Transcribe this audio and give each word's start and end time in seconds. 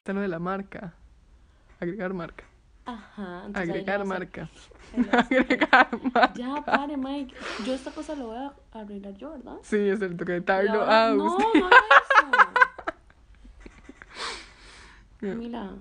Está 0.00 0.14
lo 0.14 0.22
de 0.22 0.28
la 0.28 0.38
marca. 0.38 0.94
Agregar 1.78 2.14
marca. 2.14 2.44
Ajá. 2.86 3.44
Agregar 3.52 4.00
lo 4.00 4.06
marca. 4.06 4.48
lo 4.96 5.12
Agregar 5.18 5.90
marca. 6.14 6.32
Ya, 6.32 6.64
pare, 6.64 6.96
Mike. 6.96 7.34
Yo 7.66 7.74
esta 7.74 7.90
cosa 7.90 8.14
lo 8.14 8.28
voy 8.28 8.38
a 8.38 8.54
arreglar 8.72 9.14
yo, 9.18 9.32
¿verdad? 9.32 9.56
Sí, 9.62 9.76
es 9.76 10.00
el 10.00 10.16
toque 10.16 10.40
de 10.40 10.44
Ah, 10.50 11.12
no, 11.14 11.38
sí. 11.38 11.44
no 11.60 11.68
Ya. 15.20 15.28
eso. 15.28 15.36
Mira, 15.38 15.74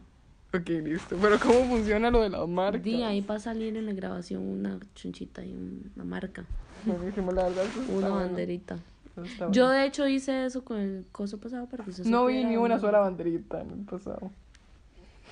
Ok, 0.53 0.67
listo. 0.67 1.15
Pero 1.21 1.39
¿cómo 1.39 1.63
funciona 1.69 2.11
lo 2.11 2.21
de 2.21 2.29
las 2.29 2.45
marcas? 2.45 2.83
di, 2.83 3.01
ahí 3.03 3.21
va 3.21 3.35
a 3.35 3.39
salir 3.39 3.77
en 3.77 3.85
la 3.85 3.93
grabación 3.93 4.45
una 4.45 4.77
chunchita 4.95 5.45
y 5.45 5.53
una 5.95 6.03
marca, 6.03 6.43
Buenísimo, 6.83 7.31
la 7.31 7.43
verdad. 7.43 7.63
una 7.87 8.09
banderita. 8.09 8.75
Eso 9.23 9.31
está 9.31 9.45
bueno. 9.45 9.53
Yo 9.53 9.69
de 9.69 9.85
hecho 9.85 10.07
hice 10.07 10.45
eso 10.45 10.63
con 10.63 10.77
el 10.77 11.05
coso 11.11 11.39
pasado 11.39 11.67
para 11.67 11.83
que 11.85 11.91
No 12.05 12.25
vi 12.25 12.43
ni 12.43 12.57
una 12.57 12.79
sola 12.79 12.99
banderita 12.99 13.61
en 13.61 13.71
el 13.71 13.85
pasado. 13.85 14.31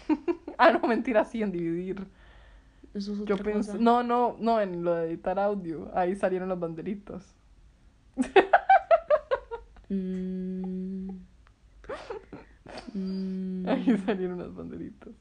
ah, 0.57 0.71
no, 0.71 0.87
mentira, 0.87 1.25
sí, 1.25 1.41
en 1.41 1.51
dividir. 1.51 2.07
Eso 2.93 3.13
es 3.13 3.19
Yo 3.25 3.35
otra 3.35 3.43
pensé, 3.43 3.71
cosa. 3.73 3.83
no, 3.83 4.03
no, 4.03 4.35
no, 4.39 4.59
en 4.61 4.83
lo 4.83 4.95
de 4.95 5.07
editar 5.09 5.37
audio, 5.39 5.91
ahí 5.93 6.15
salieron 6.15 6.49
las 6.49 6.59
banderitas. 6.59 7.35
Mm. 9.89 11.09
Mm. 12.93 13.67
Ahí 13.67 13.97
salieron 14.05 14.39
las 14.39 14.53
banderitas. 14.53 15.13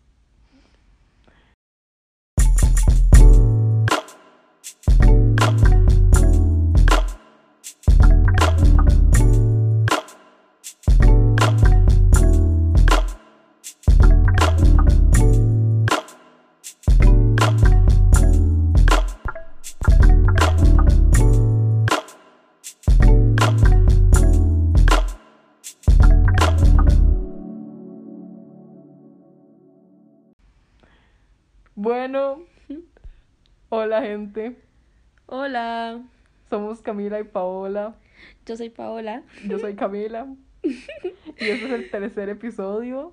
Bueno, 31.77 32.39
hola 33.69 34.01
gente, 34.03 34.57
Hola, 35.27 36.01
somos 36.49 36.81
Camila 36.81 37.21
y 37.21 37.25
Paola. 37.25 37.95
yo 38.47 38.57
soy 38.57 38.71
Paola 38.71 39.23
Yo 39.47 39.59
soy 39.59 39.75
Camila. 39.77 40.27
y 40.63 40.71
este 41.39 41.67
es 41.67 41.73
el 41.73 41.91
tercer 41.91 42.29
episodio. 42.31 43.13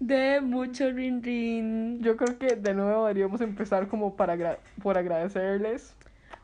de 0.00 0.40
Mucho 0.40 0.90
Rin 0.90 1.22
Rin. 1.22 2.02
Yo 2.02 2.16
creo 2.16 2.38
que 2.38 2.56
de 2.56 2.74
nuevo 2.74 3.02
deberíamos 3.06 3.40
empezar 3.40 3.86
como 3.88 4.16
para 4.16 4.32
agra- 4.34 4.58
por 4.82 4.98
agradecerles. 4.98 5.94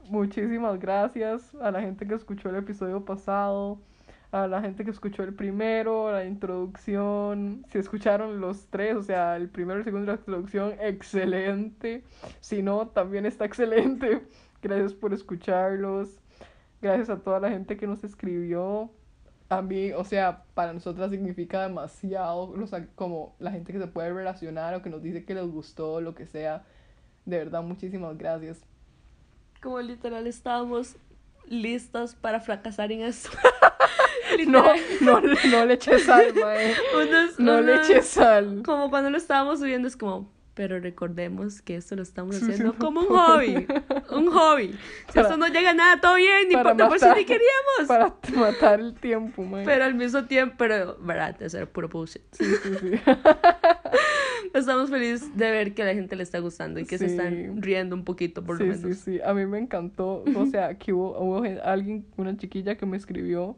Muchísimas 0.08 0.78
gracias 0.78 1.54
a 1.56 1.70
la 1.70 1.80
gente 1.80 2.06
que 2.06 2.14
escuchó 2.14 2.50
el 2.50 2.56
episodio 2.56 3.04
pasado, 3.04 3.78
a 4.32 4.46
la 4.46 4.62
gente 4.62 4.82
que 4.84 4.90
escuchó 4.90 5.22
el 5.22 5.34
primero, 5.34 6.10
la 6.10 6.24
introducción. 6.24 7.66
Si 7.70 7.78
escucharon 7.78 8.40
los 8.40 8.66
tres, 8.68 8.96
o 8.96 9.02
sea, 9.02 9.36
el 9.36 9.50
primero, 9.50 9.78
el 9.78 9.84
segundo 9.84 10.04
y 10.04 10.08
la 10.08 10.14
introducción, 10.14 10.74
excelente. 10.80 12.02
Si 12.40 12.62
no, 12.62 12.88
también 12.88 13.26
está 13.26 13.44
excelente. 13.46 14.26
Gracias 14.62 14.94
por 14.94 15.12
escucharlos. 15.12 16.18
Gracias 16.80 17.10
a 17.10 17.20
toda 17.20 17.40
la 17.40 17.50
gente 17.50 17.76
que 17.76 17.86
nos 17.86 18.04
escribió. 18.04 18.90
A 19.50 19.60
mí, 19.60 19.92
o 19.92 20.02
sea, 20.02 20.44
para 20.54 20.72
nosotras 20.72 21.10
significa 21.10 21.62
demasiado, 21.68 22.52
o 22.52 22.66
sea, 22.66 22.86
como 22.94 23.36
la 23.38 23.50
gente 23.50 23.70
que 23.70 23.78
se 23.78 23.86
puede 23.86 24.14
relacionar 24.14 24.74
o 24.74 24.80
que 24.80 24.88
nos 24.88 25.02
dice 25.02 25.26
que 25.26 25.34
les 25.34 25.46
gustó, 25.46 26.00
lo 26.00 26.14
que 26.14 26.26
sea. 26.26 26.64
De 27.26 27.36
verdad, 27.36 27.62
muchísimas 27.62 28.16
gracias. 28.16 28.64
Como 29.60 29.78
literal 29.82 30.26
estábamos 30.26 30.96
listas 31.46 32.14
para 32.14 32.40
fracasar 32.40 32.90
en 32.92 33.02
esto. 33.02 33.28
No, 34.48 34.64
no, 35.00 35.20
no 35.20 35.66
le 35.66 35.74
eches 35.74 36.04
sal, 36.04 36.32
mae. 36.40 36.74
unos- 36.94 37.38
No 37.38 37.60
le 37.60 37.74
unos- 37.74 37.88
eches 37.90 38.06
sal. 38.06 38.62
Como 38.64 38.90
cuando 38.90 39.10
lo 39.10 39.16
estábamos 39.16 39.60
subiendo 39.60 39.88
es 39.88 39.96
como, 39.96 40.30
pero 40.54 40.78
recordemos 40.80 41.62
que 41.62 41.76
esto 41.76 41.96
lo 41.96 42.02
estamos 42.02 42.36
Sí, 42.36 42.40
sí, 42.44 42.50
haciendo 42.52 42.74
como 42.74 43.00
un 43.00 43.06
hobby, 43.06 43.66
un 44.10 44.26
hobby. 44.30 44.68
Si 45.08 45.12
Para- 45.14 45.22
esto 45.22 45.36
no 45.38 45.48
llega 45.48 45.70
a 45.70 45.74
nada, 45.74 46.00
todo 46.00 46.16
bien, 46.16 46.48
ni 46.48 46.54
importa 46.54 46.88
por 46.88 46.98
si 46.98 47.06
ni 47.06 47.24
queríamos. 47.24 47.88
Para 47.88 48.14
matar 48.36 48.80
el 48.80 48.94
tiempo, 48.94 49.42
mae. 49.42 49.64
Pero 49.64 49.84
al 49.84 49.94
mismo 49.94 50.24
tiempo, 50.24 50.54
pero, 50.58 50.96
verdad, 51.00 51.36
era 51.42 51.66
puro 51.66 51.88
bullshit. 51.88 52.22
Sí, 52.32 52.44
sí, 52.44 52.70
sí. 52.80 52.90
Estamos 54.54 54.90
felices 54.90 55.34
de 55.36 55.50
ver 55.50 55.72
que 55.74 55.82
a 55.82 55.86
la 55.86 55.94
gente 55.94 56.14
le 56.16 56.22
está 56.22 56.38
gustando 56.38 56.78
y 56.78 56.84
que 56.84 56.98
se 56.98 57.06
Sí. 57.08 57.12
están 57.14 57.62
riendo 57.62 57.96
un 57.96 58.04
poquito, 58.04 58.44
por 58.44 58.56
lo 58.60 58.64
Sí, 58.74 58.80
menos. 58.82 58.98
sí, 58.98 59.12
sí. 59.16 59.20
A 59.24 59.32
mí 59.32 59.46
me 59.46 59.58
encantó. 59.58 60.24
O 60.36 60.46
sea, 60.46 60.74
que 60.78 60.92
hubo, 60.92 61.18
hubo 61.18 61.42
alguien, 61.64 62.04
una 62.18 62.36
chiquilla 62.36 62.76
que 62.76 62.84
me 62.84 62.96
escribió 62.98 63.56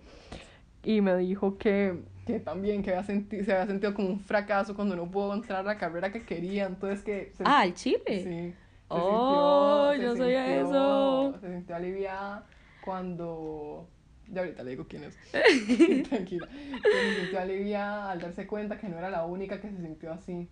y 0.84 1.00
me 1.00 1.17
dijo 1.17 1.56
que, 1.59 2.00
que 2.27 2.41
también 2.41 2.83
que 2.83 2.91
había 2.95 3.03
senti- 3.05 3.45
se 3.45 3.53
había 3.53 3.67
sentido 3.67 3.95
como 3.95 4.09
un 4.09 4.21
fracaso 4.21 4.75
cuando 4.75 4.97
no 4.97 5.11
pudo 5.11 5.34
entrar 5.34 5.61
a 5.61 5.62
la 5.62 5.78
carrera 5.78 6.12
que 6.12 6.22
quería. 6.22 6.67
Entonces 6.67 7.03
que... 7.03 7.33
se- 7.37 7.45
Ah, 7.47 7.65
el 7.65 7.75
chile. 7.75 7.99
Sí. 8.06 8.22
se 8.25 8.55
Oh, 8.89 9.91
sintió- 9.93 10.03
yo 10.06 10.12
se 10.12 10.19
sabía 10.19 10.47
sintió- 10.47 10.69
eso. 10.69 11.39
Se 11.41 11.53
sintió 11.55 11.77
aliviada 11.77 12.47
cuando... 12.84 13.89
Ya 14.31 14.41
ahorita 14.41 14.62
le 14.62 14.71
digo 14.71 14.87
quién 14.89 15.05
es. 15.05 15.19
Tranquila. 16.09 16.49
Se 16.83 17.17
sintió 17.21 17.41
aliviada 17.41 18.11
al 18.12 18.21
darse 18.21 18.47
cuenta 18.47 18.78
que 18.78 18.89
no 18.89 18.97
era 18.99 19.11
la 19.11 19.25
única 19.27 19.61
que 19.61 19.69
se 19.71 19.77
sintió 19.77 20.12
así. 20.12 20.49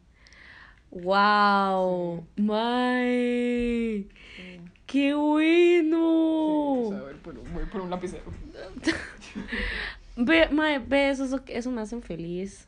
Wow, 0.90 2.26
my, 2.36 4.06
qué 4.84 5.14
bueno. 5.14 6.82
Sí, 6.90 6.94
a 6.94 7.02
ver, 7.02 7.16
voy 7.24 7.64
por 7.64 7.80
un 7.80 7.88
lapicero. 7.88 8.24
Ve, 10.16 10.48
mae, 10.50 10.78
ve, 10.78 11.10
eso, 11.10 11.24
eso, 11.24 11.40
eso 11.46 11.70
me 11.70 11.80
hace 11.80 12.00
feliz. 12.00 12.66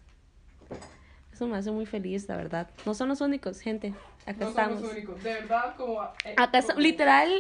Eso 1.33 1.47
me 1.47 1.57
hace 1.57 1.71
muy 1.71 1.85
feliz, 1.87 2.29
la 2.29 2.37
verdad. 2.37 2.71
No 2.87 2.95
son 2.95 3.09
los 3.09 3.21
únicos, 3.21 3.61
gente. 3.61 3.93
Acá 4.27 4.37
No 4.41 4.49
estamos. 4.49 4.75
somos 4.77 4.83
los 4.83 4.93
únicos. 4.93 5.23
De 5.23 5.33
verdad, 5.35 5.75
como... 5.77 6.03
eh, 6.25 6.35
Acá 6.37 6.63
como- 6.63 6.79
literal, 6.81 7.31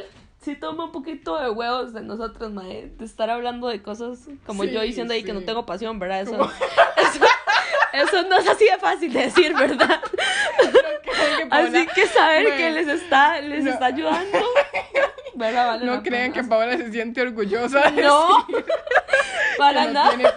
sí 0.43 0.57
toma 0.57 0.85
un 0.87 0.93
poquito 0.93 1.39
de 1.41 1.49
huevos 1.51 1.93
de 1.95 2.03
nosotros, 2.03 2.53
mae, 2.53 2.89
de 2.99 3.05
estar 3.05 3.31
hablando 3.31 3.69
de 3.69 3.81
cosas 3.83 4.19
como 4.47 4.65
Sí, 4.65 4.73
yo 4.73 4.83
diciendo 4.83 5.15
ahí 5.15 5.23
que 5.23 5.33
no 5.33 5.43
tengo 5.43 5.65
pasión, 5.65 5.99
¿verdad? 5.99 6.23
Eso, 6.23 6.35
eso, 6.97 7.25
eso 7.93 8.29
no 8.29 8.37
es 8.37 8.49
así 8.49 8.65
de 8.65 8.79
fácil 8.79 9.13
de 9.13 9.21
decir, 9.21 9.55
¿verdad? 9.55 10.01
que 11.39 11.47
Así 11.51 11.87
que 11.95 12.07
saber 12.09 12.57
que 12.57 12.71
les 12.73 12.89
está, 12.89 13.41
les 13.41 13.63
no. 13.65 13.71
está 13.71 13.87
ayudando, 13.87 14.39
¿verdad? 15.37 15.67
Vale 15.69 15.85
No 15.87 16.03
crean 16.03 16.33
que. 16.33 16.43
Paola 16.45 16.77
se 16.77 16.91
siente 16.93 17.23
orgullosa 17.23 17.91
de 17.91 18.03
No, 18.03 18.47
decir 18.49 18.65
para 19.59 19.81
que 19.83 19.87
no 19.89 19.93
nada. 19.95 20.09
tiene. 20.11 20.31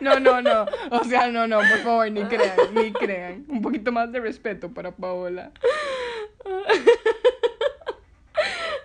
No, 0.00 0.20
no, 0.20 0.42
no. 0.42 0.66
O 0.90 1.04
sea, 1.04 1.28
no, 1.28 1.46
no, 1.46 1.58
por 1.58 1.78
favor, 1.78 2.10
ni 2.10 2.22
crean, 2.24 2.56
ni 2.74 2.92
crean. 2.92 3.44
Un 3.48 3.62
poquito 3.62 3.90
más 3.92 4.12
de 4.12 4.20
respeto 4.20 4.70
para 4.72 4.90
Paola. 4.92 5.50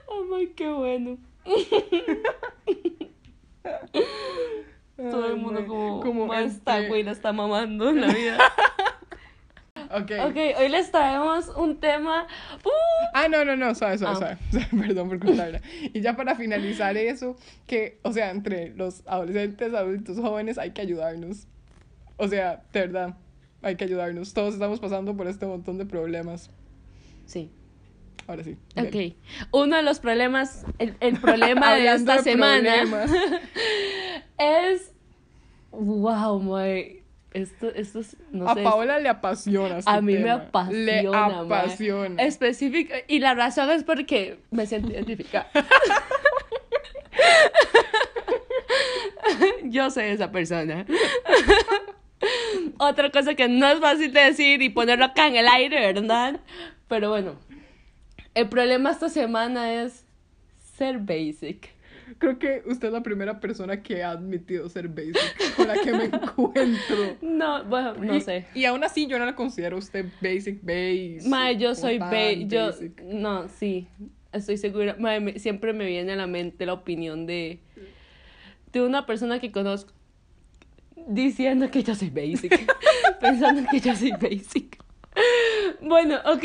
Oh, 0.08 0.24
my, 0.26 0.48
qué 0.48 0.68
bueno. 0.68 1.18
Todo 4.98 5.28
el 5.28 5.38
mundo 5.38 5.66
como, 5.66 6.00
Como 6.02 6.26
"Ma, 6.28 6.42
esta 6.42 6.78
este- 6.78 6.90
güey 6.90 7.04
la 7.04 7.12
está 7.12 7.32
mamando 7.34 7.90
en 7.90 8.02
la 8.02 8.08
vida. 8.14 8.38
Ok. 9.94 10.12
ok, 10.30 10.38
hoy 10.60 10.70
les 10.70 10.92
traemos 10.92 11.50
un 11.50 11.80
tema. 11.80 12.28
¡Uh! 12.64 12.70
Ah, 13.14 13.28
no, 13.28 13.44
no, 13.46 13.56
no, 13.56 13.74
suave, 13.76 13.98
suave, 13.98 14.16
Ah. 14.16 14.38
suave. 14.52 14.68
Perdón 14.88 15.10
por 15.10 15.20
contarla. 15.20 15.62
Y 15.94 16.02
ya 16.02 16.16
para 16.16 16.36
finalizar 16.36 16.96
eso, 16.98 17.36
que, 17.68 18.00
o 18.04 18.12
sea, 18.14 18.32
entre 18.32 18.70
los 18.76 19.04
adolescentes, 19.08 19.74
adultos, 19.74 20.18
jóvenes, 20.20 20.58
hay 20.58 20.72
que 20.72 20.82
ayudarnos. 20.82 21.48
O 22.18 22.28
sea, 22.28 22.64
de 22.72 22.80
verdad, 22.82 23.16
hay 23.62 23.76
que 23.76 23.84
ayudarnos. 23.84 24.34
Todos 24.34 24.54
estamos 24.54 24.80
pasando 24.80 25.16
por 25.18 25.28
este 25.28 25.46
montón 25.46 25.78
de 25.78 25.86
problemas. 25.86 26.50
Sí. 27.26 27.52
Ahora 28.28 28.44
sí. 28.44 28.56
Ok. 28.78 29.16
Uno 29.52 29.76
de 29.78 29.82
los 29.84 30.00
problemas, 30.00 30.66
el, 30.80 30.96
el 31.00 31.20
problema 31.20 31.74
de 31.76 31.94
esta 31.94 32.18
de 32.18 32.24
semana 32.24 32.76
es. 34.38 34.92
Wow, 35.72 36.40
my. 36.40 37.01
Esto, 37.34 37.74
esto 37.74 38.02
es. 38.02 38.18
No 38.32 38.50
a 38.50 38.56
sé. 38.56 38.64
Paola 38.64 39.00
le 39.00 39.10
apasiona. 39.10 39.78
este 39.78 39.90
A 39.90 40.02
mí 40.02 40.18
me 40.18 40.30
apasiona. 40.30 40.84
Le 40.84 41.08
apasiona. 41.08 42.24
Específica. 42.24 42.96
Y 43.08 43.20
la 43.20 43.34
razón 43.34 43.70
es 43.70 43.84
porque 43.84 44.40
me 44.52 44.66
siento 44.66 44.92
identificada. 44.92 45.50
Yo 49.64 49.90
soy 49.90 50.06
esa 50.06 50.32
persona. 50.32 50.86
Otra 52.78 53.10
cosa 53.10 53.34
que 53.34 53.48
no 53.48 53.68
es 53.68 53.80
fácil 53.80 54.12
de 54.12 54.22
decir 54.22 54.62
y 54.62 54.70
ponerlo 54.70 55.06
acá 55.06 55.28
en 55.28 55.38
el 55.38 55.48
aire, 55.48 55.94
¿verdad? 55.94 56.40
Pero 56.88 57.10
bueno, 57.10 57.40
el 58.34 58.50
problema 58.50 58.92
esta 58.92 59.10
semana 59.10 59.84
es 59.84 60.06
ser 60.76 61.00
basic. 61.00 61.70
Creo 62.18 62.40
que 62.40 62.62
usted 62.66 62.88
es 62.88 62.94
la 62.94 63.04
primera 63.04 63.40
persona 63.40 63.82
que 63.84 64.04
ha 64.04 64.12
admitido 64.12 64.68
ser 64.70 64.88
basic 64.88 65.56
con 65.56 65.68
la 65.68 65.74
que 65.80 65.92
me 65.92 66.04
encuentro. 66.12 67.18
No, 67.22 67.64
bueno, 67.66 67.94
no 67.96 68.16
Y- 68.16 68.22
sé. 68.22 68.46
Y 68.54 68.66
aún 68.66 68.84
así 68.84 69.08
yo 69.08 69.18
no 69.20 69.26
la 69.26 69.36
considero 69.36 69.78
usted 69.78 70.06
basic 70.22 70.62
base. 70.62 71.20
Mae, 71.28 71.58
yo 71.58 71.76
soy 71.76 71.98
ba 71.98 72.12
yo 72.34 72.68
basic. 72.68 73.02
no, 73.04 73.48
sí. 73.50 73.88
Estoy 74.32 74.58
segura. 74.58 74.96
Mae, 75.00 75.20
me- 75.20 75.40
siempre 75.40 75.74
me 75.74 75.86
viene 75.86 76.14
a 76.14 76.16
la 76.16 76.28
mente 76.28 76.66
la 76.66 76.74
opinión 76.74 77.26
de 77.26 77.60
de 78.72 78.82
una 78.82 79.06
persona 79.06 79.40
que 79.40 79.52
conozco 79.52 79.92
diciendo 81.08 81.70
que 81.72 81.84
yo 81.84 81.96
soy 81.96 82.10
basic, 82.10 82.72
pensando 83.20 83.64
que 83.70 83.80
yo 83.80 83.96
soy 83.96 84.12
basic. 84.12 84.71
Bueno, 85.82 86.18
ok, 86.26 86.44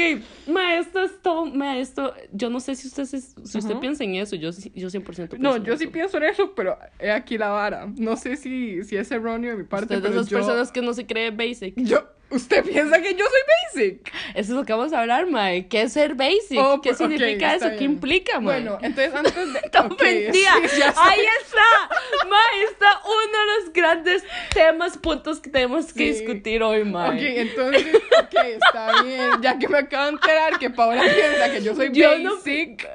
ma, 0.49 0.77
esto 0.79 1.01
es 1.01 1.21
todo, 1.23 1.45
ma, 1.47 1.79
esto, 1.79 2.15
yo 2.33 2.49
no 2.49 2.59
sé 2.61 2.75
si 2.75 2.89
usted, 2.89 3.05
si 3.05 3.17
usted 3.17 3.71
Ajá. 3.73 3.81
piensa 3.81 4.03
en 4.05 4.15
eso, 4.15 4.35
yo, 4.37 4.51
sí- 4.53 4.73
yo 4.75 4.89
100% 4.89 5.05
pienso 5.05 5.37
No, 5.39 5.57
en 5.57 5.65
yo 5.65 5.77
sí 5.77 5.85
eso. 5.85 5.93
pienso 5.93 6.17
en 6.17 6.23
eso, 6.25 6.55
pero 6.55 6.79
he 6.99 7.11
aquí 7.11 7.37
la 7.37 7.49
vara. 7.51 7.87
No 7.97 8.17
sé 8.17 8.37
si, 8.37 8.83
si 8.85 8.97
es 8.97 9.11
erróneo 9.11 9.51
de 9.53 9.57
mi 9.59 9.65
parte, 9.65 9.95
Usted 9.95 9.97
es 9.97 10.03
de 10.03 10.09
pero 10.09 10.21
esas 10.21 10.31
yo... 10.31 10.39
personas 10.39 10.73
que 10.73 10.81
no 10.83 10.95
se 10.95 11.07
cree 11.07 11.31
basic. 11.31 11.75
yo... 11.77 12.09
¿Usted 12.37 12.65
piensa 12.65 13.01
que 13.03 13.15
yo 13.15 13.25
soy 13.25 13.41
basic? 13.83 14.13
Eso 14.31 14.39
es 14.41 14.49
lo 14.51 14.65
que 14.65 14.73
vamos 14.73 14.93
a 14.93 15.01
hablar, 15.01 15.27
mae. 15.27 15.69
¿Qué 15.69 15.83
es 15.83 15.93
ser 15.95 16.15
basic? 16.15 16.59
Oh, 16.59 16.81
¿Qué 16.81 16.95
significa 16.95 17.55
está 17.55 17.69
eso? 17.69 17.79
¿Qué 17.79 17.85
implica, 17.85 18.41
mae? 18.41 18.61
Bueno, 18.61 18.79
entonces 18.83 19.15
antes 19.15 19.35
de... 19.35 19.61
Sí, 20.33 20.43
sé. 20.69 20.83
Ahí 20.97 21.21
está. 21.41 22.27
Ma, 22.29 22.39
está 22.71 23.01
uno 23.05 23.39
de 23.39 23.65
los 23.65 23.73
grandes 23.73 24.25
temas, 24.55 24.99
puntos 24.99 25.41
que 25.41 25.51
tenemos 25.51 25.93
que 25.93 26.13
Sí. 26.15 26.21
discutir 26.21 26.63
hoy, 26.63 26.85
ma. 26.85 27.09
Ok, 27.09 27.17
entonces, 27.19 27.87
ok, 27.95 28.35
está 28.63 29.03
bien. 29.03 29.31
Ya 29.43 29.59
que 29.59 29.69
me 29.69 29.79
acabo 29.79 30.05
de 30.05 30.11
enterar 30.13 30.59
que 30.59 30.71
Paola 30.71 31.03
piensa 31.03 31.51
que 31.53 31.63
yo 31.63 31.75
soy 31.75 31.91
Yo 31.93 32.19
no- 32.19 32.37
basic. 32.37 32.87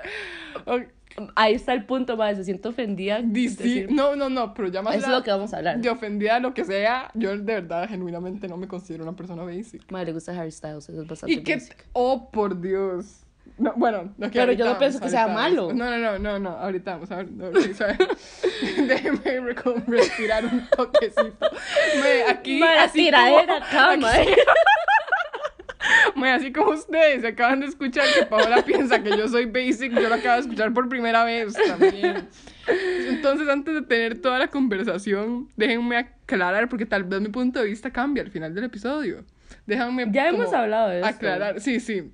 Ahí 1.35 1.53
está 1.53 1.73
el 1.73 1.85
punto, 1.85 2.17
ma. 2.17 2.33
Se 2.35 2.43
siente 2.43 2.67
ofendida. 2.67 3.21
decir- 3.21 3.89
no, 3.89 4.15
no, 4.15 4.29
no, 4.29 4.53
pero 4.53 4.69
ya 4.69 4.81
más 4.81 4.95
Eso 4.95 5.05
es 5.07 5.11
lo 5.11 5.23
que 5.23 5.31
vamos 5.31 5.53
a 5.53 5.57
hablar. 5.57 5.79
de 5.79 5.89
ofendida 5.89 6.39
lo 6.39 6.53
que 6.53 6.63
sea, 6.65 7.11
yo 7.13 7.31
de 7.37 7.43
verdad, 7.61 7.87
genuinamente 7.89 8.47
no 8.47 8.57
me 8.57 8.67
considero 8.67 9.03
una 9.03 9.15
persona 9.15 9.43
basic. 9.43 9.91
Ma, 9.91 10.03
le 10.03 10.13
gusta 10.13 10.31
Harry 10.39 10.51
Styles, 10.51 10.89
eso 10.89 11.01
es 11.01 11.07
bastante 11.07 11.33
Y 11.33 11.43
que, 11.43 11.55
basic. 11.55 11.85
oh, 11.93 12.29
por 12.31 12.59
Dios. 12.61 13.17
No, 13.57 13.73
bueno, 13.75 14.13
ok, 14.19 14.29
Pero 14.31 14.53
yo 14.53 14.65
no 14.65 14.77
pienso 14.79 14.99
que 14.99 15.09
sea 15.09 15.27
malo. 15.27 15.67
vamos. 15.67 15.75
No, 15.75 15.89
no, 15.91 15.97
no, 15.97 16.17
no, 16.19 16.39
no, 16.39 16.49
ahorita 16.57 16.93
vamos 16.93 17.11
a 17.11 17.17
ver. 17.17 17.31
No. 17.31 17.49
Déjeme 18.87 19.19
re- 19.23 19.55
respirar 19.87 20.45
un 20.45 20.67
toquecito. 20.69 21.47
Me, 22.01 22.23
aquí, 22.31 22.59
Ma, 22.59 22.73
la 22.75 22.83
así 22.83 22.99
tiradera 22.99 23.45
como, 23.55 23.65
acá, 23.65 23.97
ma. 23.97 24.11
me, 26.15 26.31
así 26.31 26.51
como 26.51 26.71
ustedes 26.71 27.23
acaban 27.23 27.59
de 27.61 27.67
escuchar 27.67 28.05
que 28.17 28.25
Paola 28.25 28.61
piensa 28.65 29.01
que 29.01 29.09
yo 29.09 29.27
soy 29.27 29.45
basic, 29.45 29.93
yo 29.93 30.09
lo 30.09 30.15
acabo 30.15 30.35
de 30.35 30.41
escuchar 30.41 30.73
por 30.73 30.89
primera 30.89 31.23
vez 31.23 31.53
también. 31.53 32.27
Entonces, 33.07 33.47
antes 33.49 33.73
de 33.73 33.81
tener 33.81 34.21
toda 34.21 34.39
la 34.39 34.47
conversación, 34.47 35.49
déjenme 35.55 35.97
aclarar, 35.97 36.69
porque 36.69 36.85
tal 36.85 37.03
vez 37.03 37.21
mi 37.21 37.29
punto 37.29 37.59
de 37.59 37.65
vista 37.67 37.91
cambie 37.91 38.23
al 38.23 38.31
final 38.31 38.53
del 38.53 38.65
episodio. 38.65 39.23
Déjenme 39.65 40.07
Ya 40.11 40.29
hemos 40.29 40.53
hablado 40.53 40.89
de 40.89 40.97
esto. 40.97 41.07
Aclarar, 41.07 41.59
sí, 41.59 41.79
sí. 41.79 42.11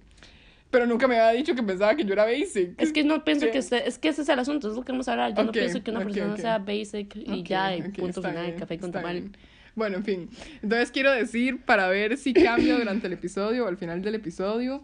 Pero 0.69 0.86
nunca 0.86 1.08
me 1.08 1.18
había 1.18 1.38
dicho 1.40 1.56
que 1.56 1.64
pensaba 1.64 1.96
que 1.96 2.04
yo 2.04 2.14
era 2.14 2.25
basic. 2.25 2.80
Es 2.81 2.92
que 2.92 3.04
no 3.04 3.24
pienso 3.24 3.50
que 3.50 3.60
usted, 3.60 3.84
es 3.86 3.98
que 3.98 4.10
ese 4.10 4.24
es 4.24 4.30
el 4.30 4.40
asunto, 4.40 4.69
es 4.69 4.75
lo 4.75 4.84
que 4.84 4.92
vamos 4.92 5.08
a 5.08 5.14
hablar. 5.14 5.34
Yo 5.34 5.44
no 5.44 5.52
pienso 5.52 5.81
que 5.81 5.92
una 5.92 6.02
persona 6.02 6.38
sea 6.38 6.58
basic 6.60 7.16
y 7.16 7.44
ya, 7.44 7.72
punto 7.98 8.22
final, 8.22 8.48
bien, 8.48 8.60
café 8.60 8.78
con 8.78 8.92
tamal. 8.92 9.14
bien. 9.14 9.38
Bueno, 9.78 9.98
en 9.98 10.04
fin. 10.04 10.30
Entonces 10.64 10.90
quiero 10.90 11.12
decir, 11.12 11.62
para 11.64 11.88
ver 11.88 12.18
si 12.18 12.34
cambia 12.34 12.80
durante 12.80 13.06
el 13.06 13.14
episodio 13.14 13.66
o 13.66 13.68
al 13.68 13.78
final 13.78 14.02
del 14.02 14.16
episodio, 14.16 14.84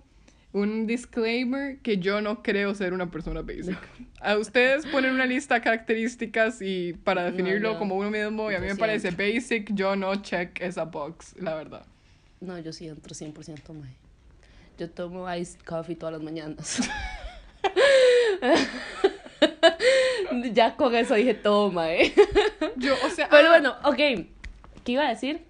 un 0.51 0.85
disclaimer 0.85 1.79
que 1.79 1.97
yo 1.97 2.21
no 2.21 2.43
creo 2.43 2.75
ser 2.75 2.93
una 2.93 3.09
persona 3.09 3.41
basic. 3.41 3.75
A 4.21 4.37
ustedes 4.37 4.85
ponen 4.85 5.15
una 5.15 5.25
lista 5.25 5.55
de 5.55 5.61
características 5.61 6.61
y 6.61 6.93
para 6.93 7.23
No, 7.23 7.31
definirlo 7.31 7.73
yo- 7.73 7.79
como 7.79 7.95
uno 7.95 8.11
mismo, 8.11 8.51
y 8.51 8.53
a 8.53 8.59
mí 8.59 8.67
yo 8.67 8.75
me 8.75 8.79
parece 8.79 9.09
basic, 9.09 9.73
yo 9.73 9.95
no 9.95 10.13
check 10.21 10.61
esa 10.61 10.85
box, 10.85 11.33
la 11.41 11.55
verdad. 11.55 11.87
No, 12.39 12.59
yo 12.59 12.71
sí 12.71 12.87
entro 12.87 13.15
100%, 13.15 13.73
mae. 13.73 13.95
Yo 14.77 14.91
tomo 14.91 15.25
iced 15.33 15.59
coffee 15.61 15.95
todas 15.95 16.13
las 16.13 16.21
mañanas. 16.21 16.79
ya 20.53 20.75
con 20.75 20.93
eso 20.93 21.15
dije 21.15 21.33
todo, 21.33 21.71
mae. 21.71 22.13
Yo, 22.75 22.93
o 23.03 23.09
sea... 23.09 23.27
Pero 23.29 23.47
ah, 23.47 23.49
bueno, 23.49 23.75
ok. 23.85 24.27
¿Qué 24.83 24.93
iba 24.93 25.05
a 25.05 25.09
decir? 25.09 25.45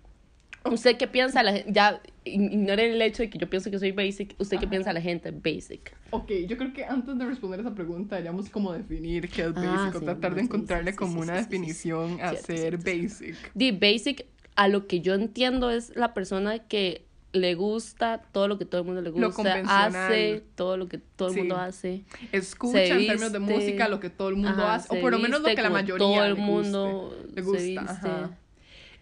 ¿Usted 0.65 0.97
qué 0.97 1.07
piensa? 1.07 1.43
La 1.43 1.51
gente, 1.53 1.71
ya 1.73 2.01
ig- 2.25 2.53
ignoren 2.53 2.91
el 2.93 3.01
hecho 3.01 3.23
de 3.23 3.29
que 3.29 3.37
yo 3.37 3.49
pienso 3.49 3.69
que 3.69 3.79
soy 3.79 3.91
basic. 3.91 4.35
¿Usted 4.39 4.59
qué 4.59 4.65
Ajá. 4.65 4.69
piensa 4.69 4.93
la 4.93 5.01
gente 5.01 5.31
basic? 5.31 5.93
Ok, 6.11 6.31
yo 6.47 6.57
creo 6.57 6.73
que 6.73 6.85
antes 6.85 7.17
de 7.17 7.25
responder 7.25 7.59
esa 7.59 7.73
pregunta 7.73 8.15
deberíamos 8.15 8.49
como 8.49 8.71
definir 8.71 9.29
qué 9.29 9.41
es 9.41 9.53
Ah, 9.55 9.61
basic 9.61 9.95
o 9.95 9.99
sí, 9.99 10.05
tratar 10.05 10.31
no, 10.31 10.35
de 10.35 10.41
encontrarle 10.43 10.91
sí, 10.91 10.97
como 10.97 11.13
sí, 11.13 11.19
una 11.19 11.33
sí, 11.33 11.39
sí, 11.39 11.43
sí. 11.43 11.49
definición 11.49 12.21
a 12.21 12.29
Cierto, 12.29 12.45
ser 12.45 12.81
cierto, 12.81 12.91
basic. 12.91 13.51
The 13.57 13.71
basic, 13.73 14.25
a 14.55 14.67
lo 14.67 14.87
que 14.87 15.01
yo 15.01 15.15
entiendo, 15.15 15.69
es 15.71 15.95
la 15.95 16.13
persona 16.13 16.59
que 16.59 17.07
le 17.33 17.55
gusta 17.55 18.21
todo 18.31 18.47
lo 18.47 18.59
que 18.59 18.65
todo 18.65 18.81
el 18.81 18.85
mundo 18.85 19.01
le 19.01 19.09
Lo 19.09 19.27
gusta, 19.27 19.55
hace 19.65 20.43
todo 20.55 20.77
lo 20.77 20.87
que 20.87 20.99
todo 20.99 21.29
el 21.29 21.33
Sí. 21.33 21.39
mundo 21.39 21.57
hace. 21.57 22.03
Escucha 22.31 22.73
Se 22.73 22.87
en 22.91 23.07
términos 23.07 23.31
de 23.33 23.39
viste, 23.39 23.53
música 23.55 23.87
lo 23.87 23.99
que 23.99 24.11
todo 24.11 24.29
el 24.29 24.35
mundo 24.35 24.49
Ajá, 24.51 24.75
hace, 24.75 24.95
o 24.97 25.01
por 25.01 25.11
lo 25.11 25.17
menos 25.17 25.41
lo 25.41 25.47
viste 25.47 25.55
que 25.55 25.61
la 25.63 25.69
mayoría 25.71 25.97
todo 25.97 26.25
el 26.25 26.35
le 26.35 26.39
mundo 26.41 27.09
guste, 27.09 27.27
le 27.27 27.33
se 27.33 27.41
gusta. 27.41 27.59
viste. 27.63 27.79
ajá. 27.79 28.39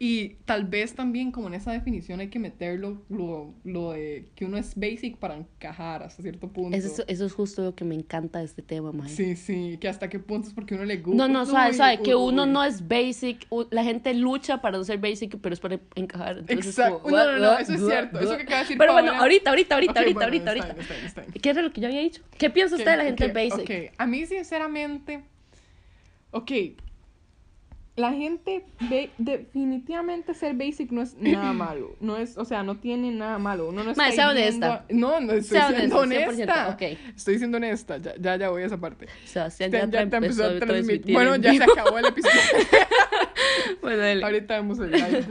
Y 0.03 0.29
tal 0.45 0.65
vez 0.65 0.95
también 0.95 1.31
como 1.31 1.45
en 1.47 1.53
esa 1.53 1.71
definición 1.71 2.21
hay 2.21 2.29
que 2.29 2.39
meterlo 2.39 3.03
lo, 3.07 3.53
lo 3.63 3.91
de 3.91 4.25
que 4.33 4.45
uno 4.45 4.57
es 4.57 4.73
basic 4.73 5.17
para 5.17 5.37
encajar 5.37 6.01
hasta 6.01 6.23
cierto 6.23 6.51
punto. 6.51 6.75
Eso, 6.75 6.87
es- 6.87 7.03
eso 7.07 7.23
es 7.27 7.33
justo 7.33 7.61
lo 7.61 7.75
que 7.75 7.85
me 7.85 7.93
encanta 7.93 8.39
de 8.39 8.45
este 8.45 8.63
tema, 8.63 8.91
mae. 8.91 9.09
Sí, 9.09 9.35
sí, 9.35 9.77
que 9.79 9.87
hasta 9.87 10.09
qué 10.09 10.17
punto 10.17 10.47
es 10.47 10.55
porque 10.55 10.73
uno 10.73 10.85
le 10.85 10.97
gusta. 10.97 11.27
No, 11.27 11.31
no, 11.31 11.45
sabe, 11.45 11.69
Uy, 11.69 11.77
sabe, 11.77 12.01
que 12.01 12.15
uno 12.15 12.47
no 12.47 12.63
es 12.63 12.87
basic, 12.87 13.45
la 13.69 13.83
gente 13.83 14.15
lucha 14.15 14.59
para 14.59 14.79
no 14.79 14.83
ser 14.83 14.97
basic, 14.97 15.37
pero 15.39 15.53
es 15.53 15.59
para 15.59 15.79
encajar. 15.93 16.39
Entonces 16.39 16.65
Exacto. 16.69 17.03
como, 17.03 17.15
No, 17.15 17.23
no, 17.33 17.37
no, 17.37 17.49
"What, 17.51 17.61
eso 17.61 17.73
es 17.75 17.85
cierto, 17.85 18.19
eso 18.19 18.29
what". 18.29 18.37
que 18.37 18.41
acaba 18.41 18.57
de 18.57 18.63
decir 18.63 18.77
Pero 18.79 18.93
bueno, 18.93 19.11
ahorita, 19.11 19.51
ahorita, 19.51 19.75
ahorita, 19.75 19.99
ahorita, 19.99 20.19
bueno, 20.19 20.25
ahorita, 20.25 20.51
está 20.55 20.63
ahorita. 20.63 20.73
bien, 20.73 20.79
está 20.81 20.93
bien, 20.95 21.05
está 21.05 21.21
bien. 21.21 21.33
¿Qué 21.33 21.49
era 21.51 21.61
lo 21.61 21.71
que 21.71 21.79
yo 21.81 21.87
había 21.89 21.99
dicho? 22.01 22.23
¿Qué 22.39 22.49
piensa 22.49 22.75
usted 22.75 22.89
de 22.89 22.97
la 22.97 23.03
gente 23.03 23.27
basic? 23.27 23.69
ok. 23.69 23.93
A 23.99 24.07
mí, 24.07 24.25
sinceramente, 24.25 25.21
ok. 26.31 26.51
La 27.97 28.13
gente, 28.13 28.65
ve, 28.89 29.09
definitivamente 29.17 30.33
ser 30.33 30.55
basic 30.55 30.91
no 30.91 31.01
es 31.01 31.15
nada 31.17 31.51
malo. 31.53 31.97
No 31.99 32.15
es, 32.15 32.37
o 32.37 32.45
sea, 32.45 32.63
no 32.63 32.77
tiene 32.77 33.11
nada 33.11 33.37
malo. 33.37 33.67
Uno 33.67 33.83
no 33.83 33.91
está 33.91 34.11
sea 34.11 34.29
honesta. 34.29 34.85
No, 34.89 35.19
no 35.19 35.33
estoy 35.33 35.57
Sea 35.57 35.69
siendo 35.69 35.99
honesto, 35.99 36.31
100%, 36.31 36.33
honesta. 36.33 36.77
Estoy 37.15 37.37
siendo 37.37 37.57
honesta. 37.57 37.97
Ya, 37.97 38.13
ya, 38.17 38.37
ya 38.37 38.49
voy 38.49 38.63
a 38.63 38.67
esa 38.67 38.77
parte. 38.77 39.07
Ya, 39.33 39.49
ya, 39.49 39.67
ya 39.67 39.89
te 39.89 40.15
empezó 40.15 40.45
a 40.45 40.57
transmitir. 40.57 41.13
Bueno, 41.13 41.35
en 41.35 41.41
ya 41.41 41.53
se 41.53 41.63
acabó 41.63 41.97
el 41.97 42.05
episodio. 42.05 42.35
Bueno, 43.81 44.03
dele. 44.03 44.23
Ahorita 44.23 44.55
vemos 44.55 44.79
el 44.79 44.91
live. 44.91 45.25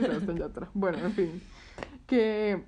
Bueno, 0.73 0.97
en 1.05 1.13
fin. 1.13 1.41
Que. 2.05 2.61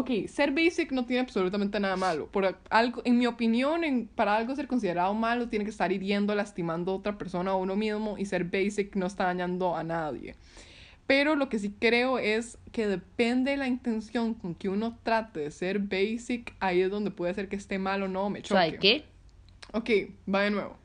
Ok, 0.00 0.26
ser 0.28 0.50
basic 0.52 0.92
no 0.92 1.04
tiene 1.04 1.20
absolutamente 1.20 1.78
nada 1.80 1.96
malo. 1.96 2.26
Por 2.28 2.58
algo, 2.70 3.02
en 3.04 3.18
mi 3.18 3.26
opinión, 3.26 3.84
en- 3.84 4.06
para 4.08 4.36
algo 4.36 4.54
ser 4.56 4.66
considerado 4.66 5.12
malo, 5.14 5.48
tiene 5.48 5.64
que 5.64 5.70
estar 5.70 5.92
hiriendo, 5.92 6.34
lastimando 6.34 6.92
a 6.92 6.94
otra 6.96 7.18
persona 7.18 7.52
o 7.54 7.58
a 7.58 7.60
uno 7.60 7.76
mismo. 7.76 8.16
Y 8.18 8.24
ser 8.24 8.44
basic 8.44 8.96
no 8.96 9.06
está 9.06 9.24
dañando 9.24 9.76
a 9.76 9.84
nadie. 9.84 10.34
Pero 11.06 11.34
lo 11.34 11.48
que 11.48 11.58
sí 11.58 11.74
creo 11.78 12.18
es 12.18 12.56
que 12.72 12.86
depende 12.86 13.50
de 13.50 13.56
la 13.56 13.66
intención 13.66 14.32
con 14.34 14.54
que 14.54 14.68
uno 14.68 14.96
trate 15.02 15.40
de 15.40 15.50
ser 15.50 15.80
basic, 15.80 16.54
ahí 16.60 16.80
es 16.82 16.90
donde 16.90 17.10
puede 17.10 17.34
ser 17.34 17.48
que 17.48 17.56
esté 17.56 17.78
mal 17.78 18.02
o 18.04 18.08
no, 18.08 18.30
me 18.30 18.42
choque. 18.42 18.54
¿Sabe 18.54 18.78
qué? 18.78 19.04
Ok, 19.72 19.90
va 20.32 20.42
de 20.42 20.50
nuevo. 20.50 20.76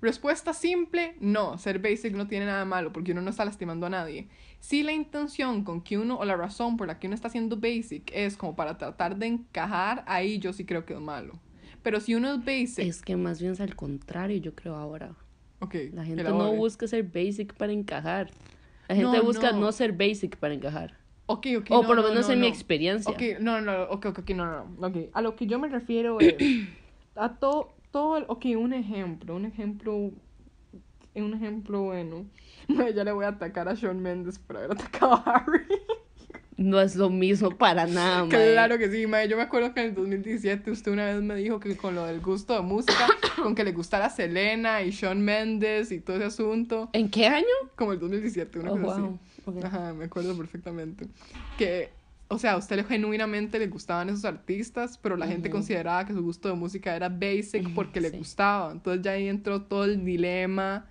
Respuesta 0.00 0.52
simple, 0.54 1.16
no, 1.18 1.58
ser 1.58 1.80
basic 1.80 2.14
no 2.14 2.28
tiene 2.28 2.46
nada 2.46 2.64
malo 2.64 2.92
porque 2.92 3.10
uno 3.10 3.20
no 3.20 3.30
está 3.30 3.44
lastimando 3.44 3.86
a 3.86 3.90
nadie. 3.90 4.28
Si 4.60 4.82
la 4.82 4.92
intención 4.92 5.64
con 5.64 5.80
que 5.82 5.98
uno, 5.98 6.16
o 6.18 6.24
la 6.24 6.36
razón 6.36 6.76
por 6.76 6.86
la 6.88 6.98
que 6.98 7.06
uno 7.06 7.14
está 7.14 7.28
haciendo 7.28 7.56
basic 7.56 8.10
es 8.12 8.36
como 8.36 8.56
para 8.56 8.76
tratar 8.76 9.16
de 9.16 9.26
encajar, 9.26 10.04
ahí 10.06 10.38
yo 10.38 10.52
sí 10.52 10.64
creo 10.64 10.84
que 10.84 10.94
es 10.94 11.00
malo. 11.00 11.34
Pero 11.82 12.00
si 12.00 12.14
uno 12.14 12.32
es 12.34 12.38
basic, 12.44 12.80
Es 12.80 13.02
que 13.02 13.16
más 13.16 13.40
bien 13.40 13.52
es 13.52 13.60
al 13.60 13.76
contrario, 13.76 14.36
yo 14.38 14.54
creo 14.54 14.74
ahora. 14.74 15.14
ok, 15.60 15.74
La 15.92 16.04
gente 16.04 16.22
no 16.24 16.52
busca 16.54 16.86
ser 16.88 17.04
basic 17.04 17.54
para 17.54 17.72
encajar. 17.72 18.30
La 18.88 18.96
gente 18.96 19.18
No, 19.18 19.24
busca 19.24 19.52
no. 19.52 19.60
no. 19.60 19.72
ser 19.72 19.92
basic 19.92 20.36
para 20.36 20.54
encajar. 20.54 20.96
Ok, 21.26 21.46
ok, 21.58 21.66
o 21.70 21.82
no, 21.82 21.86
por 21.86 21.96
lo 21.96 22.02
no, 22.02 22.08
menos 22.10 22.26
no, 22.26 22.32
en 22.34 22.40
mi 22.40 22.46
experiencia. 22.46 23.10
Ok, 23.12 23.22
no, 23.40 23.60
no, 23.60 23.84
ok, 23.90 24.06
ok, 24.06 24.30
no, 24.30 24.46
no, 24.46 24.64
no, 24.80 24.86
ok. 24.88 24.96
A 25.12 25.20
lo 25.22 25.36
que 25.36 25.46
yo 25.46 25.58
me 25.58 25.68
refiero 25.68 26.20
es 26.20 26.34
a 27.14 27.36
todo, 27.38 27.76
todo, 27.90 28.24
ok, 28.28 28.46
un 28.56 28.72
ejemplo, 28.72 29.36
un 29.36 29.44
ejemplo, 29.44 30.10
un 31.20 31.34
ejemplo 31.34 31.82
bueno. 31.84 32.26
Ya 32.68 33.04
le 33.04 33.12
voy 33.12 33.24
a 33.24 33.28
atacar 33.28 33.68
a 33.68 33.74
Shawn 33.74 34.00
Mendes 34.00 34.38
por 34.38 34.56
haber 34.58 34.72
atacado 34.72 35.14
a 35.14 35.22
Harry. 35.36 35.64
No 36.56 36.80
es 36.80 36.96
lo 36.96 37.08
mismo 37.08 37.50
para 37.56 37.86
nada, 37.86 38.24
mae. 38.26 38.30
Claro 38.52 38.78
que 38.78 38.90
sí, 38.90 39.06
mae. 39.06 39.28
Yo 39.28 39.36
me 39.36 39.44
acuerdo 39.44 39.72
que 39.72 39.80
en 39.80 39.86
el 39.90 39.94
2017 39.94 40.70
usted 40.72 40.90
una 40.92 41.06
vez 41.06 41.22
me 41.22 41.36
dijo 41.36 41.60
que 41.60 41.76
con 41.76 41.94
lo 41.94 42.04
del 42.04 42.20
gusto 42.20 42.54
de 42.54 42.62
música, 42.62 43.06
con 43.42 43.54
que 43.54 43.62
le 43.64 43.72
gustara 43.72 44.10
Selena 44.10 44.82
y 44.82 44.90
Shawn 44.90 45.20
Mendes 45.20 45.92
y 45.92 46.00
todo 46.00 46.16
ese 46.16 46.24
asunto, 46.26 46.90
¿En 46.92 47.08
qué 47.10 47.26
año? 47.26 47.46
como 47.76 47.92
el 47.92 48.00
2017, 48.00 48.58
una 48.58 48.72
Oh, 48.72 48.80
cosa 48.80 49.00
wow. 49.02 49.18
Así. 49.46 49.60
Ajá, 49.64 49.94
me 49.94 50.06
acuerdo 50.06 50.36
perfectamente. 50.36 51.06
Que, 51.56 51.90
o 52.26 52.38
sea, 52.38 52.52
a 52.52 52.56
usted 52.58 52.84
genuinamente 52.86 53.58
le 53.60 53.68
gustaban 53.68 54.08
esos 54.10 54.24
artistas, 54.26 54.98
pero 54.98 55.16
la 55.16 55.26
gente 55.28 55.48
Ujú. 55.48 55.58
consideraba 55.58 56.04
que 56.04 56.12
su 56.12 56.22
gusto 56.22 56.48
de 56.48 56.54
música 56.54 56.94
era 56.94 57.08
basic 57.08 57.72
porque 57.72 58.00
le 58.00 58.10
gustaba. 58.10 58.72
Entonces 58.72 59.02
ya 59.02 59.12
ahí 59.12 59.28
entró 59.28 59.62
todo 59.62 59.84
el 59.84 60.04
dilema 60.04 60.86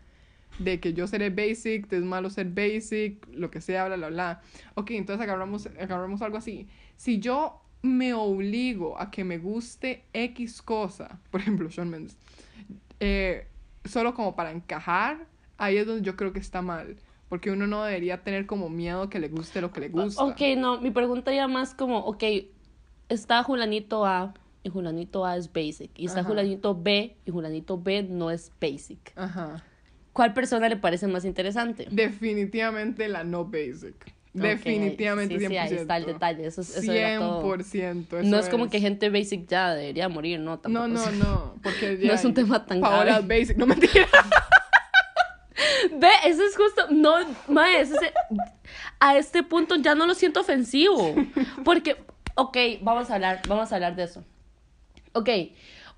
de 0.59 0.79
que 0.79 0.93
yo 0.93 1.07
seré 1.07 1.29
basic, 1.29 1.91
es 1.91 2.03
malo 2.03 2.29
ser 2.29 2.47
basic, 2.47 3.27
lo 3.31 3.51
que 3.51 3.61
sea, 3.61 3.85
bla, 3.85 3.95
bla, 3.95 4.09
bla. 4.09 4.41
Ok, 4.75 4.91
entonces 4.91 5.23
agarramos, 5.23 5.67
agarramos 5.79 6.21
algo 6.21 6.37
así. 6.37 6.67
Si 6.95 7.19
yo 7.19 7.61
me 7.81 8.13
obligo 8.13 8.99
a 8.99 9.11
que 9.11 9.23
me 9.23 9.37
guste 9.37 10.03
X 10.13 10.61
cosa, 10.61 11.19
por 11.31 11.41
ejemplo, 11.41 11.69
Shawn 11.69 11.89
Mendes, 11.89 12.17
eh, 12.99 13.47
solo 13.85 14.13
como 14.13 14.35
para 14.35 14.51
encajar, 14.51 15.25
ahí 15.57 15.77
es 15.77 15.85
donde 15.85 16.01
yo 16.03 16.15
creo 16.15 16.33
que 16.33 16.39
está 16.39 16.61
mal. 16.61 16.97
Porque 17.29 17.51
uno 17.51 17.67
no 17.67 17.83
debería 17.83 18.23
tener 18.23 18.45
como 18.45 18.69
miedo 18.69 19.09
que 19.09 19.19
le 19.19 19.27
guste 19.27 19.59
lo 19.59 19.73
que 19.73 19.81
le 19.81 19.89
gusta. 19.89 20.23
Ok, 20.23 20.39
no, 20.57 20.79
mi 20.79 20.91
pregunta 20.91 21.33
ya 21.33 21.47
más 21.49 21.73
como, 21.73 21.99
ok, 21.99 22.23
está 23.09 23.43
Julanito 23.43 24.05
A 24.05 24.33
y 24.63 24.69
Julanito 24.69 25.25
A 25.25 25.35
es 25.35 25.51
basic. 25.51 25.91
Y 25.97 26.05
está 26.05 26.21
Ajá. 26.21 26.29
Julanito 26.29 26.73
B 26.73 27.17
y 27.25 27.31
Julanito 27.31 27.81
B 27.81 28.03
no 28.03 28.31
es 28.31 28.51
basic. 28.61 29.11
Ajá. 29.17 29.61
¿Cuál 30.17 30.33
persona 30.33 30.67
le 30.67 30.77
parece 30.77 31.05
más 31.05 31.25
interesante? 31.25 31.87
Definitivamente 31.91 33.07
la 33.07 33.23
no 33.23 33.45
basic. 33.45 33.93
Definitivamente 34.33 35.37
sí, 35.37 35.45
100%. 35.45 35.47
sí, 35.49 35.57
ahí 35.57 35.73
está 35.75 35.97
el 35.97 36.05
detalle. 36.07 36.47
Eso, 36.47 36.61
es- 36.61 36.75
eso 36.75 36.91
era 36.91 37.19
todo. 37.19 37.55
100%. 37.57 38.23
No 38.23 38.37
eso 38.37 38.39
es 38.39 38.49
como 38.49 38.67
que 38.67 38.79
gente 38.79 39.11
basic 39.11 39.47
ya 39.47 39.75
debería 39.75 40.09
morir, 40.09 40.39
no, 40.39 40.57
tampoco. 40.57 40.87
No, 40.87 41.05
no, 41.05 41.11
no. 41.11 41.55
Porque 41.61 41.99
No 42.03 42.13
es 42.13 42.25
un 42.25 42.33
tema 42.33 42.65
tan 42.65 42.81
Paola 42.81 43.19
grave. 43.19 43.19
es 43.41 43.41
basic. 43.41 43.57
No 43.57 43.67
mentira. 43.67 44.07
Ve, 45.99 46.09
eso 46.25 46.43
es 46.43 46.55
justo. 46.57 46.87
No, 46.91 47.15
mae, 47.47 47.81
ese 47.81 47.93
es- 47.95 48.11
a 48.99 49.17
este 49.17 49.43
punto 49.43 49.75
ya 49.75 49.93
no 49.95 50.05
lo 50.07 50.13
siento 50.15 50.39
ofensivo. 50.41 51.15
Porque, 51.63 51.95
ok, 52.35 52.57
vamos 52.81 53.09
a 53.11 53.15
hablar, 53.15 53.41
vamos 53.47 53.71
a 53.71 53.75
hablar 53.75 53.95
de 53.95 54.03
eso. 54.03 54.23
Ok, 55.13 55.29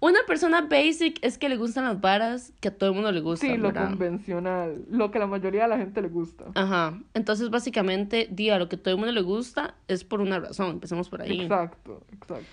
una 0.02 0.20
persona 0.28 0.62
basic 0.62 1.20
es 1.22 1.38
que 1.38 1.50
le 1.50 1.58
gustan 1.58 1.84
las 1.84 2.00
varas 2.00 2.54
que 2.62 2.70
a 2.70 2.78
todo 2.78 2.90
el 2.92 2.96
mundo 2.96 3.12
le 3.12 3.20
gusta. 3.22 3.46
Sí, 3.48 3.58
lo 3.58 3.64
¿verdad? 3.68 3.90
convencional. 3.90 4.86
Lo 4.90 5.12
que 5.12 5.20
la 5.20 5.28
mayoría 5.28 5.64
de 5.64 5.68
la 5.70 5.78
gente 5.78 6.02
le 6.02 6.08
gusta. 6.08 6.46
Ajá. 6.56 6.98
Entonces, 7.14 7.50
básicamente, 7.50 8.28
di, 8.32 8.50
a 8.50 8.58
lo 8.60 8.70
que 8.70 8.78
todo 8.78 8.94
el 8.94 8.98
mundo 8.98 9.12
le 9.12 9.22
gusta 9.22 9.76
es 9.90 10.04
por 10.06 10.22
una 10.22 10.40
razón. 10.40 10.70
Empecemos 10.72 11.10
por 11.10 11.22
ahí. 11.22 11.42
Exacto, 11.42 12.02
exacto. 12.14 12.46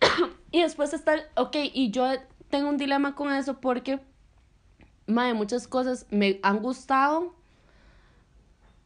Y 0.52 0.62
después 0.62 0.92
está, 0.92 1.14
el- 1.14 1.22
ok, 1.36 1.56
y 1.72 1.92
yo 1.92 2.06
tengo 2.50 2.68
un 2.68 2.76
dilema 2.76 3.14
con 3.14 3.32
eso 3.32 3.60
porque, 3.60 4.00
madre, 5.06 5.32
muchas 5.34 5.68
cosas 5.68 6.06
me 6.10 6.40
han 6.42 6.58
gustado, 6.58 7.34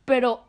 pero 0.04 0.44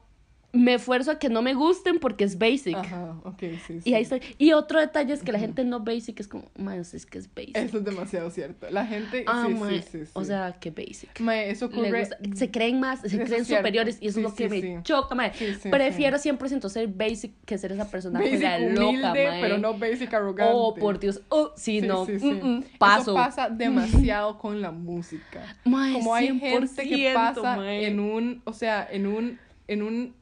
me 0.55 0.75
esfuerzo 0.75 1.12
a 1.12 1.19
que 1.19 1.29
no 1.29 1.41
me 1.41 1.53
gusten 1.53 2.00
porque 2.00 2.24
es 2.24 2.38
basic. 2.38 2.75
Ajá, 2.75 3.17
ok, 3.24 3.39
sí, 3.67 3.81
sí. 3.81 3.89
Y 3.89 3.93
ahí 3.93 4.03
está. 4.03 4.17
Y 4.38 4.53
otro 4.53 4.79
detalle 4.79 5.13
es 5.13 5.21
que 5.21 5.31
la 5.31 5.39
gente 5.39 5.63
no 5.65 5.81
basic 5.81 6.19
es 6.19 6.27
como, 6.27 6.45
madre, 6.57 6.81
es 6.81 7.05
que 7.05 7.17
es 7.17 7.29
basic. 7.33 7.57
Eso 7.57 7.77
es 7.79 7.83
demasiado 7.83 8.29
cierto. 8.31 8.67
La 8.69 8.85
gente. 8.85 9.25
ah, 9.27 9.45
sí, 9.47 9.53
mae, 9.53 9.81
sí, 9.81 9.88
sí, 9.91 10.05
sí. 10.05 10.12
O 10.13 10.24
sea, 10.24 10.53
que 10.59 10.71
basic. 10.71 11.19
Mae, 11.19 11.50
eso 11.50 11.65
ocurre. 11.67 12.07
se 12.35 12.51
creen 12.51 12.79
más, 12.79 13.01
se 13.01 13.07
Eso 13.07 13.17
creen 13.19 13.45
superiores 13.45 13.97
y 14.01 14.07
eso 14.07 14.15
Sí, 14.19 14.25
es 14.25 14.31
lo 14.31 14.35
que 14.35 14.50
me 14.50 14.83
choca, 14.83 15.13
mae. 15.15 15.31
Prefiero 15.69 16.17
100% 16.17 16.69
ser 16.69 16.88
basic 16.88 17.33
que 17.45 17.57
ser 17.57 17.74
esa 17.74 17.89
persona 17.91 18.19
Basic 18.19 18.38
juega 18.39 18.57
humilde, 18.57 18.81
loca, 18.97 19.13
mae. 19.13 19.41
pero 19.41 19.57
no 19.57 19.77
basic 19.77 20.13
arrogante. 20.13 20.53
Oh, 20.55 20.74
por 20.74 21.00
Dios. 21.00 21.21
Oh, 21.29 21.51
sí, 21.55 21.81
no. 21.81 22.05
mm, 22.05 22.09
mm, 22.12 22.59
Eso 22.59 22.69
paso. 22.79 23.13
pasa 23.13 23.50
demasiado 23.50 24.38
con 24.38 24.62
la 24.62 24.71
música. 24.71 25.55
Mae, 25.65 25.93
Como 25.93 26.15
hay 26.15 26.39
gente 26.39 26.83
que 26.88 27.12
100%, 27.12 27.13
pasa 27.13 27.57
mae. 27.57 27.88
en 27.88 28.00
un, 28.00 28.41
o 28.45 28.53
sea, 28.53 28.88
en 28.89 29.07
un, 29.07 29.39
en 29.67 29.81
un 29.81 30.15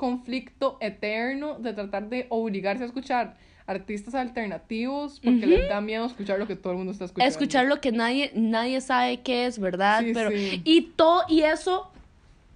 conflicto 0.00 0.78
eterno 0.80 1.58
de 1.58 1.74
tratar 1.74 2.08
de 2.08 2.24
obligarse 2.30 2.84
a 2.84 2.86
escuchar 2.86 3.36
artistas 3.66 4.14
alternativos 4.14 5.20
porque 5.22 5.46
les 5.46 5.68
da 5.68 5.82
miedo 5.82 6.06
escuchar 6.06 6.38
lo 6.38 6.46
que 6.46 6.56
todo 6.56 6.72
el 6.72 6.78
mundo 6.78 6.92
está 6.92 7.04
escuchando. 7.04 7.28
escuchar 7.28 7.66
lo 7.66 7.82
que 7.82 7.92
nadie, 7.92 8.32
nadie 8.34 8.80
sabe 8.80 9.20
qué 9.20 9.44
es, 9.44 9.58
¿verdad? 9.58 10.00
Sí, 10.00 10.12
Pero, 10.14 10.30
sí. 10.30 10.62
y 10.64 10.80
todo, 10.96 11.24
y 11.28 11.42
eso 11.42 11.92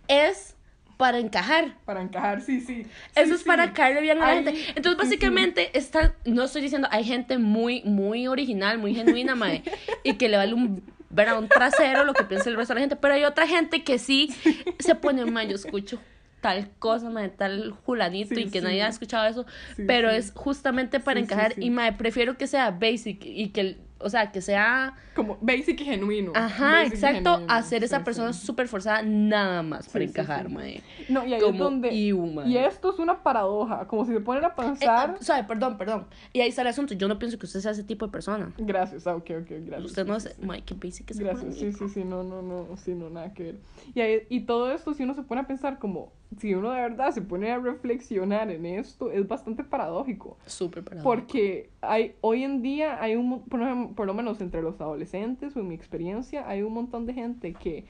es 0.09 0.57
para 0.97 1.19
encajar. 1.19 1.77
Para 1.85 2.01
encajar, 2.01 2.41
sí, 2.41 2.63
sí. 2.63 2.87
Eso 3.15 3.29
Sí, 3.29 3.35
es 3.35 3.43
para 3.43 3.75
caerle 3.75 4.01
bien 4.01 4.23
a 4.23 4.27
la 4.27 4.35
gente. 4.37 4.55
Entonces, 4.75 4.97
básicamente, 4.97 5.77
está, 5.77 6.15
no 6.25 6.45
estoy 6.45 6.63
diciendo, 6.63 6.89
hay 6.91 7.05
gente 7.05 7.37
muy, 7.37 7.83
muy 7.83 8.27
original, 8.27 8.79
muy 8.79 8.95
genuina, 8.95 9.35
mae, 9.43 9.63
y 10.03 10.15
que 10.15 10.31
le 10.31 10.39
vale 10.39 10.55
un, 10.55 10.83
ver 11.11 11.29
a 11.29 11.39
un 11.39 11.49
trasero 11.49 12.05
lo 12.05 12.15
que 12.15 12.25
piensa 12.25 12.49
el 12.49 12.57
resto 12.57 12.73
de 12.73 12.77
la 12.77 12.81
gente, 12.81 12.97
pero 12.97 13.13
hay 13.13 13.25
otra 13.25 13.47
gente 13.47 13.85
que 13.85 13.99
sí 13.99 14.31
se 14.79 14.95
pone, 14.95 15.27
mae, 15.27 15.47
yo 15.47 15.57
escucho 15.57 16.01
tal 16.45 16.69
cosa, 16.79 17.09
mae, 17.09 17.31
tal 17.31 17.71
julanito 17.87 18.35
Sí, 18.35 18.43
y 18.43 18.51
que 18.51 18.59
sí. 18.61 18.65
nadie 18.67 18.83
ha 18.83 18.89
escuchado 18.89 19.27
eso, 19.27 19.47
Sí, 19.77 19.85
pero 19.87 20.11
es 20.11 20.31
justamente 20.35 21.01
para 21.01 21.19
encajar 21.19 21.55
y, 21.59 21.71
mae, 21.71 21.95
prefiero 21.95 22.37
que 22.37 22.47
sea 22.47 22.71
basic 22.71 23.25
y 23.25 23.49
que, 23.49 23.61
el- 23.63 23.79
o 24.05 24.11
sea, 24.11 24.31
que 24.31 24.41
sea... 24.41 24.95
Como 25.15 25.39
basic 25.41 25.81
y 25.81 25.85
genuino. 25.85 26.33
Ajá, 26.35 26.73
Basic 26.83 26.95
exacto, 26.95 27.31
genuino. 27.35 27.53
hacer 27.53 27.85
esa 27.85 27.99
Sí, 27.99 28.05
persona 28.05 28.33
sí. 28.33 28.45
súper 28.47 28.69
forzada 28.69 29.03
nada 29.03 29.63
más 29.63 29.89
para 29.89 30.05
Sí, 30.05 30.11
encajar, 30.11 30.49
mae. 30.51 30.83
No, 31.09 31.25
y 31.27 31.33
ahí 31.35 31.39
es 31.39 31.45
Como 31.45 31.59
donde. 31.65 31.95
Iu, 31.95 32.27
mae. 32.27 32.49
y 32.49 32.57
esto 32.57 32.93
es 32.93 32.99
una 32.99 33.23
paradoja. 33.23 33.87
Como 33.87 34.05
si 34.05 34.13
se 34.13 34.21
ponen 34.21 34.45
a 34.45 34.49
Eh, 34.49 34.53
pensar. 34.57 35.15
ah, 35.19 35.23
sabe, 35.23 35.45
perdón, 35.45 35.79
perdón. 35.79 36.07
Y 36.33 36.41
ahí 36.41 36.49
está 36.49 36.63
el 36.63 36.69
asunto. 36.69 36.95
Yo 36.95 37.07
no 37.09 37.19
pienso 37.19 37.39
que 37.39 37.47
usted 37.47 37.61
sea 37.61 37.71
ese 37.73 37.85
tipo 37.85 38.07
de 38.07 38.13
persona. 38.13 38.53
Gracias, 38.59 39.07
ah, 39.07 39.15
ok, 39.17 39.31
ok, 39.43 39.51
gracias. 39.67 39.85
Usted 39.85 40.07
no 40.07 40.17
es. 40.17 40.37
Mike, 40.41 40.65
qué 40.67 40.75
basic 40.87 41.11
es 41.13 41.19
Gracias, 41.19 41.55
sí, 41.57 41.73
sí, 41.73 41.89
sí, 41.89 42.05
no, 42.05 42.23
no, 42.25 42.43
no, 42.43 42.77
sí, 42.77 42.93
no, 42.95 43.09
nada 43.11 43.33
que 43.33 43.43
ver. 43.45 43.57
Y, 43.95 44.01
ahí- 44.01 44.23
y 44.29 44.41
todo 44.41 44.73
esto, 44.73 44.95
si 44.95 45.05
uno 45.05 45.15
se 45.15 45.23
pone 45.23 45.41
a 45.43 45.47
pensar 45.47 45.79
como, 45.79 46.13
si 46.41 46.55
uno 46.55 46.71
de 46.73 46.81
verdad 46.81 47.13
se 47.13 47.23
pone 47.23 47.51
a 47.53 47.59
reflexionar 47.59 48.51
en 48.51 48.67
esto, 48.67 49.11
es 49.13 49.27
bastante 49.29 49.63
paradójico. 49.63 50.37
Súper 50.47 50.83
parado. 50.83 51.05
Porque 51.05 51.71
hay, 51.81 52.17
hoy 52.23 52.43
en 52.43 52.61
día 52.63 53.01
hay 53.01 53.15
un, 53.15 53.43
por, 53.45 53.61
por 53.95 54.07
lo 54.07 54.15
menos 54.15 54.41
entre 54.41 54.63
los 54.63 54.81
adolescentes 54.81 55.57
o 55.57 55.61
en 55.61 55.69
mi 55.69 55.75
experiencia, 55.75 56.49
hay 56.49 56.63
un 56.63 56.75
montón 56.75 57.07
de 57.07 57.15
gente 57.15 57.55
que 57.55 57.85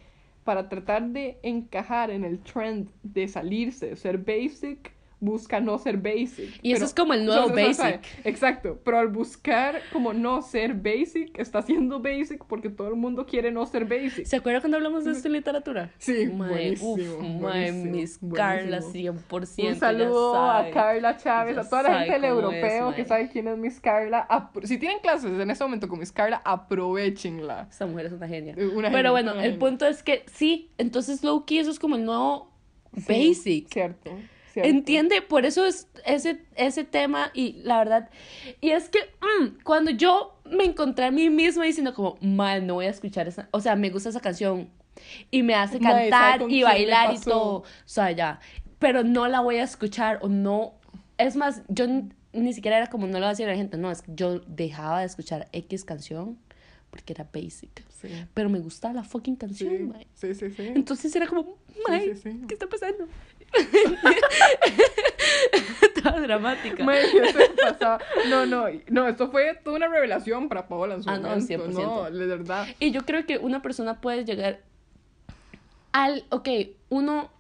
para 0.44 0.68
tratar 0.68 1.08
de 1.08 1.38
encajar 1.42 2.10
en 2.10 2.24
el 2.24 2.38
trend 2.40 2.90
de 3.02 3.28
salirse, 3.28 3.90
de 3.90 3.96
ser 3.96 4.18
basic, 4.18 4.93
busca 5.24 5.60
no 5.60 5.78
ser 5.78 5.96
basic. 5.96 6.58
Y 6.62 6.72
eso 6.72 6.84
es 6.84 6.94
como 6.94 7.14
el 7.14 7.24
nuevo 7.24 7.46
o 7.46 7.54
sea, 7.54 7.68
o 7.68 7.74
sea, 7.74 7.84
basic. 7.92 8.26
Exacto, 8.26 8.78
pero 8.84 8.98
al 8.98 9.08
buscar 9.08 9.80
como 9.92 10.12
no 10.12 10.42
ser 10.42 10.74
basic, 10.74 11.38
está 11.38 11.62
siendo 11.62 12.00
basic 12.00 12.44
porque 12.46 12.68
todo 12.70 12.88
el 12.88 12.94
mundo 12.96 13.26
quiere 13.26 13.50
no 13.50 13.64
ser 13.66 13.84
basic. 13.84 14.26
¿Se 14.26 14.36
acuerda 14.36 14.60
cuando 14.60 14.76
hablamos 14.76 15.04
de 15.04 15.12
esto 15.12 15.28
en 15.28 15.32
literatura? 15.34 15.90
Sí, 15.98 16.26
Mae, 16.26 16.48
buenísimo, 16.50 16.92
uf, 16.92 17.40
buenísimo, 17.40 17.90
Miss 17.90 18.18
buenísimo. 18.20 18.34
Carla 18.34 18.80
100%. 18.80 19.68
Un 19.68 19.76
saludo 19.76 20.34
a. 20.50 20.70
Carla 20.70 21.16
Chávez, 21.16 21.56
Ya 21.56 21.62
a 21.62 21.68
toda 21.68 21.82
la 21.84 21.98
gente 22.00 22.12
del 22.14 22.24
es, 22.24 22.30
europeo 22.30 22.86
mae. 22.86 22.94
que 22.96 23.04
sabe 23.04 23.28
quién 23.30 23.48
es 23.48 23.56
Miss 23.58 23.80
Carla. 23.80 24.26
apro- 24.28 24.66
Si 24.66 24.78
tienen 24.78 24.98
clases 25.00 25.38
en 25.38 25.50
este 25.50 25.64
momento 25.64 25.88
con 25.88 25.98
Miss 25.98 26.12
Carla, 26.12 26.42
aprovechenla. 26.44 27.66
Esta 27.70 27.86
mujer 27.86 28.06
es 28.06 28.12
una 28.12 28.28
genia. 28.28 28.54
Una 28.56 28.90
Pero 28.90 28.90
genia, 28.90 29.10
bueno, 29.10 29.32
el 29.34 29.40
genia. 29.42 29.58
punto 29.58 29.86
es 29.86 30.02
que 30.02 30.24
sí, 30.32 30.70
entonces 30.78 31.22
low-key 31.22 31.58
eso 31.58 31.70
es 31.70 31.78
como 31.78 31.96
el 31.96 32.04
nuevo 32.04 32.50
Sí, 32.96 33.28
basic. 33.28 33.68
Cierto, 33.72 34.10
cierto. 34.54 34.70
¿Entiende? 34.70 35.20
Por 35.22 35.44
eso 35.44 35.66
es 35.66 35.88
ese, 36.06 36.42
ese 36.56 36.84
tema 36.84 37.30
y 37.34 37.60
la 37.62 37.78
verdad, 37.78 38.10
y 38.60 38.70
es 38.70 38.88
que 38.88 38.98
mm, 39.20 39.62
cuando 39.62 39.90
yo 39.90 40.38
me 40.44 40.64
encontré 40.64 41.06
a 41.06 41.10
mí 41.10 41.28
misma 41.30 41.64
diciendo 41.64 41.94
como, 41.94 42.16
mal, 42.20 42.66
no 42.66 42.74
voy 42.74 42.86
a 42.86 42.90
escuchar 42.90 43.28
esa, 43.28 43.48
o 43.50 43.60
sea, 43.60 43.76
me 43.76 43.90
gusta 43.90 44.08
esa 44.08 44.20
canción 44.20 44.70
y 45.30 45.42
me 45.42 45.54
hace 45.54 45.78
Mae, 45.80 45.92
¿sabe 45.92 46.10
cantar 46.10 46.50
y 46.50 46.62
bailar 46.62 47.14
y 47.14 47.18
todo, 47.18 47.56
o 47.58 47.64
sea, 47.84 48.10
ya, 48.12 48.40
pero 48.78 49.02
no 49.02 49.28
la 49.28 49.40
voy 49.40 49.56
a 49.56 49.64
escuchar 49.64 50.18
o 50.22 50.28
no, 50.28 50.74
es 51.18 51.36
más, 51.36 51.62
yo 51.68 51.86
ni 52.32 52.52
siquiera 52.52 52.76
era 52.76 52.88
como 52.88 53.06
no 53.06 53.14
le 53.14 53.20
voy 53.20 53.26
a 53.26 53.30
decir 53.30 53.46
a 53.46 53.50
la 53.50 53.56
gente, 53.56 53.76
no, 53.76 53.90
es 53.90 54.02
que 54.02 54.12
yo 54.14 54.40
dejaba 54.40 55.00
de 55.00 55.06
escuchar 55.06 55.48
X 55.52 55.84
canción 55.84 56.38
porque 56.90 57.12
era 57.12 57.28
basic, 57.32 57.84
Sí, 57.88 58.08
pero 58.34 58.48
me 58.48 58.60
gustaba 58.60 58.94
la 58.94 59.02
fucking 59.02 59.34
sí, 59.34 59.38
canción, 59.38 59.88
mae. 59.88 60.06
sí, 60.14 60.34
sí, 60.34 60.50
sí. 60.50 60.62
Entonces 60.74 61.16
era 61.16 61.26
como, 61.26 61.56
mae, 61.88 62.14
sí, 62.14 62.20
sí. 62.22 62.40
¿qué 62.46 62.54
está 62.54 62.68
pasando? 62.68 63.08
Toda 66.02 66.20
dramática. 66.20 66.84
No, 68.28 68.46
no, 68.46 68.66
no, 68.88 69.08
esto 69.08 69.30
fue 69.30 69.58
toda 69.64 69.76
una 69.76 69.88
revelación 69.88 70.48
para 70.48 70.68
Paola 70.68 70.94
en 70.96 71.02
su 71.02 71.10
Ah, 71.10 71.18
no, 71.18 71.28
momento. 71.28 71.46
100%. 71.66 71.72
No, 71.72 72.10
de 72.10 72.26
verdad. 72.26 72.66
Y 72.78 72.90
yo 72.90 73.02
creo 73.02 73.24
que 73.26 73.38
una 73.38 73.62
persona 73.62 74.00
puede 74.00 74.24
llegar 74.24 74.60
al, 75.92 76.24
ok, 76.30 76.48
uno 76.90 77.30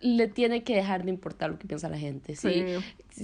le 0.00 0.28
tiene 0.28 0.62
que 0.62 0.76
dejar 0.76 1.04
de 1.04 1.10
importar 1.10 1.50
lo 1.50 1.58
que 1.58 1.66
piensa 1.66 1.88
la 1.88 1.98
gente, 1.98 2.36
¿sí? 2.36 2.52
Sí. 2.52 2.64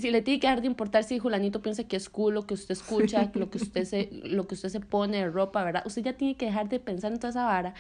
Si 0.00 0.10
le 0.10 0.22
tiene 0.22 0.40
que 0.40 0.46
dejar 0.46 0.60
de 0.60 0.66
importar 0.66 1.04
si 1.04 1.18
Julanito 1.18 1.62
piensa 1.62 1.84
que 1.84 1.96
es 1.96 2.08
cool 2.08 2.34
lo 2.34 2.46
que 2.46 2.54
usted 2.54 2.72
escucha, 2.72 3.30
lo 3.34 3.50
que 3.50 3.58
usted 3.58 3.84
se, 3.84 4.08
lo 4.24 4.46
que 4.46 4.54
usted 4.54 4.68
se 4.68 4.80
pone 4.80 5.18
de 5.18 5.30
ropa, 5.30 5.62
¿verdad? 5.64 5.82
Usted 5.86 6.02
ya 6.02 6.12
tiene 6.14 6.36
que 6.36 6.46
dejar 6.46 6.68
de 6.68 6.80
pensar 6.80 7.12
en 7.12 7.18
toda 7.18 7.30
esa 7.30 7.44
vara. 7.44 7.74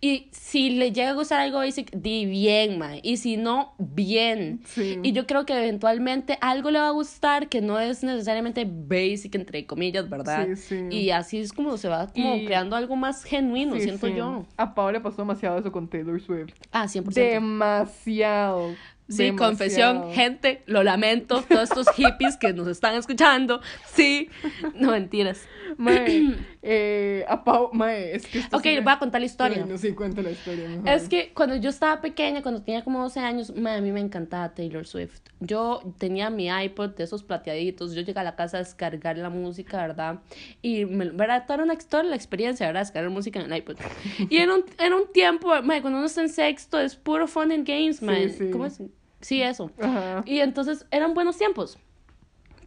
Y 0.00 0.28
si 0.32 0.70
le 0.70 0.92
llega 0.92 1.10
a 1.10 1.14
gustar 1.14 1.40
algo 1.40 1.58
basic, 1.58 1.90
di 1.92 2.26
bien, 2.26 2.78
mae. 2.78 3.00
Y 3.02 3.16
si 3.18 3.36
no, 3.36 3.74
bien. 3.78 4.60
Sí. 4.66 4.98
Y 5.02 5.12
yo 5.12 5.26
creo 5.26 5.46
que 5.46 5.52
eventualmente 5.56 6.38
algo 6.40 6.70
le 6.70 6.78
va 6.80 6.88
a 6.88 6.92
gustar 6.92 7.48
que 7.48 7.60
no 7.60 7.78
es 7.78 8.02
necesariamente 8.02 8.66
basic, 8.68 9.34
entre 9.34 9.66
comillas, 9.66 10.08
¿verdad? 10.08 10.48
Sí, 10.48 10.56
sí. 10.56 10.86
Y 10.90 11.10
así 11.10 11.38
es 11.38 11.52
como 11.52 11.76
se 11.76 11.88
va 11.88 12.08
como 12.08 12.36
Y- 12.36 12.46
creando 12.46 12.76
algo 12.76 12.96
más 12.96 13.24
genuino, 13.24 13.76
siento 13.78 14.08
yo. 14.08 14.44
A 14.56 14.74
Paola 14.74 14.98
le 14.98 15.00
pasó 15.00 15.18
demasiado 15.22 15.58
eso 15.58 15.70
con 15.70 15.88
Taylor 15.88 16.20
Swift. 16.20 16.52
Ah, 16.72 16.86
100%. 16.88 17.14
Demasiado. 17.14 18.74
Sí, 19.10 19.24
Demasiado. 19.24 19.36
confesión, 19.36 20.12
gente, 20.12 20.62
lo 20.66 20.84
lamento, 20.84 21.42
todos 21.48 21.64
estos 21.64 21.88
hippies 21.96 22.36
que 22.36 22.52
nos 22.52 22.68
están 22.68 22.94
escuchando, 22.94 23.60
sí, 23.92 24.30
no 24.74 24.92
mentiras. 24.92 25.46
Mae, 25.76 26.36
eh, 26.62 27.24
a 27.28 27.42
Pau, 27.44 27.70
mae, 27.72 28.14
es 28.16 28.26
que 28.26 28.40
Ok, 28.52 28.62
sí 28.62 28.78
voy 28.80 28.92
a 28.92 28.98
contar 28.98 29.20
la 29.20 29.26
historia. 29.26 29.58
Bueno, 29.60 29.78
sí, 29.78 29.92
cuenta 29.92 30.22
la 30.22 30.30
historia. 30.30 30.68
mejor. 30.68 30.88
Es 30.88 31.08
que 31.08 31.32
cuando 31.34 31.56
yo 31.56 31.70
estaba 31.70 32.00
pequeña, 32.00 32.42
cuando 32.42 32.62
tenía 32.62 32.82
como 32.84 33.02
12 33.02 33.20
años, 33.20 33.54
ma, 33.56 33.74
a 33.74 33.80
mí 33.80 33.92
me 33.92 34.00
encantaba 34.00 34.54
Taylor 34.54 34.86
Swift. 34.86 35.20
Yo 35.40 35.80
tenía 35.98 36.30
mi 36.30 36.48
iPod 36.48 36.90
de 36.90 37.04
esos 37.04 37.22
plateaditos, 37.22 37.94
yo 37.94 38.02
llegué 38.02 38.18
a 38.20 38.24
la 38.24 38.36
casa 38.36 38.58
a 38.58 38.60
descargar 38.60 39.16
la 39.18 39.30
música, 39.30 39.76
¿verdad? 39.78 40.20
Y, 40.62 40.84
me, 40.84 41.10
¿verdad? 41.10 41.44
Toda 41.46 41.54
era 41.54 41.64
una 41.64 41.76
toda 41.78 42.02
la 42.02 42.16
experiencia, 42.16 42.66
¿verdad? 42.66 42.82
Descargar 42.82 43.10
música 43.10 43.40
en 43.40 43.50
el 43.50 43.58
iPod. 43.58 43.76
Y 44.28 44.36
en 44.38 44.50
un, 44.50 44.64
en 44.78 44.92
un 44.92 45.10
tiempo, 45.12 45.48
ma, 45.62 45.80
cuando 45.80 45.98
uno 45.98 46.06
está 46.06 46.22
en 46.22 46.28
sexto, 46.28 46.78
es 46.80 46.94
puro 46.96 47.26
fun 47.26 47.52
and 47.52 47.66
games, 47.66 48.02
ma. 48.02 48.14
sí. 48.28 48.50
¿Cómo 48.50 48.66
es? 48.66 48.80
Sí, 49.20 49.42
eso. 49.42 49.70
Ajá. 49.80 50.22
Y 50.26 50.40
entonces 50.40 50.86
eran 50.90 51.14
buenos 51.14 51.36
tiempos. 51.38 51.78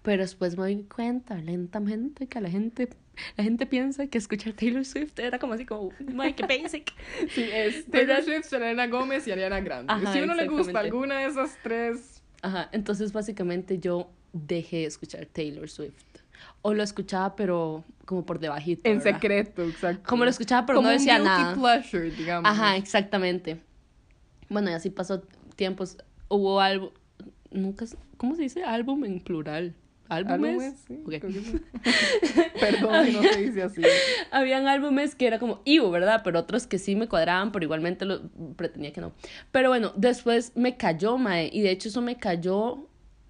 Pero 0.01 0.21
después 0.21 0.55
me 0.57 0.63
doy 0.63 0.83
cuenta 0.83 1.35
lentamente 1.35 2.27
que 2.27 2.41
la 2.41 2.49
gente, 2.49 2.89
la 3.37 3.43
gente 3.43 3.65
piensa 3.65 4.07
que 4.07 4.17
escuchar 4.17 4.53
Taylor 4.53 4.83
Swift 4.83 5.17
era 5.17 5.39
como 5.39 5.53
así 5.53 5.65
como, 5.65 5.91
my, 5.99 6.33
qué 6.33 6.43
basic. 6.43 6.91
Sí, 7.29 7.43
es 7.51 7.85
Taylor 7.89 8.07
¿Verdad? 8.07 8.23
Swift, 8.25 8.45
Selena 8.45 8.87
Gómez 8.87 9.25
y 9.27 9.31
Ariana 9.31 9.61
Grande. 9.61 9.91
Ajá, 9.93 10.11
si 10.13 10.19
a 10.19 10.23
uno 10.23 10.35
le 10.35 10.47
gusta 10.47 10.79
alguna 10.79 11.19
de 11.19 11.27
esas 11.27 11.57
tres, 11.63 12.21
Ajá, 12.41 12.67
entonces 12.73 13.13
básicamente 13.13 13.79
yo 13.79 14.09
dejé 14.33 14.77
de 14.79 14.85
escuchar 14.85 15.25
Taylor 15.27 15.69
Swift. 15.69 16.03
O 16.61 16.73
lo 16.73 16.83
escuchaba, 16.83 17.37
pero 17.37 17.85
como 18.05 18.25
por 18.25 18.39
debajito. 18.39 18.81
en 18.89 18.97
¿verdad? 18.97 19.13
secreto, 19.13 19.63
exacto. 19.63 20.03
Como 20.05 20.25
lo 20.25 20.29
escuchaba, 20.29 20.65
pero 20.65 20.79
Como 20.79 20.89
no 20.89 20.93
un 20.93 20.97
decía 20.97 21.15
guilty 21.15 21.29
nada. 21.29 21.53
pleasure, 21.55 22.11
digamos. 22.11 22.51
Ajá, 22.51 22.75
exactamente. 22.75 23.61
Bueno, 24.49 24.69
y 24.69 24.73
así 24.73 24.89
pasó 24.89 25.21
tiempos. 25.55 25.97
Hubo 26.33 26.59
álbum. 26.59 26.89
Nunca. 27.51 27.85
¿Cómo 28.17 28.35
se 28.35 28.41
dice? 28.41 28.63
Álbum 28.63 29.05
en 29.05 29.19
plural. 29.19 29.75
¿Álbumes? 30.09 30.49
Álbumes, 30.49 30.75
sí. 30.87 30.99
Perdón 32.59 33.05
si 33.05 33.11
no 33.11 33.21
se 33.21 33.41
dice 33.41 33.61
así. 33.61 33.81
Habían 34.31 34.67
álbumes 34.67 35.13
que 35.13 35.27
era 35.27 35.37
como 35.37 35.61
Ivo, 35.63 35.91
¿verdad? 35.91 36.21
Pero 36.23 36.39
otros 36.39 36.65
que 36.65 36.79
sí 36.79 36.95
me 36.95 37.07
cuadraban, 37.07 37.51
pero 37.51 37.65
igualmente 37.65 38.05
lo 38.05 38.21
pretendía 38.55 38.91
que 38.91 39.01
no. 39.01 39.13
Pero 39.51 39.69
bueno, 39.69 39.93
después 39.95 40.53
me 40.55 40.75
cayó, 40.75 41.19
Mae. 41.19 41.51
Y 41.53 41.61
de 41.61 41.69
hecho, 41.69 41.89
eso 41.89 42.01
me 42.01 42.17
cayó 42.17 42.87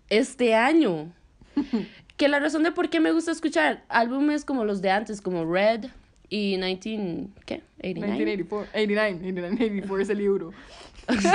este 0.09 0.55
año. 0.55 1.11
que 2.17 2.29
la 2.29 2.39
razón 2.39 2.63
de 2.63 2.71
por 2.71 2.89
qué 2.89 3.01
me 3.01 3.11
gusta 3.11 3.31
escuchar 3.31 3.83
álbumes 3.89 4.45
como 4.45 4.63
los 4.63 4.81
de 4.81 4.91
antes, 4.91 5.19
como 5.19 5.43
Red 5.43 5.87
y 6.29 6.55
19. 6.55 7.27
¿Qué? 7.45 7.63
89. 7.79 8.17
1984, 8.17 8.69
89, 8.71 9.15
89, 9.19 9.55
84 9.55 9.99
es 9.99 10.09
el 10.09 10.17
libro. 10.17 10.53
Sí, 11.21 11.27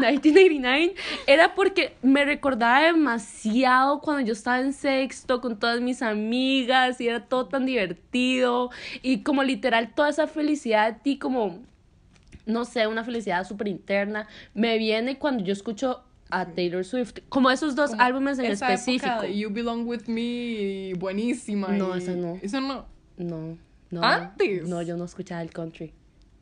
1989 0.00 0.94
era 1.26 1.54
porque 1.54 1.94
me 2.02 2.24
recordaba 2.24 2.82
demasiado 2.82 4.00
cuando 4.00 4.26
yo 4.26 4.32
estaba 4.32 4.60
en 4.60 4.72
sexto 4.72 5.40
con 5.40 5.58
todas 5.58 5.80
mis 5.80 6.02
amigas 6.02 7.00
y 7.00 7.08
era 7.08 7.24
todo 7.26 7.46
tan 7.46 7.66
divertido 7.66 8.70
y 9.02 9.22
como 9.22 9.42
literal 9.42 9.94
toda 9.94 10.08
esa 10.10 10.26
felicidad 10.26 10.98
y 11.04 11.18
como 11.18 11.60
no 12.44 12.64
sé, 12.64 12.86
una 12.88 13.04
felicidad 13.04 13.46
súper 13.46 13.68
interna 13.68 14.26
me 14.54 14.76
viene 14.78 15.18
cuando 15.18 15.44
yo 15.44 15.52
escucho 15.52 16.02
a 16.30 16.46
Taylor 16.46 16.82
Swift, 16.84 17.18
como 17.28 17.50
esos 17.50 17.76
dos 17.76 17.90
Como 17.90 18.02
álbumes 18.02 18.38
en 18.38 18.46
esa 18.46 18.66
época 18.66 18.74
específico. 18.74 19.20
de 19.22 19.38
You 19.38 19.50
Belong 19.50 19.86
With 19.86 20.06
Me, 20.06 20.94
buenísima. 20.98 21.68
No, 21.68 21.94
y- 21.94 21.98
esa 21.98 22.12
no. 22.12 22.38
Eso 22.42 22.60
no. 22.62 22.86
No, 23.18 23.58
no. 23.90 24.02
¿Antes? 24.02 24.66
No, 24.66 24.80
yo 24.80 24.96
no 24.96 25.04
escuchaba 25.04 25.42
el 25.42 25.50
country. 25.50 25.92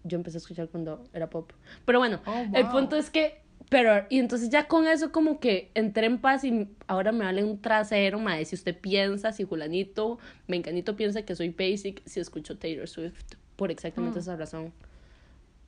Yo 0.05 0.17
empecé 0.17 0.37
a 0.37 0.41
escuchar 0.41 0.69
cuando 0.69 1.05
era 1.13 1.29
pop. 1.31 1.53
Pero 1.85 1.99
bueno, 1.99 2.21
Oh, 2.27 2.45
el 2.55 2.69
punto 2.69 2.97
es 2.97 3.11
que. 3.11 3.41
Pero, 3.69 4.05
y 4.11 4.19
entonces 4.19 4.49
ya 4.51 4.67
con 4.67 4.89
eso 4.89 5.13
como 5.13 5.39
que 5.39 5.71
entré 5.75 6.07
en 6.07 6.19
paz 6.19 6.43
y 6.43 6.69
ahora 6.89 7.13
me 7.13 7.25
vale 7.25 7.45
un 7.45 7.61
trasero, 7.61 8.19
mae. 8.19 8.45
Si 8.45 8.57
usted 8.57 8.77
piensa, 8.77 9.31
si 9.33 9.45
Julanito, 9.45 10.19
Menganito 10.49 10.97
piensa 10.97 11.23
que 11.23 11.37
soy 11.37 11.51
basic, 11.51 12.03
si 12.05 12.19
escucho 12.19 12.59
Taylor 12.59 12.89
Swift. 12.89 13.35
Por 13.55 13.71
exactamente 13.71 14.19
Mm. 14.19 14.23
esa 14.23 14.37
razón. 14.37 14.73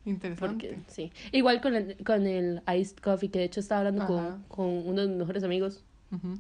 Interesante. 0.04 0.68
Porque, 0.68 0.78
sí. 0.88 1.12
Igual 1.30 1.60
con 1.60 1.76
el, 1.76 1.96
con 2.04 2.26
el 2.26 2.60
iced 2.76 2.96
coffee, 2.96 3.30
que 3.30 3.38
de 3.38 3.44
hecho 3.44 3.60
estaba 3.60 3.80
hablando 3.86 4.06
con, 4.06 4.42
con 4.48 4.66
uno 4.88 5.02
de 5.02 5.08
mis 5.08 5.16
mejores 5.18 5.44
amigos. 5.44 5.84
Ujú. 6.10 6.34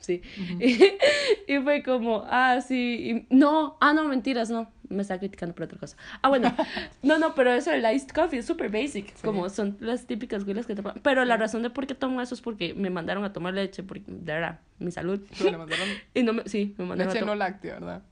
Sí. 0.00 0.22
y, 1.48 1.58
fue 1.58 1.82
como, 1.82 2.24
ah, 2.28 2.60
sí. 2.60 3.24
y- 3.30 3.34
no, 3.34 3.76
ah, 3.80 3.92
no, 3.92 4.04
mentiras, 4.04 4.50
no. 4.50 4.70
Me 4.88 5.02
está 5.02 5.18
criticando 5.18 5.52
por 5.52 5.64
otra 5.64 5.78
cosa. 5.78 5.96
Ah, 6.22 6.28
bueno. 6.28 6.54
no, 7.02 7.18
no, 7.18 7.34
pero 7.34 7.52
eso 7.52 7.70
del 7.70 7.84
iced 7.92 8.10
coffee 8.10 8.38
es 8.38 8.46
súper 8.46 8.70
basic. 8.70 9.08
Sí. 9.08 9.22
Como 9.24 9.48
son 9.48 9.76
las 9.80 10.06
típicas 10.06 10.44
güilas 10.44 10.66
que 10.66 10.76
te 10.76 10.82
ponen. 10.82 11.02
Pero 11.02 11.24
la 11.24 11.36
razón 11.36 11.62
de 11.62 11.70
por 11.70 11.86
qué 11.86 11.94
tomo 11.94 12.22
eso 12.22 12.34
es 12.34 12.40
porque 12.40 12.72
me 12.74 12.88
mandaron 12.88 13.24
a 13.24 13.32
tomar 13.32 13.54
leche, 13.54 13.82
porque, 13.82 14.04
de 14.06 14.32
verdad, 14.32 14.60
mi 14.78 14.92
salud. 14.92 15.20
Pero 15.36 15.50
le 15.50 15.58
mandaron 15.58 15.88
y 16.14 16.22
no 16.22 16.32
me, 16.32 16.44
sí, 16.48 16.74
me 16.78 16.84
mandaron 16.84 17.12
leche 17.12 17.24
a 17.24 17.26
no 17.26 17.34
láctea, 17.34 17.74
¿verdad? 17.74 18.02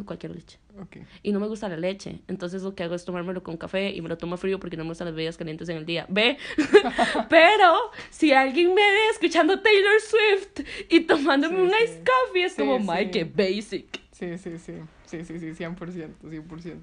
Cualquier 0.00 0.32
leche. 0.34 0.58
Ok. 0.80 0.96
Y 1.22 1.32
no 1.32 1.40
me 1.40 1.46
gusta 1.46 1.68
la 1.68 1.76
leche. 1.76 2.20
Entonces 2.28 2.62
lo 2.62 2.74
que 2.74 2.82
hago 2.82 2.94
es 2.94 3.04
tomármelo 3.04 3.42
con 3.42 3.56
café 3.56 3.90
y 3.90 4.00
me 4.00 4.08
lo 4.08 4.16
tomo 4.18 4.36
frío 4.36 4.58
porque 4.58 4.76
no 4.76 4.84
me 4.84 4.90
gustan 4.90 5.06
las 5.06 5.14
bebidas 5.14 5.36
calientes 5.36 5.68
en 5.68 5.76
el 5.76 5.86
día. 5.86 6.06
¿Ve? 6.08 6.38
Pero 7.28 7.74
si 8.10 8.32
alguien 8.32 8.68
me 8.74 8.82
ve 8.82 9.08
escuchando 9.12 9.60
Taylor 9.60 10.00
Swift 10.00 10.66
y 10.88 11.00
tomándome 11.00 11.56
Sí, 11.56 11.62
un 11.62 11.70
sí. 11.70 11.76
iced 11.84 12.04
coffee, 12.04 12.44
es 12.44 12.52
Sí, 12.54 12.62
como, 12.62 12.78
sí. 12.78 12.84
my, 13.04 13.10
qué 13.10 13.24
basic. 13.24 14.00
Sí, 14.12 14.38
sí, 14.38 14.58
sí. 14.58 14.74
Sí, 15.06 15.24
sí, 15.24 15.38
sí, 15.38 15.46
100%, 15.64 15.76
100%. 16.22 16.80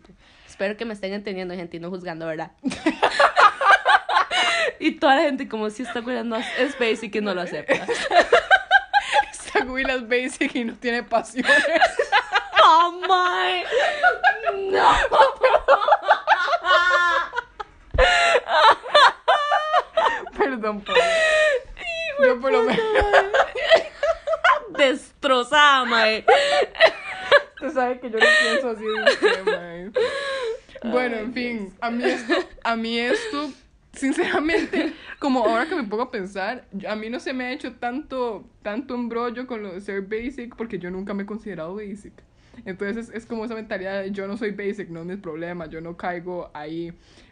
Espero 0.47 0.77
que 0.77 0.85
me 0.85 0.93
estén 0.93 1.13
entendiendo, 1.13 1.55
gente, 1.55 1.77
y 1.77 1.79
no 1.79 1.89
juzgando, 1.89 2.27
¿verdad? 2.27 2.51
y 4.79 4.91
toda 4.93 5.15
la 5.15 5.21
gente, 5.23 5.47
como 5.47 5.69
si 5.69 5.83
güey 6.03 6.23
no 6.23 6.35
es- 6.35 6.79
basic 6.79 7.15
y 7.15 7.21
no 7.21 7.33
lo 7.33 7.41
acepta. 7.41 7.73
Esta 9.31 9.63
güila 9.65 9.95
es 9.95 10.07
basic 10.07 10.55
y 10.55 10.65
no 10.65 10.75
tiene 10.75 11.03
pasiones. 11.03 11.51
¡Oh, 12.71 12.91
my! 13.01 13.63
¡No! 14.69 14.91
Perdón, 20.37 20.81
Pablo. 20.81 21.01
Yo 22.23 22.39
por 22.39 22.51
lo 22.51 22.61
menos. 22.61 22.83
Destrozada, 24.77 25.85
mae. 25.85 26.23
Usted 27.55 27.73
sabe 27.73 27.99
que 27.99 28.11
yo 28.11 28.19
no 28.19 28.25
pienso 28.43 28.69
así 28.69 28.83
de 28.83 29.03
usted, 29.03 29.45
mae. 29.45 29.91
Bueno, 30.91 31.17
en 31.17 31.33
fin, 31.33 31.73
a 31.81 31.89
mí 31.89 32.03
esto, 32.03 32.35
a 32.63 32.75
mí 32.75 32.99
esto, 32.99 33.49
sinceramente, 33.93 34.93
como 35.17 35.43
ahora 35.43 35.67
que 35.67 35.75
me 35.75 35.85
pongo 35.85 36.03
a 36.03 36.11
pensar, 36.11 36.65
a 36.87 36.95
mí 36.95 37.09
no 37.09 37.19
se 37.19 37.33
me 37.33 37.45
ha 37.45 37.51
hecho 37.51 37.73
tanto, 37.73 38.47
tanto 38.61 38.93
embrollo 38.93 39.47
con 39.47 39.63
lo 39.63 39.73
de 39.73 39.81
ser 39.81 40.03
basic 40.03 40.55
porque 40.55 40.77
yo 40.77 40.91
nunca 40.91 41.15
me 41.15 41.23
he 41.23 41.25
considerado 41.25 41.73
basic. 41.75 42.13
Entonces 42.65 43.09
es, 43.13 43.25
como 43.25 43.45
esa 43.45 43.55
mentalidad 43.55 44.01
de 44.01 44.11
yo 44.11 44.27
no 44.27 44.37
soy 44.37 44.51
basic, 44.51 44.89
no 44.89 45.01
es 45.01 45.05
mi 45.05 45.15
problema, 45.17 45.67
yo 45.67 45.81
no 45.81 45.95
caigo 45.97 46.49
ahí. 46.53 46.91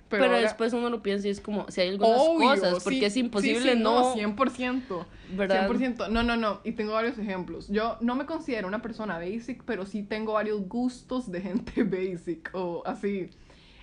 Pero, 0.09 0.23
Pero, 0.23 0.35
ahora- 0.35 0.41
después 0.41 0.71
uno 0.71 0.89
lo 0.89 1.03
piensa 1.03 1.27
y 1.27 1.31
es 1.31 1.41
como, 1.41 1.69
si 1.69 1.81
hay 1.81 1.89
algunas 1.89 2.21
Obvio, 2.21 2.49
cosas, 2.49 2.83
porque 2.83 2.99
sí, 2.99 3.05
es 3.05 3.17
imposible 3.17 3.71
sí, 3.73 3.77
sí, 3.77 3.83
no... 3.83 4.15
100%. 4.15 5.05
¿Verdad? 5.35 5.69
100%. 5.69 6.09
No, 6.09 6.23
no, 6.23 6.37
no. 6.37 6.61
Y 6.63 6.71
tengo 6.71 6.93
varios 6.93 7.17
ejemplos. 7.17 7.67
Yo 7.67 7.97
no 7.99 8.15
me 8.15 8.25
considero 8.25 8.69
una 8.69 8.81
persona 8.81 9.17
basic, 9.19 9.63
pero 9.65 9.85
sí 9.85 10.03
tengo 10.03 10.33
varios 10.33 10.65
gustos 10.69 11.29
de 11.29 11.41
gente 11.41 11.83
basic 11.83 12.49
o 12.53 12.83
así. 12.85 13.31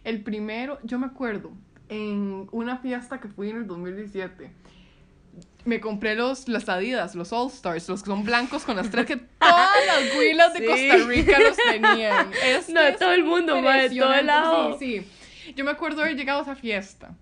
El 0.02 0.22
primero, 0.22 0.78
yo 0.83 0.98
me 0.98 1.07
acuerdo, 1.07 1.50
en 1.90 2.48
una 2.52 2.78
fiesta 2.78 3.20
que 3.20 3.28
fui 3.28 3.50
en 3.50 3.57
el 3.59 3.66
2017, 3.66 4.50
me 5.64 5.81
compré 5.81 6.14
los, 6.14 6.48
las 6.48 6.68
Adidas, 6.68 7.14
los 7.14 7.33
All 7.33 7.48
Stars, 7.48 7.88
los 7.88 8.03
que 8.03 8.07
son 8.07 8.24
blancos 8.24 8.64
con 8.64 8.77
las 8.77 8.90
tres 8.90 9.07
que 9.07 9.16
todas 9.38 9.68
las 9.87 10.16
huilas 10.16 10.53
de 10.53 10.59
Sí. 10.61 10.66
Costa 10.66 11.07
Rica 11.09 11.38
los 11.40 11.57
tenían. 11.57 12.31
Este 12.44 12.72
No, 12.72 12.83
de 12.83 12.92
todo 12.92 13.12
el 13.12 13.24
mundo, 13.24 13.61
ma, 13.61 13.77
de 13.77 13.90
todo 13.90 14.22
lado. 14.22 14.79
Sí, 14.79 15.00
sí. 15.44 15.53
Yo 15.57 15.64
me 15.64 15.70
acuerdo 15.70 16.03
haber 16.03 16.16
llegado 16.16 16.40
a 16.40 16.42
esa 16.42 16.55
fiesta. 16.57 17.14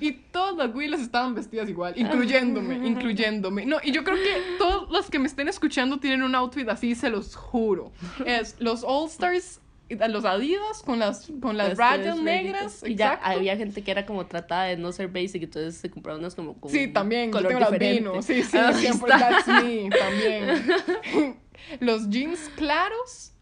Y 0.00 0.12
todas 0.12 0.54
las 0.56 0.72
güilas 0.72 1.00
estaban 1.00 1.34
vestidas 1.34 1.68
igual, 1.68 1.94
incluyéndome, 1.96 2.74
incluyéndome. 2.86 3.64
No, 3.66 3.78
y 3.82 3.90
yo 3.90 4.04
creo 4.04 4.16
que 4.16 4.42
todos 4.58 4.90
los 4.90 5.08
que 5.10 5.18
me 5.18 5.26
estén 5.26 5.48
escuchando 5.48 5.98
tienen 5.98 6.22
un 6.22 6.34
outfit 6.34 6.68
así, 6.68 6.94
se 6.94 7.08
los 7.10 7.34
juro. 7.34 7.90
Es 8.24 8.56
los 8.60 8.84
All 8.86 9.08
Stars, 9.08 9.60
los 9.88 10.24
Adidas 10.24 10.82
con 10.84 10.98
las, 10.98 11.30
con 11.40 11.56
las, 11.56 11.76
rayas 11.78 12.18
negras. 12.18 12.82
Y 12.86 12.94
ya 12.94 13.14
exacto. 13.14 13.26
había 13.38 13.56
gente 13.56 13.82
que 13.82 13.90
era 13.90 14.04
como 14.06 14.26
tratada 14.26 14.64
de 14.64 14.76
no 14.76 14.92
ser 14.92 15.08
basic, 15.08 15.42
entonces 15.44 15.76
se 15.76 15.90
compraban 15.90 16.20
unas 16.20 16.34
como 16.34 16.54
con 16.60 16.70
Sí, 16.70 16.88
también. 16.88 17.26
Yo 17.26 17.38
color 17.38 17.48
tengo 17.48 17.60
las 17.60 17.72
diferente. 17.72 18.00
vino. 18.10 18.22
Sí, 18.22 18.42
sí, 18.42 18.56
Ah, 18.58 18.72
siempre. 18.72 19.12
está. 19.12 19.30
That's 19.30 19.46
me, 19.48 19.88
también. 19.98 21.36
Los 21.80 22.08
jeans 22.10 22.50
claros, 22.56 23.32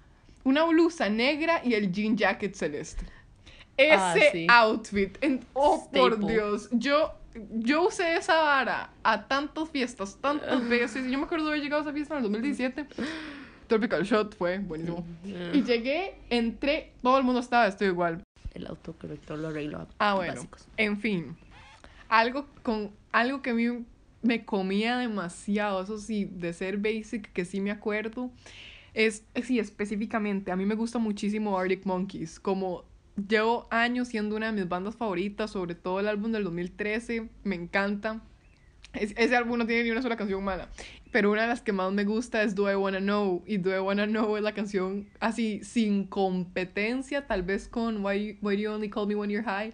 una 0.44 0.64
blusa 0.64 1.08
negra 1.08 1.60
y 1.64 1.74
el 1.74 1.92
jean 1.92 2.16
jacket 2.16 2.54
celeste. 2.54 3.04
Ese 3.76 3.94
Ah, 3.94 4.14
sí. 4.32 4.46
outfit. 4.48 5.18
en- 5.22 5.44
oh, 5.52 5.88
por. 5.92 6.24
Dios. 6.26 6.68
Yo, 6.72 7.12
yo 7.50 7.88
usé 7.88 8.16
esa 8.16 8.36
vara 8.42 8.90
a 9.02 9.28
tantas 9.28 9.68
fiestas, 9.68 10.16
tantas 10.20 10.66
veces. 10.68 11.10
Yo 11.10 11.18
me 11.18 11.24
acuerdo 11.24 11.46
de 11.46 11.50
haber 11.52 11.62
llegado 11.62 11.82
a 11.82 11.84
esa 11.84 11.92
fiesta 11.92 12.14
en 12.14 12.18
el 12.18 12.22
2017. 12.24 12.86
Tropical 13.66 14.04
Shot 14.04 14.36
fue 14.36 14.58
buenísimo. 14.58 15.04
Y 15.24 15.62
llegué, 15.62 16.14
entré, 16.30 16.92
todo 17.02 17.18
el 17.18 17.24
mundo 17.24 17.40
estaba 17.40 17.64
vestido 17.64 17.90
igual. 17.90 18.22
El 18.54 18.66
autocorrector 18.66 19.38
lo 19.38 19.48
arregló. 19.48 19.86
Ah, 19.98 20.14
bueno. 20.14 20.34
Básicos. 20.34 20.66
En 20.76 20.98
fin. 20.98 21.36
algo 22.08 22.46
con 22.62 22.90
algo 23.12 23.42
que 23.42 23.50
a 23.50 23.54
mí 23.54 23.84
me 24.22 24.44
comía 24.44 24.98
demasiado, 24.98 25.82
eso 25.82 25.98
sí, 25.98 26.24
de 26.24 26.52
ser 26.52 26.78
basic, 26.78 27.32
que 27.32 27.44
sí 27.44 27.60
me 27.60 27.70
acuerdo, 27.70 28.30
es, 28.94 29.24
sí, 29.42 29.58
específicamente, 29.58 30.50
a 30.50 30.56
mí 30.56 30.64
me 30.64 30.74
gusta 30.74 30.98
muchísimo 30.98 31.58
Arctic 31.58 31.84
Monkeys, 31.84 32.40
como 32.40 32.84
llevo 33.28 33.66
años 33.70 34.08
siendo 34.08 34.36
una 34.36 34.46
de 34.46 34.52
mis 34.52 34.68
bandas 34.68 34.96
favoritas, 34.96 35.50
sobre 35.50 35.74
todo 35.74 36.00
el 36.00 36.08
álbum 36.08 36.32
del 36.32 36.44
2013, 36.44 37.28
me 37.44 37.54
encanta. 37.54 38.22
Es- 39.00 39.14
ese 39.16 39.36
álbum 39.36 39.58
no 39.58 39.66
tiene 39.66 39.84
ni 39.84 39.90
una 39.90 40.02
sola 40.02 40.16
canción 40.16 40.42
mala, 40.44 40.68
pero 41.12 41.30
una 41.30 41.42
de 41.42 41.48
las 41.48 41.62
que 41.62 41.72
más 41.72 41.92
me 41.92 42.04
gusta 42.04 42.42
es 42.42 42.54
Do 42.54 42.70
I 42.70 42.74
Wanna 42.74 42.98
Know, 43.00 43.42
y 43.46 43.58
Do 43.58 43.74
I 43.74 43.80
Wanna 43.80 44.06
Know 44.06 44.36
es 44.36 44.42
la 44.42 44.52
canción 44.52 45.08
así, 45.20 45.60
sin 45.62 46.04
competencia, 46.04 47.26
tal 47.26 47.42
vez 47.42 47.68
con 47.68 48.04
Why, 48.04 48.38
Why 48.42 48.56
Do 48.56 48.62
You 48.62 48.70
Only 48.72 48.90
Call 48.90 49.06
Me 49.06 49.14
When 49.14 49.30
You're 49.30 49.44
High, 49.44 49.72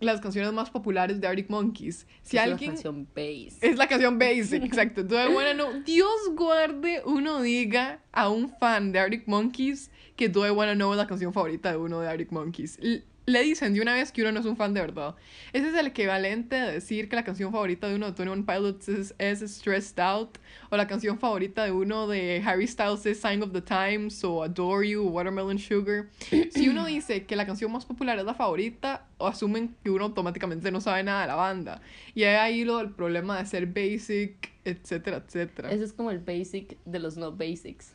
las 0.00 0.20
canciones 0.20 0.52
más 0.52 0.68
populares 0.70 1.20
de 1.20 1.26
Arctic 1.26 1.48
Monkeys. 1.48 2.06
Si 2.22 2.36
es 2.36 2.42
alguien... 2.42 2.72
la 2.72 2.74
canción 2.74 3.08
bass. 3.14 3.58
Es 3.62 3.76
la 3.78 3.86
canción 3.88 4.18
Basic, 4.18 4.62
exacto. 4.62 5.02
Do 5.02 5.16
I 5.16 5.32
Wanna 5.32 5.54
Know. 5.54 5.82
Dios 5.84 6.10
guarde 6.34 7.02
uno 7.06 7.40
diga 7.40 8.00
a 8.12 8.28
un 8.28 8.50
fan 8.58 8.92
de 8.92 8.98
Arctic 8.98 9.26
Monkeys 9.26 9.90
que 10.14 10.28
Do 10.28 10.46
I 10.46 10.50
Wanna 10.50 10.74
Know 10.74 10.92
es 10.92 10.98
la 10.98 11.06
canción 11.06 11.32
favorita 11.32 11.70
de 11.70 11.78
uno 11.78 12.00
de 12.00 12.08
Arctic 12.08 12.30
Monkeys. 12.30 12.78
L- 12.82 13.02
le 13.26 13.42
dicen 13.42 13.74
de 13.74 13.80
una 13.80 13.92
vez 13.92 14.12
que 14.12 14.22
uno 14.22 14.32
no 14.32 14.40
es 14.40 14.46
un 14.46 14.56
fan 14.56 14.72
de 14.72 14.80
verdad. 14.80 15.16
Ese 15.52 15.68
es 15.68 15.74
el 15.74 15.88
equivalente 15.88 16.54
de 16.56 16.72
decir 16.72 17.08
que 17.08 17.16
la 17.16 17.24
canción 17.24 17.50
favorita 17.52 17.88
de 17.88 17.96
uno 17.96 18.06
de 18.06 18.12
21 18.12 18.46
Pilots 18.46 18.88
es, 18.88 19.14
es 19.18 19.40
Stressed 19.40 19.98
Out, 19.98 20.38
o 20.70 20.76
la 20.76 20.86
canción 20.86 21.18
favorita 21.18 21.64
de 21.64 21.72
uno 21.72 22.06
de 22.06 22.40
Harry 22.46 22.68
Styles 22.68 23.04
es 23.04 23.20
Sign 23.20 23.42
of 23.42 23.52
the 23.52 23.60
Times, 23.60 24.22
o 24.22 24.44
Adore 24.44 24.88
You, 24.88 25.08
o 25.08 25.10
Watermelon 25.10 25.58
Sugar. 25.58 26.06
Si 26.50 26.68
uno 26.68 26.86
dice 26.86 27.24
que 27.24 27.34
la 27.34 27.44
canción 27.44 27.72
más 27.72 27.84
popular 27.84 28.16
es 28.18 28.24
la 28.24 28.34
favorita, 28.34 29.06
o 29.18 29.26
asumen 29.26 29.74
que 29.82 29.90
uno 29.90 30.04
automáticamente 30.04 30.70
no 30.70 30.80
sabe 30.80 31.02
nada 31.02 31.22
de 31.22 31.26
la 31.26 31.34
banda. 31.34 31.82
Y 32.14 32.22
hay 32.22 32.36
ahí 32.36 32.64
lo 32.64 32.78
del 32.78 32.90
problema 32.90 33.38
de 33.38 33.46
ser 33.46 33.66
basic, 33.66 34.52
etcétera, 34.64 35.16
etcétera. 35.26 35.72
Ese 35.72 35.84
es 35.84 35.92
como 35.92 36.12
el 36.12 36.20
basic 36.20 36.76
de 36.84 37.00
los 37.00 37.16
no 37.16 37.32
basics. 37.32 37.92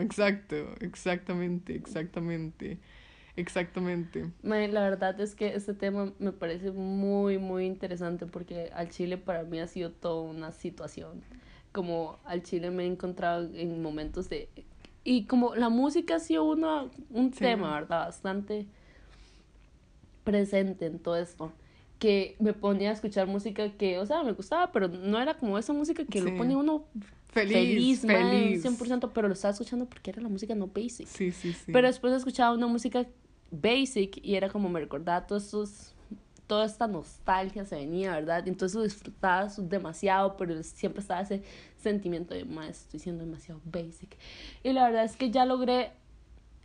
Exacto, 0.00 0.74
exactamente, 0.80 1.74
exactamente. 1.74 2.78
Exactamente. 3.38 4.30
La 4.42 4.80
verdad 4.82 5.20
es 5.20 5.34
que 5.34 5.54
este 5.54 5.72
tema 5.74 6.12
me 6.18 6.32
parece 6.32 6.70
muy, 6.72 7.38
muy 7.38 7.66
interesante 7.66 8.26
porque 8.26 8.70
al 8.74 8.88
Chile 8.90 9.16
para 9.16 9.44
mí 9.44 9.60
ha 9.60 9.66
sido 9.68 9.90
toda 9.92 10.22
una 10.22 10.50
situación. 10.52 11.22
Como 11.72 12.18
al 12.24 12.42
Chile 12.42 12.70
me 12.70 12.84
he 12.84 12.86
encontrado 12.86 13.48
en 13.54 13.80
momentos 13.82 14.28
de... 14.28 14.48
Y 15.04 15.24
como 15.24 15.54
la 15.54 15.68
música 15.68 16.16
ha 16.16 16.20
sido 16.20 16.44
una, 16.44 16.86
un 17.10 17.32
Sí. 17.32 17.38
tema, 17.40 17.72
¿verdad? 17.74 18.06
Bastante 18.06 18.66
presente 20.24 20.86
en 20.86 20.98
todo 20.98 21.16
esto. 21.16 21.52
Que 21.98 22.36
me 22.38 22.52
ponía 22.52 22.90
a 22.90 22.92
escuchar 22.92 23.26
música 23.26 23.70
que, 23.72 23.98
o 23.98 24.06
sea, 24.06 24.22
me 24.22 24.32
gustaba, 24.32 24.70
pero 24.72 24.88
no 24.88 25.20
era 25.20 25.36
como 25.36 25.58
esa 25.58 25.72
música 25.72 26.04
que 26.04 26.20
Sí. 26.20 26.24
lo 26.30 26.36
ponía 26.36 26.56
uno 26.56 26.84
Feliz, 27.30 27.52
feliz, 27.52 28.04
mae, 28.04 28.16
feliz. 28.16 28.62
100%, 28.62 29.10
pero 29.12 29.28
lo 29.28 29.34
estaba 29.34 29.52
escuchando 29.52 29.84
porque 29.86 30.10
era 30.10 30.22
la 30.22 30.28
música 30.28 30.54
no 30.54 30.66
basic. 30.68 31.06
Sí, 31.06 31.30
sí, 31.32 31.52
sí. 31.52 31.72
Pero 31.72 31.86
después 31.86 32.12
escuchaba 32.14 32.54
una 32.54 32.66
música 32.66 33.06
basic 33.50 34.18
y 34.22 34.34
era 34.36 34.48
como 34.48 34.68
me 34.68 34.80
recordaba 34.80 35.26
todos 35.26 35.44
estos, 35.44 35.94
toda 36.46 36.66
esta 36.66 36.86
nostalgia 36.86 37.64
se 37.64 37.76
venía, 37.76 38.12
¿verdad? 38.12 38.44
Y 38.46 38.50
Entonces 38.50 38.76
lo 38.76 38.82
disfrutabas 38.82 39.68
demasiado, 39.68 40.36
pero 40.36 40.62
siempre 40.62 41.00
estaba 41.00 41.20
ese 41.20 41.42
sentimiento 41.76 42.34
de, 42.34 42.44
ma, 42.44 42.68
estoy 42.68 43.00
siendo 43.00 43.24
demasiado 43.24 43.60
basic. 43.64 44.16
Y 44.62 44.72
la 44.72 44.84
verdad 44.84 45.04
es 45.04 45.16
que 45.16 45.30
ya 45.30 45.44
logré, 45.44 45.92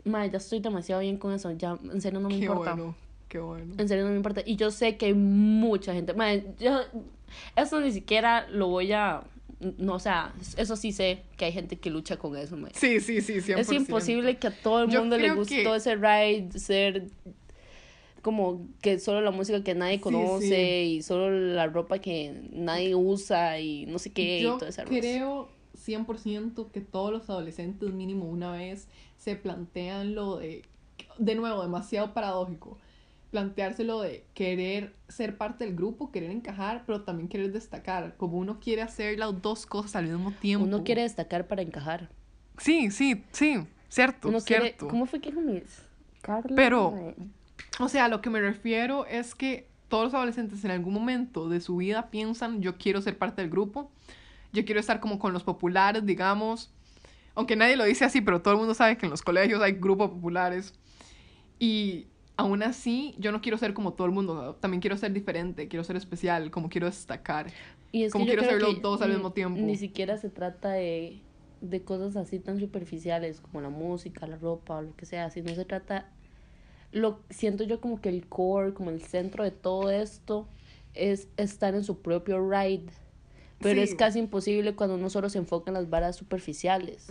ma, 0.04 0.26
ya 0.26 0.38
estoy 0.38 0.60
demasiado 0.60 1.02
bien 1.02 1.18
con 1.18 1.34
eso, 1.34 1.52
ya 1.52 1.78
en 1.92 2.02
serio 2.02 2.20
no 2.20 2.30
me 2.30 2.40
qué 2.40 2.46
importa. 2.46 2.76
bueno, 2.76 2.96
qué 3.28 3.40
bueno. 3.40 3.74
En 3.78 3.88
serio 3.88 4.06
no 4.06 4.12
me 4.12 4.18
importa. 4.18 4.42
Y 4.46 4.56
yo 4.56 4.72
sé 4.72 4.98
que 4.98 5.08
hay 5.08 5.14
mucha 5.14 5.94
gente, 5.94 6.14
ma, 6.14 6.34
yo, 6.34 6.80
eso 7.56 7.80
ni 7.80 7.92
siquiera 7.92 8.48
lo 8.50 8.68
voy 8.68 8.92
a, 8.94 9.24
no, 9.78 9.96
o 9.96 10.00
sea, 10.00 10.34
eso 10.58 10.76
sí 10.76 10.92
sé 10.92 11.24
que 11.38 11.46
hay 11.46 11.52
gente 11.52 11.78
que 11.78 11.90
lucha 11.90 12.18
con 12.18 12.36
eso. 12.38 12.58
Sí, 12.74 13.00
sí, 13.00 13.22
sí, 13.22 13.42
100%. 13.42 13.60
Es 13.60 13.72
imposible 13.72 14.38
que 14.38 14.48
a 14.48 14.52
todo 14.62 14.84
el 14.84 14.88
mundo 14.90 15.18
le 15.18 15.32
guste 15.32 15.58
que- 15.58 15.64
todo 15.64 15.76
ese 15.76 15.96
ride, 15.96 16.50
ser 16.58 17.08
como 18.22 18.68
que 18.82 19.00
solo 19.00 19.22
la 19.22 19.32
música 19.32 19.64
que 19.64 19.76
nadie 19.76 20.00
conoce 20.00 20.48
sí. 20.48 20.96
y 20.96 21.02
solo 21.02 21.30
la 21.30 21.68
ropa 21.68 22.00
que 22.00 22.34
nadie 22.54 22.96
usa 22.96 23.60
y 23.60 23.86
no 23.86 24.00
sé 24.00 24.14
qué 24.14 24.42
Yo 24.42 24.56
y 24.56 24.60
todo 24.60 24.70
ese 24.70 24.84
creo 24.86 25.50
100% 25.86 26.72
que 26.72 26.80
todos 26.80 27.12
los 27.12 27.30
adolescentes 27.30 27.92
mínimo 27.92 28.26
una 28.26 28.54
vez 28.54 28.88
se 29.18 29.36
plantean 29.36 30.16
lo 30.16 30.38
de, 30.38 30.64
de 31.18 31.36
nuevo, 31.36 31.62
demasiado 31.62 32.14
paradójico, 32.14 32.78
planteárselo 33.34 34.00
de 34.02 34.28
querer 34.36 34.94
ser 35.08 35.38
parte 35.38 35.66
del 35.66 35.76
grupo, 35.76 36.12
querer 36.12 36.30
encajar, 36.30 36.84
pero 36.86 37.02
también 37.02 37.28
querer 37.28 37.52
destacar, 37.52 38.16
como 38.16 38.38
uno 38.38 38.60
quiere 38.60 38.84
hacer 38.84 39.18
las 39.18 39.42
dos 39.42 39.66
cosas 39.66 39.96
al 39.96 40.06
mismo 40.06 40.32
tiempo. 40.34 40.68
Uno 40.68 40.84
quiere 40.84 41.02
destacar 41.02 41.48
para 41.48 41.64
encajar. 41.64 42.12
Sí, 42.60 42.92
sí, 42.92 43.24
sí, 43.32 43.66
cierto, 43.90 44.30
Uno 44.30 44.40
quiere, 44.40 44.66
cierto. 44.66 44.88
¿cómo 44.88 45.08
fue 45.08 45.20
que 45.20 45.32
mis 45.32 45.82
Carla? 46.22 46.56
Pero-? 46.56 47.16
O 47.80 47.90
sea, 47.90 48.08
lo 48.08 48.22
que 48.22 48.30
me 48.30 48.40
refiero 48.40 49.08
es 49.08 49.34
que 49.34 49.68
todos 49.88 50.04
los 50.06 50.14
adolescentes 50.14 50.64
en 50.64 50.70
algún 50.70 50.94
momento 50.94 51.50
de 51.50 51.60
su 51.60 51.78
vida 51.78 52.12
piensan, 52.12 52.62
yo 52.62 52.78
quiero 52.78 53.02
ser 53.02 53.18
parte 53.18 53.42
del 53.42 53.50
grupo, 53.50 53.90
yo 54.52 54.64
quiero 54.64 54.80
estar 54.80 55.00
como 55.00 55.18
con 55.18 55.34
los 55.34 55.44
populares, 55.44 56.06
digamos, 56.06 56.72
aunque 57.34 57.56
nadie 57.56 57.78
lo 57.78 57.86
dice 57.86 58.06
así, 58.06 58.22
pero 58.22 58.44
todo 58.44 58.54
el 58.54 58.60
mundo 58.60 58.76
sabe 58.76 58.96
que 58.96 59.08
en 59.08 59.10
los 59.10 59.24
colegios 59.24 59.60
hay 59.64 59.72
grupos 59.72 60.12
populares. 60.12 60.76
Y 61.58 62.06
aún 62.36 62.64
así, 62.64 63.16
yo 63.20 63.32
no 63.32 63.42
quiero 63.42 63.58
ser 63.58 63.74
como 63.74 63.94
todo 63.94 64.08
el 64.08 64.14
mundo, 64.14 64.34
¿no? 64.36 64.56
también 64.56 64.82
quiero 64.82 64.98
ser 64.98 65.14
diferente, 65.14 65.68
quiero 65.68 65.84
ser 65.84 65.96
especial, 65.96 66.52
como 66.52 66.70
quiero 66.70 66.88
destacar. 66.88 67.48
Y 67.92 68.04
es 68.04 68.12
como 68.12 68.26
que 68.26 68.32
quiero 68.32 68.44
ser 68.48 68.62
los 68.62 68.82
dos 68.82 69.02
al 69.02 69.12
mismo 69.12 69.32
tiempo. 69.34 69.60
Ni 69.62 69.76
siquiera 69.76 70.18
se 70.18 70.30
trata 70.30 70.72
de, 70.72 71.20
de 71.62 71.82
cosas 71.84 72.16
así 72.16 72.40
tan 72.40 72.60
superficiales 72.60 73.40
como 73.40 73.62
la 73.62 73.70
música, 73.70 74.26
la 74.28 74.38
ropa 74.38 74.78
o 74.78 74.82
lo 74.82 74.96
que 74.96 75.06
sea, 75.06 75.30
sino 75.30 75.54
se 75.54 75.64
trata, 75.66 76.10
lo 76.92 77.20
siento 77.30 77.64
yo 77.64 77.80
como 77.80 78.02
que 78.02 78.10
el 78.10 78.26
core, 78.28 78.74
como 78.74 78.90
el 78.90 79.02
centro 79.02 79.44
de 79.44 79.52
todo 79.52 79.92
esto 79.92 80.48
es 80.96 81.28
estar 81.38 81.76
en 81.76 81.84
su 81.84 82.00
propio 82.00 82.40
ride. 82.50 82.86
Pero 83.60 83.76
Sí. 83.82 83.92
es 83.92 83.96
casi 83.96 84.20
imposible 84.20 84.76
cuando 84.76 84.96
uno 84.96 85.10
solo 85.10 85.30
se 85.30 85.38
enfoca 85.38 85.70
en 85.70 85.76
las 85.76 85.90
varas 85.90 86.16
superficiales. 86.18 87.08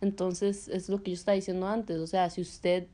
Entonces, 0.00 0.68
es 0.68 0.88
lo 0.88 1.02
que 1.02 1.12
yo 1.12 1.14
estaba 1.14 1.34
diciendo 1.36 1.68
antes. 1.68 1.98
O 1.98 2.06
sea, 2.06 2.28
si 2.30 2.40
usted 2.40 2.86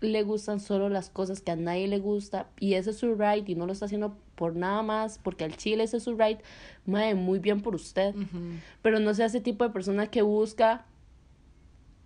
le 0.00 0.22
gustan 0.22 0.60
solo 0.60 0.88
las 0.88 1.10
cosas 1.10 1.40
que 1.40 1.50
a 1.50 1.56
nadie 1.56 1.88
le 1.88 1.98
gusta 1.98 2.48
y 2.60 2.74
ese 2.74 2.90
es 2.90 2.98
su 2.98 3.14
right 3.14 3.48
y 3.48 3.54
no 3.56 3.66
lo 3.66 3.72
está 3.72 3.86
haciendo 3.86 4.16
por 4.36 4.54
nada 4.54 4.82
más, 4.82 5.18
porque 5.18 5.44
al 5.44 5.56
chile 5.56 5.82
ese 5.84 5.96
es 5.96 6.04
su 6.04 6.14
right, 6.16 6.38
madre, 6.86 7.14
muy 7.16 7.38
bien 7.40 7.60
por 7.60 7.74
usted. 7.74 8.14
Pero 8.82 9.00
no 9.00 9.12
sea 9.14 9.26
ese 9.26 9.40
tipo 9.40 9.64
de 9.64 9.70
persona 9.70 10.06
que 10.08 10.22
busca 10.22 10.84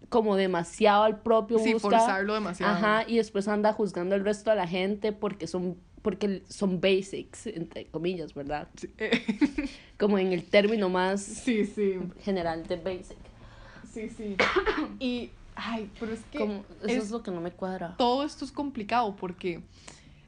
como 0.09 0.37
demasiado 0.37 1.05
al 1.05 1.21
propio 1.21 1.59
Sí, 1.59 1.73
busca. 1.75 1.91
forzarlo 1.99 2.35
demasiado. 2.35 2.75
Ajá, 2.75 3.05
y 3.09 3.17
después 3.17 3.49
anda 3.49 3.73
juzgando 3.73 4.15
al 4.15 4.25
resto 4.25 4.51
de 4.51 4.57
la 4.57 4.67
gente 4.67 5.13
porque 5.13 5.47
son 5.47 5.77
porque 6.03 6.43
son 6.49 6.81
basics, 6.81 7.47
entre 7.47 7.87
comillas, 7.87 8.35
¿verdad? 8.35 8.67
Sí, 8.77 8.93
eh, 8.99 9.23
Como 9.99 10.19
en 10.19 10.33
el 10.33 10.43
término 10.43 10.89
más 10.89 11.23
sí, 11.23 11.65
sí, 11.65 11.95
general 12.23 12.67
de 12.67 12.75
basic. 12.77 13.17
sí, 13.93 14.09
sí. 14.09 14.37
Y, 14.99 15.31
ay, 15.65 15.91
pero 16.01 16.13
es 16.13 16.21
que... 16.31 16.39
Como, 16.39 16.65
eso 16.83 16.87
es- 16.89 17.05
es 17.05 17.11
lo 17.11 17.23
que 17.23 17.31
no 17.31 17.41
me 17.41 17.51
cuadra. 17.53 17.95
todo 17.97 18.25
esto 18.25 18.45
es 18.45 18.53
complicado 18.53 19.15
porque 19.17 19.63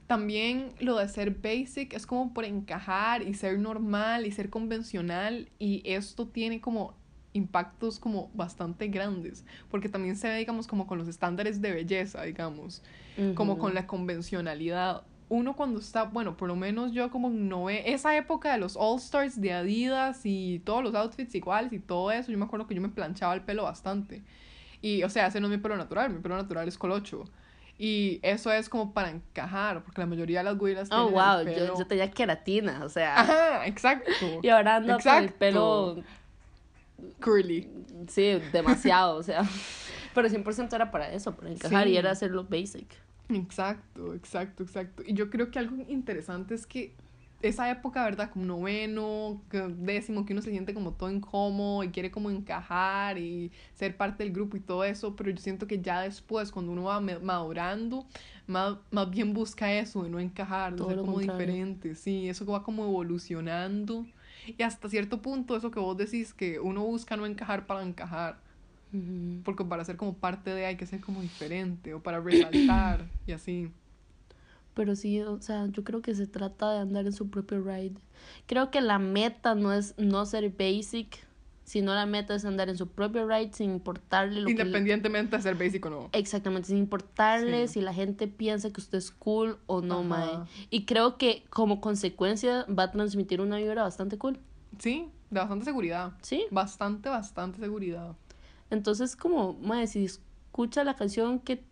también 0.06 0.72
lo 0.80 0.96
de 0.98 1.08
ser 1.08 1.30
basic 1.30 1.94
es 1.94 2.06
como 2.06 2.34
por 2.34 2.44
encajar 2.44 3.22
y 3.22 3.34
ser 3.34 3.58
normal 3.58 4.26
y 4.26 4.32
ser 4.32 4.50
convencional 4.50 5.48
y 5.58 5.82
esto 5.84 6.26
tiene 6.28 6.60
como 6.60 6.94
impactos 7.32 7.98
como 7.98 8.30
bastante 8.34 8.86
grandes 8.88 9.44
porque 9.70 9.88
también 9.88 10.16
se 10.16 10.28
ve 10.28 10.38
digamos 10.38 10.66
como 10.68 10.86
con 10.86 10.98
los 10.98 11.08
estándares 11.08 11.60
de 11.60 11.72
belleza 11.72 12.22
digamos 12.22 12.82
como 13.34 13.58
con 13.58 13.74
la 13.74 13.86
convencionalidad. 13.86 15.02
Uno 15.30 15.56
cuando 15.56 15.80
está 15.80 16.04
bueno 16.04 16.36
por 16.36 16.48
lo 16.48 16.54
menos 16.54 16.92
yo 16.92 17.10
como 17.10 17.30
no 17.30 17.64
ve 17.64 17.82
esa 17.92 18.14
época 18.16 18.52
de 18.52 18.58
los 18.58 18.76
All 18.76 18.98
Stars 18.98 19.40
de 19.40 19.52
Adidas 19.52 20.20
y 20.24 20.60
todos 20.64 20.84
los 20.84 20.94
outfits 20.94 21.34
iguales 21.34 21.72
y 21.72 21.78
todo 21.80 22.12
eso 22.12 22.30
yo 22.30 22.36
me 22.38 22.44
acuerdo 22.44 22.66
que 22.66 22.74
yo 22.74 22.82
me 22.82 22.90
planchaba 22.90 23.34
el 23.34 23.40
pelo 23.42 23.64
bastante 23.64 24.22
y, 24.84 25.02
o 25.02 25.08
sea, 25.08 25.28
ese 25.28 25.40
no 25.40 25.46
es 25.46 25.50
mi 25.52 25.56
pelo 25.58 25.76
natural, 25.76 26.10
mi 26.12 26.20
pelo 26.20 26.36
natural 26.36 26.68
es 26.68 26.76
colocho. 26.76 27.24
Y 27.78 28.20
eso 28.22 28.52
es 28.52 28.68
como 28.68 28.92
para 28.92 29.10
encajar, 29.10 29.82
porque 29.82 30.00
la 30.00 30.06
mayoría 30.06 30.38
de 30.40 30.44
las 30.44 30.58
güiras 30.58 30.88
Oh, 30.92 31.06
tienen 31.08 31.14
wow, 31.14 31.38
el 31.40 31.46
pelo... 31.46 31.66
yo, 31.68 31.78
yo 31.78 31.86
tenía 31.86 32.10
queratina, 32.10 32.84
o 32.84 32.88
sea. 32.88 33.18
Ajá, 33.20 33.66
exacto. 33.66 34.10
Y 34.42 34.48
ahora 34.50 34.76
ando 34.76 34.98
con 34.98 35.14
el 35.24 35.32
pelo, 35.32 35.96
Curly. 37.20 37.68
sí, 38.08 38.40
demasiado, 38.52 39.16
o 39.16 39.22
sea. 39.22 39.42
Pero 40.14 40.28
100% 40.28 40.72
era 40.74 40.90
para 40.90 41.10
eso, 41.12 41.34
para 41.34 41.50
encajar 41.50 41.84
Sí. 41.86 41.92
y 41.92 41.96
era 41.96 42.10
hacerlo 42.12 42.44
basic. 42.44 42.86
Exacto, 43.30 44.14
exacto, 44.14 44.62
exacto. 44.62 45.02
Y 45.06 45.14
yo 45.14 45.30
creo 45.30 45.50
que 45.50 45.58
algo 45.58 45.76
interesante 45.88 46.54
es 46.54 46.66
que 46.66 46.94
esa 47.42 47.70
época, 47.70 48.02
¿verdad? 48.04 48.30
Como 48.30 48.46
noveno, 48.46 49.42
décimo, 49.78 50.24
que 50.24 50.32
uno 50.32 50.42
se 50.42 50.50
siente 50.50 50.72
como 50.74 50.92
todo 50.94 51.10
incómodo 51.10 51.84
y 51.84 51.90
quiere 51.90 52.10
como 52.10 52.30
encajar 52.30 53.18
y 53.18 53.52
ser 53.74 53.96
parte 53.96 54.24
del 54.24 54.32
grupo 54.32 54.56
y 54.56 54.60
todo 54.60 54.84
eso, 54.84 55.14
pero 55.14 55.30
yo 55.30 55.38
siento 55.38 55.66
que 55.66 55.80
ya 55.80 56.00
después, 56.02 56.50
cuando 56.50 56.72
uno 56.72 56.84
va 56.84 57.00
madurando, 57.00 58.06
más, 58.46 58.76
más 58.90 59.10
bien 59.10 59.32
busca 59.34 59.72
eso, 59.72 60.04
de 60.04 60.10
no 60.10 60.20
encajar, 60.20 60.74
de 60.74 60.84
ser 60.84 61.00
como 61.00 61.14
contrario. 61.16 61.32
diferente, 61.32 61.94
sí, 61.94 62.28
eso 62.28 62.46
va 62.46 62.62
como 62.62 62.84
evolucionando. 62.84 64.06
Y 64.46 64.62
hasta 64.62 64.88
cierto 64.88 65.22
punto, 65.22 65.56
eso 65.56 65.70
que 65.70 65.80
vos 65.80 65.96
decís, 65.96 66.34
que 66.34 66.60
uno 66.60 66.84
busca 66.84 67.16
no 67.16 67.26
encajar 67.26 67.66
para 67.66 67.82
encajar, 67.82 68.38
porque 69.42 69.64
para 69.64 69.84
ser 69.84 69.96
como 69.96 70.14
parte 70.14 70.50
de 70.54 70.66
hay 70.66 70.76
que 70.76 70.86
ser 70.86 71.00
como 71.00 71.20
diferente 71.22 71.94
o 71.94 72.02
para 72.02 72.20
resaltar 72.20 73.06
y 73.26 73.32
así. 73.32 73.70
Pero 74.74 74.96
sí, 74.96 75.20
o 75.20 75.40
sea, 75.40 75.66
yo 75.66 75.84
creo 75.84 76.02
que 76.02 76.14
se 76.14 76.26
trata 76.26 76.72
de 76.72 76.78
andar 76.80 77.06
en 77.06 77.12
su 77.12 77.30
propio 77.30 77.62
ride. 77.62 77.94
Creo 78.46 78.70
que 78.70 78.80
la 78.80 78.98
meta 78.98 79.54
no 79.54 79.72
es 79.72 79.94
no 79.98 80.26
ser 80.26 80.50
basic, 80.50 81.24
sino 81.62 81.94
la 81.94 82.06
meta 82.06 82.34
es 82.34 82.44
andar 82.44 82.68
en 82.68 82.76
su 82.76 82.88
propio 82.88 83.26
ride 83.26 83.50
sin 83.52 83.70
importarle 83.70 84.40
lo 84.40 84.46
que... 84.46 84.50
Independientemente 84.52 85.36
de 85.36 85.42
ser 85.42 85.54
basic 85.54 85.86
o 85.86 85.90
no. 85.90 86.08
Exactamente, 86.12 86.68
sin 86.68 86.78
importarle 86.78 87.68
Sí. 87.68 87.74
si 87.74 87.80
la 87.80 87.94
gente 87.94 88.26
piensa 88.28 88.70
que 88.70 88.80
usted 88.80 88.98
es 88.98 89.10
cool 89.12 89.58
o 89.66 89.80
no, 89.80 90.00
Ajá. 90.00 90.04
mae. 90.08 90.28
Y 90.70 90.84
creo 90.84 91.16
que 91.18 91.44
como 91.50 91.80
consecuencia 91.80 92.66
va 92.66 92.84
a 92.84 92.90
transmitir 92.90 93.40
una 93.40 93.56
vibra 93.58 93.82
bastante 93.84 94.18
cool. 94.18 94.38
Sí, 94.78 95.08
de 95.30 95.38
bastante 95.40 95.64
seguridad. 95.64 96.12
¿Sí? 96.20 96.44
Bastante, 96.50 97.08
bastante 97.08 97.60
seguridad. 97.60 98.16
Entonces, 98.70 99.14
como, 99.14 99.54
mae, 99.54 99.86
si 99.86 100.04
escucha 100.04 100.82
la 100.84 100.96
canción 100.96 101.38
que 101.38 101.64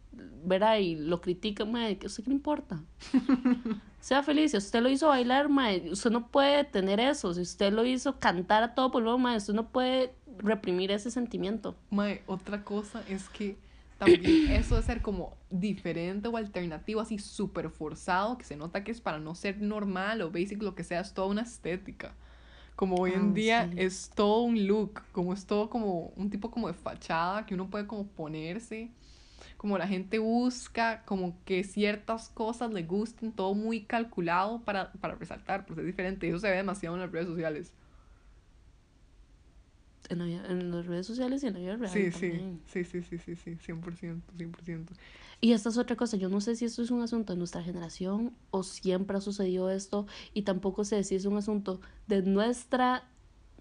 verá 0.44 0.78
y 0.78 0.94
lo 0.96 1.20
critica, 1.20 1.64
mae, 1.64 1.98
¿a 2.02 2.06
usted 2.06 2.24
qué 2.24 2.30
le 2.30 2.36
importa? 2.36 2.82
sea 4.00 4.22
feliz, 4.22 4.50
si 4.50 4.56
usted 4.56 4.82
lo 4.82 4.88
hizo 4.88 5.08
bailar, 5.08 5.48
mae, 5.48 5.90
usted 5.90 6.10
no 6.10 6.28
puede 6.28 6.64
tener 6.64 7.00
eso. 7.00 7.32
Si 7.34 7.40
usted 7.40 7.72
lo 7.72 7.84
hizo 7.84 8.18
cantar 8.18 8.62
a 8.62 8.74
todo 8.74 8.90
pulmón, 8.90 9.22
mae, 9.22 9.36
usted 9.36 9.54
no 9.54 9.68
puede 9.68 10.12
reprimir 10.38 10.90
ese 10.90 11.10
sentimiento. 11.10 11.76
Mae, 11.90 12.22
otra 12.26 12.64
cosa 12.64 13.02
es 13.08 13.28
que 13.28 13.56
también 13.98 14.50
eso 14.52 14.76
de 14.76 14.82
ser 14.82 15.02
como 15.02 15.36
diferente 15.50 16.28
o 16.28 16.36
alternativo, 16.36 17.00
así 17.00 17.18
súper 17.18 17.70
forzado, 17.70 18.36
que 18.38 18.44
se 18.44 18.56
nota 18.56 18.82
que 18.84 18.90
es 18.90 19.00
para 19.00 19.18
no 19.18 19.34
ser 19.34 19.60
normal 19.60 20.22
o 20.22 20.30
basic, 20.30 20.62
lo 20.62 20.74
que 20.74 20.84
sea, 20.84 21.00
es 21.00 21.14
toda 21.14 21.28
una 21.28 21.42
estética. 21.42 22.14
Como 22.74 22.96
hoy 22.96 23.12
en 23.12 23.34
día 23.34 23.68
sí. 23.70 23.76
es 23.76 24.10
todo 24.14 24.40
un 24.40 24.66
look, 24.66 25.02
como 25.12 25.34
es 25.34 25.46
todo 25.46 25.68
como 25.68 26.12
un 26.16 26.30
tipo 26.30 26.50
como 26.50 26.68
de 26.68 26.74
fachada 26.74 27.46
que 27.46 27.54
uno 27.54 27.68
puede 27.68 27.86
como 27.86 28.06
ponerse. 28.06 28.90
Como 29.62 29.78
la 29.78 29.86
gente 29.86 30.18
busca, 30.18 31.04
como 31.04 31.36
que 31.44 31.62
ciertas 31.62 32.28
cosas 32.30 32.72
le 32.72 32.82
gusten, 32.82 33.30
todo 33.30 33.54
muy 33.54 33.84
calculado 33.84 34.60
para, 34.64 34.92
para 34.94 35.14
resaltar, 35.14 35.66
pues 35.66 35.78
es 35.78 35.86
diferente. 35.86 36.28
Eso 36.28 36.40
se 36.40 36.50
ve 36.50 36.56
demasiado 36.56 36.96
en 36.96 37.02
las 37.02 37.12
redes 37.12 37.28
sociales. 37.28 37.72
En, 40.08 40.18
la 40.18 40.24
en 40.50 40.72
las 40.72 40.86
redes 40.86 41.06
sociales 41.06 41.44
y 41.44 41.46
en 41.46 41.52
la 41.52 41.60
vida 41.60 41.76
real. 41.76 41.92
Sí, 41.92 42.10
sí, 42.10 42.10
también. 42.10 42.60
sí, 42.66 42.82
sí, 42.82 43.02
sí, 43.02 43.18
sí, 43.18 43.36
sí, 43.36 43.56
100%, 43.56 44.20
100%. 44.36 44.86
Y 45.40 45.52
esta 45.52 45.68
es 45.68 45.78
otra 45.78 45.94
cosa, 45.94 46.16
yo 46.16 46.28
no 46.28 46.40
sé 46.40 46.56
si 46.56 46.64
esto 46.64 46.82
es 46.82 46.90
un 46.90 47.00
asunto 47.00 47.32
de 47.32 47.38
nuestra 47.38 47.62
generación 47.62 48.34
o 48.50 48.64
siempre 48.64 49.16
ha 49.16 49.20
sucedido 49.20 49.70
esto 49.70 50.08
y 50.34 50.42
tampoco 50.42 50.82
sé 50.82 51.04
si 51.04 51.14
es 51.14 51.24
un 51.24 51.36
asunto 51.36 51.80
de 52.08 52.22
nuestra 52.22 53.04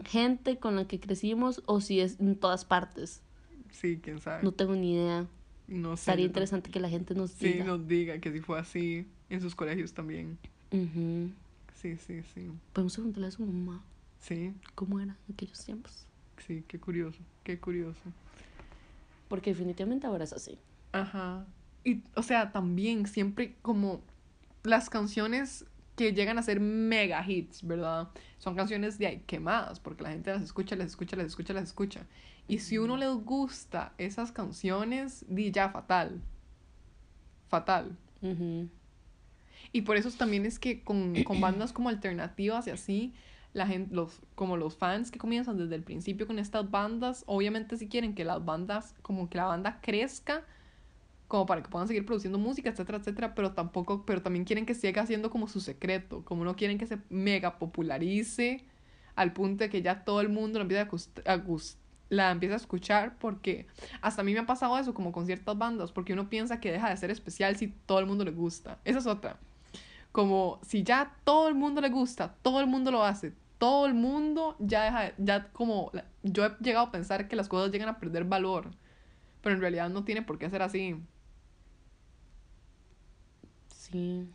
gente 0.03 0.57
con 0.57 0.75
la 0.75 0.87
que 0.87 0.99
crecimos 0.99 1.61
o 1.67 1.79
si 1.79 1.99
es 1.99 2.19
en 2.19 2.35
todas 2.35 2.65
partes. 2.65 3.21
Sí, 3.69 3.99
quién 4.01 4.19
sabe. 4.19 4.41
No 4.41 4.51
tengo 4.51 4.73
ni 4.73 4.93
idea. 4.95 5.27
No 5.71 5.95
sé. 5.95 6.01
Estaría 6.01 6.25
interesante 6.25 6.69
que 6.69 6.79
la 6.79 6.89
gente 6.89 7.15
nos. 7.15 7.31
Sí, 7.31 7.47
diga. 7.53 7.65
nos 7.65 7.87
diga 7.87 8.19
que 8.19 8.31
si 8.31 8.39
fue 8.41 8.59
así 8.59 9.07
en 9.29 9.41
sus 9.41 9.55
colegios 9.55 9.93
también. 9.93 10.37
Ujú. 10.71 11.31
Sí, 11.75 11.97
sí, 11.97 12.21
sí. 12.33 12.49
Podemos 12.73 12.93
preguntarle 12.93 13.27
a 13.27 13.31
su 13.31 13.43
mamá 13.45 13.81
Sí, 14.19 14.53
cómo 14.75 14.99
era 14.99 15.17
en 15.27 15.33
aquellos 15.33 15.63
tiempos. 15.65 16.05
sí, 16.45 16.63
qué 16.67 16.79
curioso, 16.79 17.19
qué 17.43 17.57
curioso. 17.59 17.99
Porque 19.29 19.51
definitivamente 19.51 20.05
ahora 20.07 20.25
es 20.25 20.33
así. 20.33 20.57
Ajá. 20.91 21.45
Y, 21.83 22.03
o 22.15 22.21
sea, 22.21 22.51
también 22.51 23.07
siempre 23.07 23.55
como 23.61 24.01
las 24.63 24.89
canciones 24.89 25.65
que 25.95 26.13
llegan 26.13 26.37
a 26.37 26.43
ser 26.43 26.59
mega 26.59 27.23
hits, 27.27 27.65
¿verdad? 27.65 28.09
Son 28.37 28.55
canciones 28.55 28.97
de 28.97 29.07
ahí 29.07 29.23
quemadas, 29.27 29.79
porque 29.79 30.03
la 30.03 30.11
gente 30.11 30.31
las 30.31 30.41
escucha, 30.41 30.75
las 30.75 30.87
escucha, 30.87 31.15
las 31.15 31.27
escucha, 31.27 31.53
las 31.53 31.63
escucha. 31.65 32.05
Y 32.47 32.59
si 32.59 32.77
uno 32.77 32.97
les 32.97 33.13
gusta 33.13 33.93
esas 33.97 34.31
canciones, 34.31 35.25
di 35.27 35.51
ya 35.51 35.69
fatal. 35.69 36.21
Fatal. 37.49 37.97
Ujú. 38.21 38.69
Y 39.71 39.81
por 39.81 39.97
eso 39.97 40.09
también 40.11 40.45
es 40.45 40.59
que 40.59 40.83
con, 40.83 41.23
con 41.23 41.39
bandas 41.39 41.71
como 41.71 41.89
alternativas 41.89 42.67
y 42.67 42.71
así, 42.71 43.13
la 43.53 43.67
gente, 43.67 43.93
los, 43.93 44.21
como 44.35 44.57
los 44.57 44.75
fans 44.75 45.11
que 45.11 45.19
comienzan 45.19 45.57
desde 45.57 45.75
el 45.75 45.83
principio 45.83 46.27
con 46.27 46.39
estas 46.39 46.69
bandas, 46.69 47.23
obviamente 47.27 47.77
si 47.77 47.87
quieren 47.87 48.15
que 48.15 48.25
las 48.25 48.43
bandas, 48.43 48.95
como 49.01 49.29
que 49.29 49.37
la 49.37 49.45
banda 49.45 49.79
crezca, 49.81 50.43
como 51.31 51.45
para 51.45 51.63
que 51.63 51.69
puedan 51.69 51.87
seguir 51.87 52.05
produciendo 52.05 52.37
música, 52.37 52.69
etcétera, 52.69 52.97
etcétera, 52.97 53.33
pero 53.35 53.53
tampoco, 53.53 54.05
pero 54.05 54.21
también 54.21 54.43
quieren 54.43 54.65
que 54.65 54.75
siga 54.75 55.05
siendo 55.05 55.29
como 55.29 55.47
su 55.47 55.61
secreto, 55.61 56.25
como 56.25 56.43
no 56.43 56.57
quieren 56.57 56.77
que 56.77 56.85
se 56.85 56.97
mega 57.09 57.57
popularice 57.57 58.65
al 59.15 59.31
punto 59.31 59.63
de 59.63 59.69
que 59.69 59.81
ya 59.81 60.03
todo 60.03 60.19
el 60.19 60.27
mundo 60.27 60.59
la 60.59 60.63
empieza 60.63 60.89
a, 61.33 61.41
la 62.09 62.31
empieza 62.31 62.55
a 62.55 62.57
escuchar, 62.57 63.17
porque 63.17 63.65
hasta 64.01 64.21
a 64.21 64.25
mí 64.25 64.33
me 64.33 64.39
ha 64.39 64.45
pasado 64.45 64.77
eso 64.77 64.93
como 64.93 65.13
con 65.13 65.25
ciertas 65.25 65.57
bandas, 65.57 65.93
porque 65.93 66.11
uno 66.11 66.27
piensa 66.29 66.59
que 66.59 66.69
deja 66.69 66.89
de 66.89 66.97
ser 66.97 67.11
especial 67.11 67.55
si 67.55 67.69
todo 67.69 67.99
el 67.99 68.07
mundo 68.07 68.25
le 68.25 68.31
gusta. 68.31 68.79
Esa 68.83 68.99
es 68.99 69.07
otra. 69.07 69.37
Como 70.11 70.59
si 70.63 70.83
ya 70.83 71.15
todo 71.23 71.47
el 71.47 71.55
mundo 71.55 71.81
le 71.81 71.89
gusta, 71.89 72.35
todo 72.41 72.59
el 72.59 72.67
mundo 72.67 72.91
lo 72.91 73.05
hace, 73.05 73.33
todo 73.57 73.85
el 73.85 73.93
mundo 73.93 74.57
ya 74.59 74.83
deja, 74.83 75.01
de- 75.03 75.13
ya 75.19 75.49
como, 75.53 75.91
yo 76.23 76.45
he 76.45 76.51
llegado 76.61 76.87
a 76.87 76.91
pensar 76.91 77.29
que 77.29 77.37
las 77.37 77.47
cosas 77.49 77.71
llegan 77.71 77.89
a 77.89 77.99
perder 77.99 78.25
valor, 78.25 78.71
pero 79.41 79.55
en 79.55 79.61
realidad 79.61 79.89
no 79.89 80.03
tiene 80.05 80.21
por 80.23 80.37
qué 80.39 80.49
ser 80.49 80.61
así. 80.63 80.97
Sí. 83.91 84.27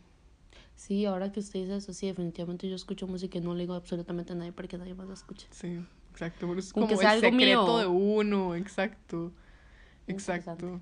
Sí, 0.75 1.05
ahora 1.05 1.31
que 1.31 1.39
usted 1.39 1.61
dice 1.61 1.75
eso, 1.77 1.91
sí, 1.93 2.05
definitivamente 2.07 2.69
yo 2.69 2.75
escucho 2.75 3.07
música 3.07 3.37
y 3.39 3.41
no 3.41 3.53
le 3.55 3.61
digo 3.61 3.73
absolutamente 3.73 4.33
a 4.33 4.35
nadie 4.35 4.51
para 4.51 4.67
que 4.67 4.77
nadie 4.77 4.93
más 4.93 5.07
la 5.07 5.15
escuche. 5.15 5.47
Sí, 5.49 5.79
exacto. 6.11 6.47
pero 6.47 6.59
es 6.59 6.71
Como 6.71 6.87
el 6.87 6.97
secreto 6.97 7.31
mío. 7.31 7.77
de 7.79 7.87
uno, 7.87 8.53
exacto. 8.55 9.31
Exacto. 10.07 10.79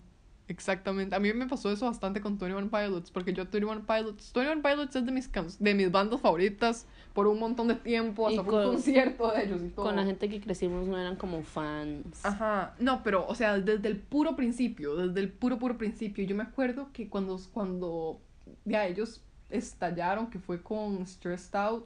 Exactamente. 0.47 1.15
A 1.15 1.19
mí 1.19 1.33
me 1.33 1.47
pasó 1.47 1.71
eso 1.71 1.85
bastante 1.87 2.21
con 2.21 2.37
Tony 2.37 2.53
One 2.53 2.69
Pilots, 2.69 3.09
porque 3.09 3.33
yo 3.33 3.47
Tony 3.47 3.63
One 3.65 3.81
Pilots, 3.87 4.31
Tony 4.31 4.47
One 4.47 4.61
Pilots 4.61 4.95
es 4.95 5.03
de 5.05 5.11
mis 5.11 5.27
can- 5.27 5.47
de 5.59 5.73
mis 5.73 5.89
bandas 5.91 6.21
favoritas 6.21 6.85
por 7.13 7.25
un 7.25 7.39
montón 7.39 7.67
de 7.67 7.73
tiempo, 7.75 8.29
Y 8.29 8.33
hasta 8.37 8.43
fue 8.43 8.53
un 8.59 8.63
con- 8.65 8.73
concierto 8.75 9.31
de 9.31 9.43
ellos 9.45 9.61
y 9.63 9.69
todo. 9.69 9.85
Con 9.85 9.95
la 9.95 10.03
gente 10.03 10.29
que 10.29 10.39
crecimos 10.39 10.85
no 10.87 10.99
eran 10.99 11.15
como 11.15 11.41
fans. 11.41 12.23
Ajá, 12.23 12.75
no, 12.79 13.01
pero, 13.01 13.25
o 13.27 13.33
sea, 13.33 13.57
desde 13.59 13.87
el 13.87 13.97
puro 13.97 14.35
principio, 14.35 14.95
desde 14.95 15.19
el 15.21 15.31
puro, 15.31 15.57
puro 15.57 15.79
principio, 15.79 16.23
yo 16.25 16.35
me 16.35 16.43
acuerdo 16.43 16.89
que 16.93 17.09
cuando, 17.09 17.39
cuando 17.51 18.19
ya 18.65 18.85
ellos 18.87 19.21
estallaron, 19.49 20.29
que 20.29 20.39
fue 20.39 20.61
con 20.61 21.05
Stressed 21.05 21.55
Out, 21.55 21.85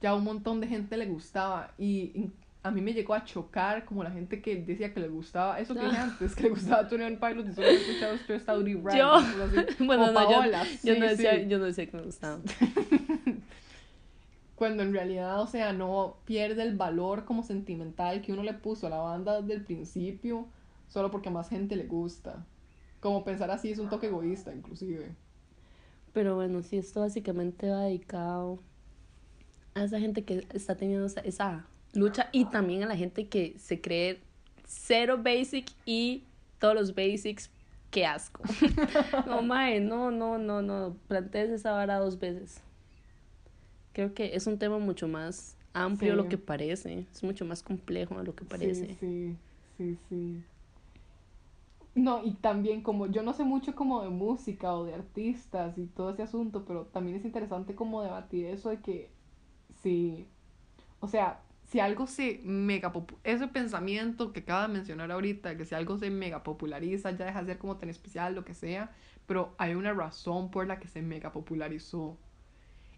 ya 0.00 0.14
un 0.14 0.24
montón 0.24 0.60
de 0.60 0.66
gente 0.68 0.96
le 0.96 1.06
gustaba 1.06 1.72
y, 1.78 1.88
y 2.14 2.32
a 2.62 2.70
mí 2.70 2.80
me 2.80 2.92
llegó 2.92 3.14
a 3.14 3.24
chocar 3.24 3.84
como 3.84 4.02
la 4.02 4.10
gente 4.10 4.42
que 4.42 4.56
decía 4.56 4.92
que 4.92 5.00
le 5.00 5.08
gustaba, 5.08 5.58
eso 5.60 5.74
que 5.74 5.80
dije 5.80 5.96
antes, 5.96 6.34
que 6.34 6.42
le 6.44 6.48
gustaba 6.50 6.86
Tony 6.88 7.04
One 7.04 7.16
Pilot 7.16 7.48
y 7.48 7.52
solo 7.52 7.68
había 7.68 7.80
escuchado 7.80 8.16
Stressed 8.18 8.48
Out 8.50 8.68
y 8.68 8.74
Ride, 8.74 8.98
Yo- 8.98 9.14
así, 9.14 9.56
Bueno, 9.84 10.12
no, 10.12 10.22
yo, 10.22 10.28
Paola, 10.38 10.64
yo 10.64 10.94
sí, 10.94 11.00
no 11.00 11.06
decía, 11.06 11.36
sí. 11.36 11.46
yo 11.48 11.58
no 11.58 11.64
decía 11.64 11.86
que 11.86 11.96
me 11.96 12.02
gustaba. 12.02 12.40
Cuando 14.54 14.82
en 14.82 14.92
realidad, 14.92 15.40
o 15.40 15.46
sea, 15.46 15.72
no 15.72 16.16
pierde 16.24 16.62
el 16.62 16.76
valor 16.76 17.24
como 17.24 17.44
sentimental 17.44 18.22
que 18.22 18.32
uno 18.32 18.42
le 18.42 18.54
puso 18.54 18.88
a 18.88 18.90
la 18.90 18.98
banda 18.98 19.40
desde 19.40 19.54
el 19.54 19.64
principio, 19.64 20.48
solo 20.88 21.12
porque 21.12 21.28
a 21.28 21.32
más 21.32 21.48
gente 21.48 21.76
le 21.76 21.84
gusta. 21.84 22.44
Como 22.98 23.22
pensar 23.24 23.52
así 23.52 23.70
es 23.70 23.78
un 23.78 23.88
toque 23.88 24.08
egoísta, 24.08 24.52
inclusive. 24.52 25.14
Pero 26.18 26.34
bueno, 26.34 26.64
sí, 26.64 26.76
esto 26.78 26.98
básicamente 26.98 27.70
va 27.70 27.82
dedicado 27.82 28.58
a 29.74 29.84
esa 29.84 30.00
gente 30.00 30.24
que 30.24 30.44
está 30.52 30.74
teniendo 30.74 31.06
esa, 31.06 31.20
esa 31.20 31.64
lucha 31.92 32.28
y 32.32 32.46
también 32.46 32.82
a 32.82 32.86
la 32.86 32.96
gente 32.96 33.28
que 33.28 33.54
se 33.60 33.80
cree 33.80 34.18
cero 34.66 35.20
basic 35.22 35.70
y 35.86 36.24
todos 36.58 36.74
los 36.74 36.92
basics, 36.92 37.52
qué 37.92 38.04
asco. 38.04 38.42
no, 39.28 39.42
mae, 39.42 39.78
no, 39.78 40.10
no, 40.10 40.38
no, 40.38 40.60
no, 40.60 40.96
plantees 41.06 41.50
esa 41.50 41.70
vara 41.70 41.98
dos 42.00 42.18
veces. 42.18 42.62
Creo 43.92 44.12
que 44.12 44.34
es 44.34 44.48
un 44.48 44.58
tema 44.58 44.78
mucho 44.80 45.06
más 45.06 45.56
amplio 45.72 46.10
de 46.10 46.16
Sí. 46.16 46.22
lo 46.24 46.28
que 46.28 46.38
parece, 46.38 47.06
es 47.14 47.22
mucho 47.22 47.44
más 47.44 47.62
complejo 47.62 48.18
de 48.18 48.24
lo 48.24 48.34
que 48.34 48.44
parece. 48.44 48.88
Sí, 48.88 48.96
sí, 48.98 49.36
sí, 49.76 49.98
sí. 50.08 50.42
No, 51.98 52.24
y 52.24 52.34
también 52.34 52.82
como 52.82 53.06
yo 53.08 53.22
no 53.24 53.32
sé 53.32 53.42
mucho 53.44 53.74
como 53.74 54.02
de 54.02 54.08
música 54.08 54.72
o 54.74 54.84
de 54.84 54.94
artistas 54.94 55.76
y 55.78 55.86
todo 55.88 56.10
ese 56.10 56.22
asunto, 56.22 56.64
pero 56.64 56.86
también 56.86 57.16
es 57.16 57.24
interesante 57.24 57.74
como 57.74 58.02
debatir 58.02 58.46
eso 58.46 58.70
de 58.70 58.80
que 58.80 59.10
si, 59.82 60.28
o 61.00 61.08
sea, 61.08 61.42
si 61.64 61.80
algo 61.80 62.06
se 62.06 62.40
mega 62.44 62.92
ese 63.24 63.48
pensamiento 63.48 64.32
que 64.32 64.40
acaba 64.40 64.68
de 64.68 64.74
mencionar 64.74 65.12
ahorita, 65.12 65.56
que 65.56 65.64
si 65.64 65.74
algo 65.74 65.98
se 65.98 66.10
mega 66.10 66.44
populariza, 66.44 67.10
ya 67.12 67.26
deja 67.26 67.40
de 67.42 67.46
ser 67.54 67.58
como 67.58 67.78
tan 67.78 67.90
especial, 67.90 68.34
lo 68.34 68.44
que 68.44 68.54
sea, 68.54 68.92
pero 69.26 69.54
hay 69.58 69.74
una 69.74 69.92
razón 69.94 70.50
por 70.50 70.66
la 70.68 70.80
que 70.80 70.88
se 70.88 71.02
mega 71.02 71.32
popularizó. 71.32 72.18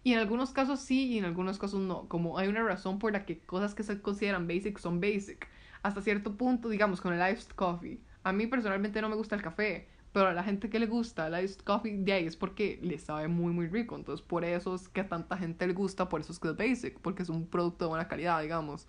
Y 0.03 0.13
en 0.13 0.19
algunos 0.19 0.51
casos 0.51 0.79
sí 0.79 1.07
y 1.13 1.17
en 1.19 1.25
algunos 1.25 1.59
casos 1.59 1.79
no. 1.81 2.07
Como 2.09 2.37
hay 2.37 2.47
una 2.47 2.63
razón 2.63 2.99
por 2.99 3.11
la 3.13 3.25
que 3.25 3.39
cosas 3.39 3.75
que 3.75 3.83
se 3.83 4.01
consideran 4.01 4.47
basic 4.47 4.77
son 4.79 4.99
basic. 5.01 5.47
Hasta 5.83 6.01
cierto 6.01 6.37
punto, 6.37 6.69
digamos, 6.69 7.01
con 7.01 7.13
el 7.13 7.33
iced 7.33 7.51
coffee. 7.51 8.01
A 8.23 8.31
mí 8.33 8.47
personalmente 8.47 9.01
no 9.01 9.09
me 9.09 9.15
gusta 9.15 9.35
el 9.35 9.41
café, 9.41 9.87
pero 10.13 10.27
a 10.27 10.33
la 10.33 10.43
gente 10.43 10.69
que 10.69 10.79
le 10.79 10.85
gusta 10.87 11.27
el 11.27 11.43
iced 11.43 11.61
coffee 11.61 11.97
de 11.97 12.13
ahí 12.13 12.25
es 12.25 12.35
porque 12.35 12.79
le 12.81 12.97
sabe 12.99 13.27
muy, 13.27 13.53
muy 13.53 13.67
rico. 13.67 13.95
Entonces, 13.95 14.25
por 14.25 14.43
eso 14.45 14.75
es 14.75 14.87
que 14.89 15.01
a 15.01 15.07
tanta 15.07 15.37
gente 15.37 15.65
le 15.67 15.73
gusta, 15.73 16.09
por 16.09 16.21
eso 16.21 16.31
es 16.33 16.39
que 16.39 16.49
es 16.49 16.55
basic, 16.57 16.99
porque 16.99 17.23
es 17.23 17.29
un 17.29 17.47
producto 17.47 17.85
de 17.85 17.89
buena 17.89 18.07
calidad, 18.07 18.41
digamos. 18.41 18.87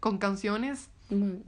Con 0.00 0.18
canciones 0.18 0.90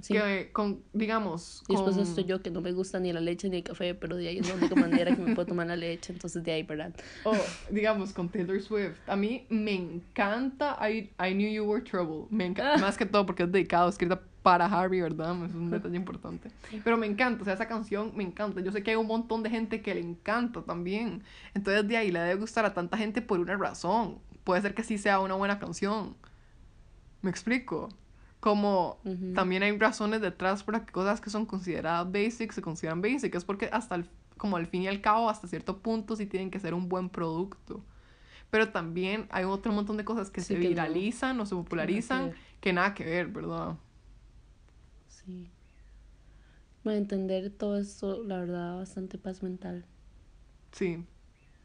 sí. 0.00 0.14
que, 0.14 0.48
con, 0.52 0.80
digamos, 0.94 1.62
Y 1.68 1.74
después 1.74 1.96
con- 1.96 2.04
estoy 2.06 2.24
yo 2.24 2.40
que 2.40 2.50
no 2.50 2.62
me 2.62 2.72
gusta 2.72 2.98
ni 3.00 3.12
la 3.12 3.20
leche 3.20 3.50
ni 3.50 3.58
el 3.58 3.62
café, 3.64 3.94
pero 3.94 4.16
de 4.16 4.28
ahí 4.28 4.38
es 4.38 4.48
la 4.48 4.54
única 4.54 4.76
manera 4.76 5.14
que 5.14 5.20
me 5.20 5.34
puedo 5.34 5.46
tomar 5.46 5.66
la 5.66 5.76
leche, 5.76 6.12
entonces 6.14 6.42
de 6.42 6.52
ahí, 6.52 6.62
¿verdad? 6.62 6.94
O, 7.24 7.32
digamos, 7.70 8.12
con 8.14 8.30
Taylor 8.30 8.62
Swift. 8.62 8.96
A 9.08 9.16
mí 9.16 9.44
me 9.50 9.74
encanta 9.74 10.78
I, 10.88 11.10
I 11.22 11.32
Knew 11.34 11.50
You 11.50 11.64
Were 11.64 11.82
Trouble. 11.82 12.26
Me 12.30 12.46
enca- 12.54 12.74
Ah. 12.76 12.78
Más 12.78 12.96
que 12.96 13.04
todo 13.04 13.26
porque 13.26 13.42
es 13.42 13.52
dedicado, 13.52 13.88
escrita 13.90 14.20
para 14.46 14.66
Harry, 14.66 15.00
¿verdad? 15.00 15.44
Es 15.44 15.54
un 15.56 15.72
detalle 15.72 15.96
importante. 15.96 16.52
Pero 16.84 16.96
me 16.96 17.08
encanta, 17.08 17.42
o 17.42 17.44
sea, 17.44 17.54
esa 17.54 17.66
canción 17.66 18.12
me 18.14 18.22
encanta. 18.22 18.60
Yo 18.60 18.70
sé 18.70 18.80
que 18.84 18.92
hay 18.92 18.96
un 18.96 19.08
montón 19.08 19.42
de 19.42 19.50
gente 19.50 19.82
que 19.82 19.92
le 19.92 20.00
encanta 20.00 20.62
también. 20.62 21.24
Entonces 21.52 21.88
de 21.88 21.96
ahí 21.96 22.12
le 22.12 22.20
debe 22.20 22.38
gustar 22.38 22.64
a 22.64 22.72
tanta 22.72 22.96
gente 22.96 23.20
por 23.22 23.40
una 23.40 23.56
razón. 23.56 24.20
Puede 24.44 24.62
ser 24.62 24.72
que 24.72 24.84
sí 24.84 24.98
sea 24.98 25.18
una 25.18 25.34
buena 25.34 25.58
canción. 25.58 26.14
¿Me 27.22 27.30
explico? 27.30 27.88
Como 28.38 29.00
Ujú. 29.04 29.32
también 29.34 29.64
hay 29.64 29.76
razones 29.76 30.20
detrás 30.20 30.62
por 30.62 30.74
las 30.74 30.84
que 30.84 30.92
cosas 30.92 31.20
que 31.20 31.28
son 31.28 31.44
consideradas 31.44 32.06
basic 32.12 32.52
se 32.52 32.62
consideran 32.62 33.02
basic. 33.02 33.34
Es 33.34 33.44
porque 33.44 33.68
hasta 33.72 33.96
el, 33.96 34.08
como 34.36 34.58
al 34.58 34.68
fin 34.68 34.82
y 34.82 34.86
al 34.86 35.00
cabo, 35.00 35.28
hasta 35.28 35.48
cierto 35.48 35.78
punto 35.78 36.14
sí 36.14 36.24
tienen 36.26 36.52
que 36.52 36.60
ser 36.60 36.72
un 36.72 36.88
buen 36.88 37.08
producto. 37.08 37.82
Pero 38.50 38.68
también 38.68 39.26
hay 39.30 39.42
otro 39.42 39.72
montón 39.72 39.96
de 39.96 40.04
cosas 40.04 40.30
que 40.30 40.40
Sí, 40.40 40.54
se 40.54 40.54
que 40.54 40.60
no. 40.62 40.68
viralizan 40.68 41.40
o 41.40 41.46
se 41.46 41.56
popularizan 41.56 42.26
ver. 42.26 42.36
que 42.60 42.72
nada 42.72 42.94
que 42.94 43.04
ver, 43.04 43.26
¿verdad? 43.26 43.74
Sí. 45.26 45.50
Bueno, 46.82 46.98
entender 46.98 47.50
todo 47.50 47.76
esto, 47.78 48.22
la 48.24 48.38
verdad, 48.40 48.76
bastante 48.76 49.18
paz 49.18 49.42
mental, 49.42 49.84
Sí. 50.72 51.06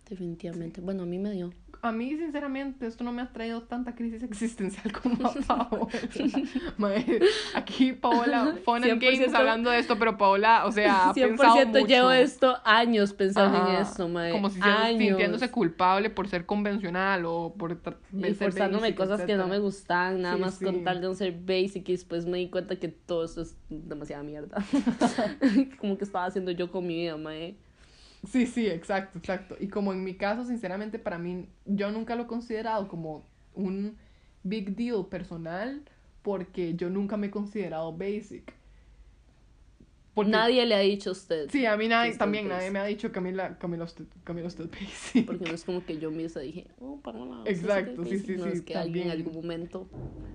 definitivamente. 0.05 0.81
Bueno, 0.81 1.03
a 1.03 1.05
mí 1.07 1.17
me 1.19 1.31
dio. 1.31 1.53
A 1.83 1.91
mí, 1.91 2.15
sinceramente, 2.15 2.85
esto 2.85 3.03
no 3.03 3.11
me 3.11 3.23
ha 3.23 3.31
traído 3.33 3.63
tanta 3.63 3.95
crisis 3.95 4.21
existencial 4.21 4.91
como 5.01 5.25
a 5.27 5.33
Paola. 5.33 5.87
Aquí 7.55 7.93
Paola, 7.93 8.55
Fun 8.63 8.83
and 8.83 9.01
Games 9.01 9.19
100% 9.19 9.35
hablando 9.35 9.69
de 9.71 9.79
esto, 9.79 9.97
pero 9.97 10.17
Paola, 10.17 10.65
o 10.65 10.71
sea, 10.71 11.09
ha 11.09 11.13
100% 11.13 11.27
pensado 11.29 11.65
mucho. 11.67 11.85
llevo 11.87 12.11
esto 12.11 12.57
años 12.63 13.13
pensando 13.13 13.57
Ajá, 13.57 13.75
en 13.75 13.81
esto, 13.81 14.07
mae. 14.07 14.31
Como 14.31 14.49
si 14.49 14.59
años. 14.61 14.97
sintiéndose 14.99 15.49
culpable 15.49 16.09
por 16.09 16.27
ser 16.27 16.45
convencional 16.45 17.25
o 17.25 17.53
por 17.57 17.71
Y 17.71 18.33
forzándome 18.33 18.81
basic, 18.91 18.97
cosas 18.97 19.21
que 19.21 19.35
no 19.35 19.47
me 19.47 19.59
gustan, 19.59 20.21
nada 20.21 20.35
Sí, 20.35 20.41
más 20.41 20.53
sí. 20.55 20.65
con 20.65 20.83
tal 20.83 21.01
de 21.01 21.07
no 21.07 21.13
ser 21.15 21.31
basic 21.39 21.89
y 21.89 21.93
después 21.93 22.25
me 22.25 22.37
di 22.37 22.49
cuenta 22.49 22.75
que 22.75 22.89
todo 22.89 23.25
esto 23.25 23.41
es 23.41 23.57
demasiada 23.69 24.23
mierda. 24.23 24.57
Como 25.79 25.97
que 25.97 26.03
estaba 26.03 26.25
haciendo 26.25 26.51
yo 26.51 26.71
con 26.71 26.85
mi 26.85 26.95
vida, 26.95 27.17
mae. 27.17 27.57
Sí, 28.23 28.45
sí, 28.45 28.67
exacto, 28.67 29.17
exacto. 29.17 29.55
Y 29.59 29.67
como 29.69 29.93
en 29.93 30.03
mi 30.03 30.15
caso, 30.15 30.45
sinceramente, 30.45 30.99
para 30.99 31.17
mí, 31.17 31.49
yo 31.65 31.91
nunca 31.91 32.15
lo 32.15 32.23
he 32.23 32.27
considerado 32.27 32.87
como 32.87 33.25
un 33.55 33.97
big 34.43 34.75
deal 34.75 35.07
personal 35.07 35.83
porque 36.21 36.75
yo 36.75 36.89
nunca 36.89 37.17
me 37.17 37.27
he 37.27 37.31
considerado 37.31 37.91
basic. 37.97 38.53
Porque- 40.13 40.31
Nadie 40.31 40.65
le 40.65 40.75
ha 40.75 40.79
dicho 40.79 41.11
a 41.11 41.13
usted. 41.13 41.49
Sí, 41.49 41.65
a 41.65 41.77
mí 41.77 41.87
nadie, 41.87 42.13
también 42.17 42.49
nadie 42.49 42.69
me 42.69 42.79
ha 42.79 42.85
dicho 42.85 43.11
Camila, 43.13 43.57
Camila, 43.57 43.85
usted, 43.85 44.03
Camila, 44.25 44.47
usted 44.47 44.69
basic. 44.69 45.25
Porque 45.25 45.45
no 45.45 45.53
es 45.55 45.63
como 45.63 45.85
que 45.85 45.97
yo 45.99 46.11
misma 46.11 46.41
dije, 46.41 46.67
oh, 46.81 46.99
para 47.01 47.19
nada. 47.23 47.43
Exacto, 47.45 48.03
sí, 48.03 48.19
sí, 48.19 48.35
no, 48.35 48.43
sí, 48.43 48.49
es 48.51 48.61
que 48.61 48.75
alguien 48.75 49.05
en 49.05 49.11
algún 49.11 49.33
momento 49.33 49.87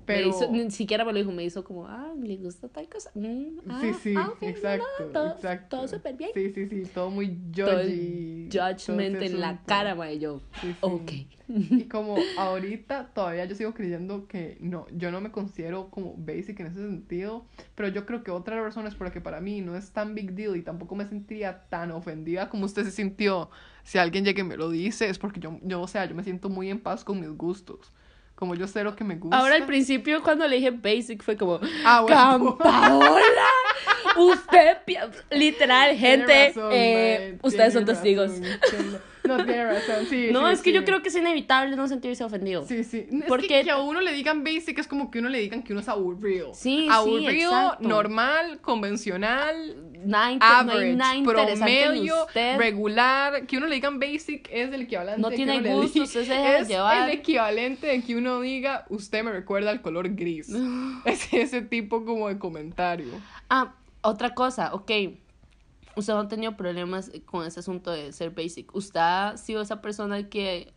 Pero- 0.06 0.30
me 0.30 0.34
hizo, 0.34 0.50
ni 0.50 0.70
siquiera 0.70 1.04
me 1.04 1.12
lo 1.12 1.18
dijo, 1.18 1.30
me 1.30 1.44
hizo 1.44 1.62
como, 1.62 1.86
ah, 1.86 2.10
le 2.18 2.36
gusta 2.38 2.68
tal 2.68 2.88
cosa. 2.88 3.10
mm, 3.14 3.58
ah, 3.68 3.78
sí, 3.82 3.92
sí, 4.02 4.14
ah, 4.16 4.30
ok, 4.30 4.42
no, 4.42 4.48
exacto, 4.48 4.86
no, 5.00 5.06
todo, 5.08 5.30
exacto. 5.34 5.76
Todo 5.76 5.88
súper 5.88 6.16
bien. 6.16 6.30
Sí, 6.32 6.52
sí, 6.54 6.66
sí, 6.68 6.82
todo 6.94 7.10
muy 7.10 7.36
Todo 7.54 7.66
judgy. 7.82 8.48
todo 8.50 8.68
judgment 8.72 9.16
ese 9.16 9.26
en 9.26 9.40
la 9.40 9.62
cara, 9.66 9.94
mae. 9.94 10.18
Yo, 10.18 10.40
Sí, 10.60 10.68
sí. 10.68 10.76
ok. 10.80 11.12
Y 11.48 11.84
como 11.84 12.16
ahorita 12.38 13.10
todavía 13.14 13.44
yo 13.44 13.54
sigo 13.54 13.72
creyendo 13.72 14.26
que 14.26 14.58
no, 14.60 14.86
yo 14.90 15.10
no 15.12 15.20
me 15.20 15.30
considero 15.30 15.90
como 15.90 16.14
basic 16.16 16.58
en 16.60 16.66
ese 16.66 16.80
sentido, 16.80 17.46
pero 17.74 17.88
yo 17.88 18.04
creo 18.04 18.24
que 18.24 18.30
otra 18.32 18.56
de 18.56 18.62
las 18.62 18.74
razones 18.74 18.94
por 18.94 19.06
la 19.06 19.12
que 19.12 19.20
para 19.20 19.40
mí 19.40 19.60
no 19.60 19.76
es 19.76 19.90
tan 19.92 20.14
big 20.14 20.32
deal 20.32 20.56
y 20.56 20.62
tampoco 20.62 20.96
me 20.96 21.06
sentiría 21.06 21.62
tan 21.68 21.92
ofendida 21.92 22.48
como 22.48 22.64
usted 22.64 22.84
se 22.84 22.90
sintió 22.90 23.50
si 23.84 23.98
alguien 23.98 24.24
llega 24.24 24.40
y 24.40 24.44
me 24.44 24.56
lo 24.56 24.70
dice, 24.70 25.08
es 25.08 25.18
porque 25.18 25.38
yo, 25.38 25.60
yo 25.62 25.80
o 25.80 25.86
sea, 25.88 26.04
yo 26.06 26.14
me 26.16 26.24
siento 26.24 26.48
muy 26.48 26.68
en 26.70 26.80
paz 26.80 27.04
con 27.04 27.20
mis 27.20 27.30
gustos. 27.30 27.92
Como 28.34 28.54
yo 28.54 28.66
sé 28.66 28.84
lo 28.84 28.94
que 28.94 29.02
me 29.02 29.16
gusta. 29.16 29.38
Ahora 29.38 29.54
al 29.54 29.64
principio 29.64 30.22
cuando 30.22 30.46
le 30.46 30.56
dije 30.56 30.70
basic 30.70 31.22
fue 31.22 31.38
como, 31.38 31.58
Ah, 31.86 32.02
bueno. 32.02 32.58
Campaola, 32.58 33.46
usted, 34.18 34.76
literal, 35.30 35.96
gente, 35.96 36.48
razón, 36.48 36.70
eh, 36.72 37.38
ustedes 37.42 37.72
son 37.72 37.84
testigos. 37.86 38.32
razón, 38.38 39.00
No, 39.26 39.36
tiene 39.44 39.64
razón, 39.64 40.06
sí. 40.08 40.28
No, 40.32 40.46
sí, 40.48 40.54
es 40.54 40.62
que 40.62 40.72
yo 40.72 40.80
sí. 40.80 40.86
creo 40.86 41.02
que 41.02 41.08
es 41.08 41.16
inevitable 41.16 41.76
no 41.76 41.88
sentirse 41.88 42.24
ofendido. 42.24 42.64
Sí, 42.66 42.84
sí. 42.84 43.06
Es 43.10 43.24
Porque- 43.26 43.48
que, 43.48 43.64
que 43.64 43.70
a 43.70 43.78
uno 43.78 44.00
le 44.00 44.12
digan 44.12 44.44
basic 44.44 44.78
es 44.78 44.86
como 44.86 45.10
que 45.10 45.18
uno 45.18 45.28
le 45.28 45.38
digan 45.40 45.62
que 45.62 45.72
uno 45.72 45.80
es 45.80 45.88
aburrido. 45.88 46.52
Sí, 46.54 46.82
sí, 46.82 46.88
Aburrido, 46.90 47.50
exacto. 47.52 47.88
normal, 47.88 48.60
convencional, 48.60 49.76
Nada, 50.04 50.36
average, 50.60 50.94
nada 50.94 51.22
promedio, 51.24 52.24
usted. 52.26 52.56
regular. 52.58 53.46
Que 53.46 53.56
uno 53.56 53.66
le 53.66 53.74
digan 53.76 53.98
basic 53.98 54.48
es 54.52 54.72
el 54.72 54.82
equivalente. 54.82 55.20
No 55.20 55.30
tiene 55.30 55.54
que 55.54 55.58
uno 55.60 55.68
le 55.68 55.74
gusto, 55.82 55.98
diga- 56.00 56.04
usted 56.04 56.24
se 56.24 56.32
deja 56.32 56.58
Es 56.58 56.68
llevar. 56.68 57.08
el 57.08 57.14
equivalente 57.16 57.86
de 57.88 58.02
que 58.02 58.16
uno 58.16 58.40
diga, 58.40 58.84
usted 58.88 59.24
me 59.24 59.32
recuerda 59.32 59.70
al 59.70 59.80
color 59.82 60.14
gris. 60.14 60.48
es 61.04 61.32
ese 61.32 61.62
tipo 61.62 62.04
como 62.04 62.28
de 62.28 62.38
comentario. 62.38 63.08
Ah, 63.48 63.72
otra 64.02 64.34
cosa, 64.34 64.72
ok. 64.74 64.90
Usted 65.96 66.12
no 66.14 66.20
ha 66.20 66.28
tenido 66.28 66.56
problemas 66.56 67.10
con 67.24 67.46
ese 67.46 67.60
asunto 67.60 67.90
de 67.90 68.12
ser 68.12 68.30
basic. 68.30 68.74
Usted 68.74 69.00
ha 69.00 69.36
sido 69.36 69.62
esa 69.62 69.80
persona 69.80 70.28
que 70.28 70.72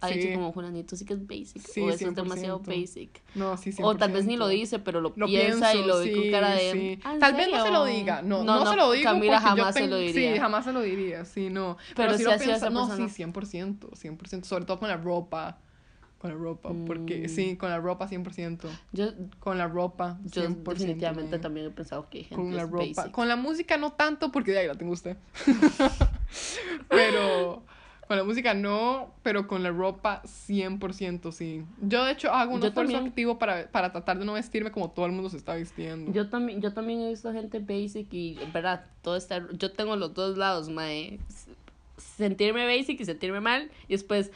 ha 0.00 0.08
Sí. 0.08 0.14
dicho 0.18 0.34
como 0.34 0.52
Juanito 0.52 0.96
sí 0.96 1.04
que 1.06 1.14
es 1.14 1.26
basic. 1.26 1.66
Sí, 1.66 1.80
o 1.80 1.84
eso 1.88 1.94
es 1.94 1.98
100%. 2.00 2.14
demasiado 2.14 2.58
basic. 2.58 3.22
No, 3.34 3.56
sí, 3.56 3.70
O 3.80 3.94
tal 3.96 4.12
vez 4.12 4.26
ni 4.26 4.36
lo 4.36 4.48
100%. 4.48 4.60
dice, 4.60 4.78
pero 4.80 5.00
lo, 5.00 5.12
Lo 5.16 5.26
piensa 5.26 5.74
y 5.74 5.82
lo 5.84 5.98
ve 6.00 6.12
con 6.12 6.30
cara 6.30 6.50
de. 6.50 6.98
"¿Ah, 7.04 7.16
Tal 7.20 7.34
vez 7.34 7.46
no 7.48 7.56
se 7.56 7.62
serio?". 7.62 7.78
lo 7.78 7.84
diga, 7.86 8.20
no, 8.20 8.44
no, 8.44 8.66
se 8.70 8.76
lo 8.76 8.92
digo 8.92 9.04
Camila 9.10 9.40
porque 9.40 9.48
yo 9.56 9.64
jamás 9.64 9.74
se 9.74 9.86
lo 9.86 9.96
diría. 9.96 10.32
Sí, 10.34 10.38
jamás 10.40 10.64
se 10.66 10.72
lo 10.72 10.80
diría, 10.82 11.24
sí, 11.24 11.48
no. 11.50 11.76
Pero 11.94 12.08
Pero, 12.08 12.18
sí 12.18 12.24
lo 12.24 12.36
piensa, 12.36 12.68
no, 12.68 12.94
sí, 12.96 13.08
100%, 13.08 13.90
100%, 13.94 14.44
sobre 14.44 14.64
todo 14.66 14.78
con 14.80 14.88
la 14.88 14.96
ropa, 14.98 15.58
con 16.24 16.30
la 16.32 16.38
ropa, 16.38 16.70
porque 16.86 17.24
Mm. 17.26 17.28
sí, 17.28 17.56
con 17.58 17.68
la 17.68 17.78
ropa 17.78 18.08
100%, 18.08 18.70
Yo, 18.92 19.08
con 19.40 19.58
la 19.58 19.66
ropa 19.68 20.16
100%. 20.24 20.30
yo 20.32 20.72
definitivamente 20.72 21.38
también 21.38 21.66
he 21.66 21.70
pensado 21.70 22.08
que 22.08 22.16
hay 22.18 22.24
gente 22.24 22.36
Con 22.42 22.56
la 22.56 22.64
ropa, 22.64 22.78
basic. 22.96 23.10
con 23.12 23.28
la 23.28 23.36
música 23.36 23.76
no 23.76 23.92
tanto 23.92 24.32
porque 24.32 24.52
de 24.52 24.60
ahí 24.60 24.66
la 24.66 24.74
tengo 24.74 24.92
usted. 24.92 25.18
pero 26.88 27.62
con 28.08 28.16
la 28.16 28.24
música 28.24 28.54
no, 28.54 29.12
pero 29.22 29.46
con 29.46 29.62
la 29.62 29.70
ropa 29.70 30.22
100% 30.24 31.30
sí. 31.30 31.62
Yo 31.82 32.04
de 32.06 32.12
hecho 32.12 32.30
hago 32.32 32.54
un 32.54 32.60
Yo 32.62 32.68
esfuerzo 32.68 32.92
también. 32.92 33.10
activo 33.10 33.38
para, 33.38 33.70
para 33.70 33.92
tratar 33.92 34.18
de 34.18 34.24
no 34.24 34.32
vestirme 34.32 34.70
como 34.70 34.90
todo 34.92 35.04
el 35.04 35.12
mundo 35.12 35.28
se 35.28 35.36
está 35.36 35.54
vistiendo. 35.54 36.10
Yo 36.12 36.28
también, 36.30 36.62
yo 36.62 36.72
también 36.72 37.00
he 37.02 37.10
visto 37.10 37.32
gente 37.34 37.58
basic 37.58 38.12
y, 38.14 38.38
en 38.40 38.50
verdad, 38.50 38.86
todo 39.02 39.16
está... 39.16 39.46
Yo 39.52 39.72
tengo 39.72 39.94
los 39.96 40.14
dos 40.14 40.38
lados, 40.38 40.70
mae. 40.70 41.18
Sentirme 41.96 42.66
basic 42.66 43.00
y 43.00 43.04
sentirme 43.04 43.40
mal. 43.40 43.70
Y 43.88 43.92
después 43.92 44.30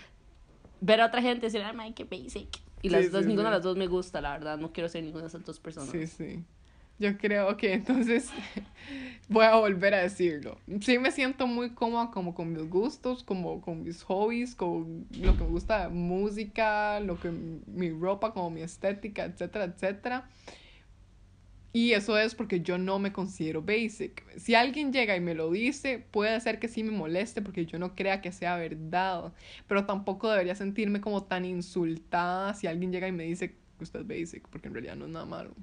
ver 0.81 1.01
a 1.01 1.07
otra 1.07 1.23
gente 1.23 1.47
y 1.47 1.49
decir, 1.51 1.63
ay, 1.63 1.75
mae, 1.77 1.95
qué 1.95 2.05
basic. 2.05 2.49
Y 2.83 2.91
las 2.91 3.05
Sí, 3.05 3.11
dos, 3.11 3.25
sí, 3.25 3.27
ninguna 3.27 3.49
de 3.51 3.57
las 3.57 3.65
dos 3.65 3.77
me 3.77 3.87
gusta, 3.87 4.21
la 4.21 4.33
verdad. 4.33 4.59
No 4.59 4.73
quiero 4.73 4.89
ser 4.89 5.03
ninguna 5.05 5.23
de 5.25 5.29
esas 5.29 5.45
dos 5.45 5.61
personas. 5.61 5.93
Sí, 5.93 6.07
sí. 6.07 6.45
Yo 6.99 7.17
creo 7.19 7.57
que 7.57 7.73
entonces 7.75 8.31
voy 9.29 9.45
a 9.47 9.57
volver 9.57 9.95
a 9.95 10.03
decirlo. 10.03 10.59
Sí 10.81 10.99
me 10.99 11.13
siento 11.13 11.47
muy 11.47 11.71
cómoda 11.75 12.11
como 12.11 12.35
con 12.35 12.53
mis 12.53 12.69
gustos, 12.69 13.23
como 13.25 13.61
con 13.61 13.83
mis 13.85 14.03
hobbies, 14.05 14.55
con 14.55 15.07
lo 15.21 15.37
que 15.37 15.45
me 15.45 15.51
gusta, 15.51 15.89
música, 15.91 17.01
lo 17.01 17.19
que 17.21 17.31
mi 17.31 17.91
ropa, 17.91 18.33
como 18.33 18.51
mi 18.51 18.63
estética, 18.63 19.25
etcétera, 19.25 19.65
etcétera. 19.67 20.29
Y 21.73 21.93
eso 21.93 22.19
es 22.19 22.35
porque 22.35 22.61
yo 22.61 22.79
no 22.79 22.99
me 22.99 23.13
considero 23.13 23.63
basic. 23.63 24.25
Si 24.39 24.55
alguien 24.55 24.93
llega 24.93 25.17
y 25.17 25.21
me 25.21 25.35
lo 25.35 25.51
dice, 25.51 25.99
puede 26.11 26.41
ser 26.41 26.59
que 26.59 26.67
sí 26.69 26.83
me 26.83 26.91
moleste 26.91 27.43
porque 27.43 27.67
yo 27.67 27.79
no 27.79 27.95
crea 27.95 28.21
que 28.23 28.33
sea 28.33 28.57
verdad. 28.57 29.33
Pero 29.67 29.85
tampoco 29.85 30.31
debería 30.31 30.55
sentirme 30.55 31.01
como 31.01 31.25
tan 31.25 31.45
insultada 31.45 32.55
si 32.55 32.67
alguien 32.67 32.91
llega 32.91 33.07
y 33.07 33.13
me 33.13 33.25
dice 33.25 33.51
que 33.77 33.85
usted 33.85 34.01
es 34.01 34.07
basic, 34.09 34.49
porque 34.49 34.69
en 34.69 34.75
realidad 34.75 34.97
no 34.97 35.05
es 35.05 35.11
nada 35.13 35.27
malo. 35.27 35.55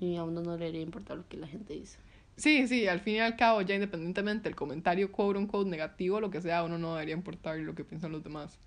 Y 0.00 0.16
a 0.16 0.24
uno 0.24 0.40
no 0.40 0.52
le 0.52 0.58
debería 0.58 0.80
importar 0.82 1.18
lo 1.18 1.28
que 1.28 1.36
la 1.36 1.46
gente 1.46 1.74
dice. 1.74 1.98
Sí, 2.36 2.66
sí, 2.66 2.88
al 2.88 3.00
fin 3.00 3.16
y 3.16 3.20
al 3.20 3.36
cabo, 3.36 3.60
ya 3.62 3.74
independientemente 3.74 4.44
del 4.48 4.56
comentario 4.56 5.12
quote 5.12 5.38
unquote 5.38 5.68
negativo, 5.68 6.18
lo 6.20 6.30
que 6.30 6.40
sea, 6.40 6.60
a 6.60 6.64
uno 6.64 6.78
no 6.78 6.94
debería 6.94 7.14
importar 7.14 7.58
lo 7.58 7.74
que 7.74 7.84
piensan 7.84 8.10
los 8.10 8.24
demás. 8.24 8.58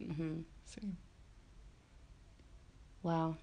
Ujú. 0.00 0.44
Sí. 0.64 0.80
Wow. 3.02 3.36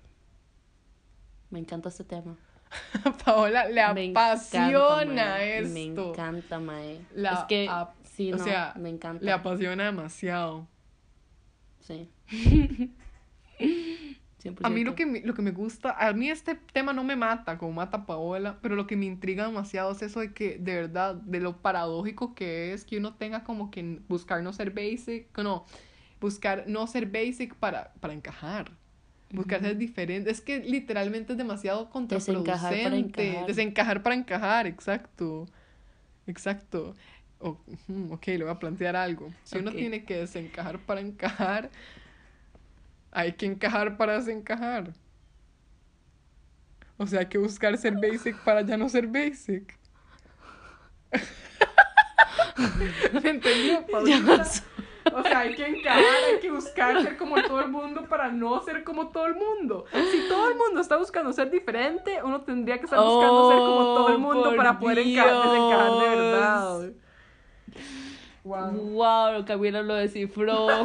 Me 1.49 1.59
encanta 1.59 1.89
este 1.89 2.03
tema. 2.03 2.37
Paola 3.25 3.67
le 3.67 3.73
Me 3.93 4.09
apasiona 4.11 5.01
encanta, 5.03 5.43
esto. 5.43 5.73
Me 5.73 5.83
encanta, 5.83 6.59
mae. 6.59 6.99
La 7.13 7.33
es 7.33 7.39
que, 7.45 7.69
sí, 8.03 8.33
o 8.33 8.37
no, 8.37 8.43
sea, 8.43 8.73
me 8.77 8.89
encanta. 8.89 9.23
Le 9.23 9.31
apasiona 9.31 9.85
demasiado. 9.85 10.67
Sí. 11.81 12.09
100%. 13.59 14.59
A 14.63 14.69
mí 14.69 14.83
lo 14.83 14.95
que, 14.95 15.05
me- 15.07 15.21
lo 15.21 15.33
que 15.33 15.41
me 15.41 15.51
gusta, 15.51 15.91
a 15.97 16.13
mí 16.13 16.29
este 16.29 16.55
tema 16.55 16.93
no 16.93 17.03
me 17.03 17.15
mata 17.15 17.57
como 17.57 17.71
mata 17.73 17.97
a 17.97 18.05
Paola, 18.05 18.59
pero 18.61 18.75
lo 18.75 18.85
que 18.85 18.95
me 18.95 19.05
intriga 19.05 19.45
demasiado 19.47 19.91
es 19.91 20.01
eso 20.03 20.19
de 20.19 20.33
que, 20.33 20.57
de 20.59 20.75
verdad, 20.75 21.15
de 21.15 21.39
lo 21.39 21.61
paradójico 21.61 22.35
que 22.35 22.73
es 22.73 22.85
que 22.85 22.97
uno 22.97 23.15
tenga 23.15 23.43
como 23.43 23.71
que 23.71 24.01
buscar 24.07 24.43
no 24.43 24.53
ser 24.53 24.69
basic, 24.71 25.35
no, 25.39 25.65
buscar 26.21 26.65
no 26.67 26.85
ser 26.85 27.07
basic 27.07 27.55
para, 27.55 27.93
para 27.99 28.13
encajar. 28.13 28.71
Buscar 29.31 29.61
ser 29.61 29.77
diferente. 29.77 30.29
Es 30.29 30.41
que 30.41 30.59
literalmente 30.59 31.33
es 31.33 31.37
demasiado 31.37 31.89
contraproducente. 31.89 32.51
Desencajar 32.51 32.83
para 32.83 32.97
encajar. 32.97 33.47
Desencajar 33.47 34.03
para 34.03 34.15
encajar, 34.15 34.67
exacto. 34.67 35.47
Exacto. 36.27 36.95
O- 37.39 37.57
ok, 38.11 38.27
le 38.27 38.43
voy 38.43 38.51
a 38.51 38.59
plantear 38.59 38.95
algo. 38.95 39.33
Si 39.43 39.57
uno 39.57 39.71
tiene 39.71 40.05
que 40.05 40.17
desencajar 40.17 40.79
para 40.79 41.01
encajar, 41.01 41.69
hay 43.11 43.33
que 43.33 43.45
encajar 43.45 43.97
para 43.97 44.17
desencajar. 44.17 44.93
O 46.97 47.07
sea, 47.07 47.21
hay 47.21 47.25
que 47.25 47.37
buscar 47.37 47.77
ser 47.77 47.95
basic 47.95 48.37
para 48.43 48.61
ya 48.61 48.77
no 48.77 48.87
ser 48.87 49.07
basic. 49.07 49.77
¿Me 53.23 53.29
entendió, 53.29 53.85
sé. 54.45 54.63
O 55.13 55.21
sea, 55.23 55.39
hay 55.39 55.53
que 55.55 55.65
encajar, 55.67 56.03
hay 56.03 56.39
que 56.39 56.49
buscar 56.51 57.01
ser 57.03 57.17
como 57.17 57.41
todo 57.43 57.59
el 57.61 57.67
mundo 57.69 58.05
para 58.09 58.31
no 58.31 58.61
ser 58.63 58.83
como 58.83 59.09
todo 59.09 59.27
el 59.27 59.35
mundo. 59.35 59.85
Si 60.11 60.27
todo 60.27 60.49
el 60.49 60.55
mundo 60.55 60.81
está 60.81 60.97
buscando 60.97 61.31
ser 61.33 61.49
diferente, 61.51 62.19
uno 62.23 62.41
tendría 62.41 62.77
que 62.79 62.85
estar 62.85 62.99
buscando 62.99 63.49
ser 63.49 63.57
como 63.59 63.83
todo 63.95 64.09
el 64.09 64.15
Oh, 64.15 64.19
mundo 64.19 64.55
para 64.55 64.79
poder 64.79 64.97
enca- 64.99 65.43
desencajar 65.43 65.91
de 65.91 66.09
verdad. 66.09 66.91
Wow. 68.43 68.71
Wow, 68.71 69.45
Camila 69.45 69.81
lo 69.81 69.95
descifró. 69.95 70.67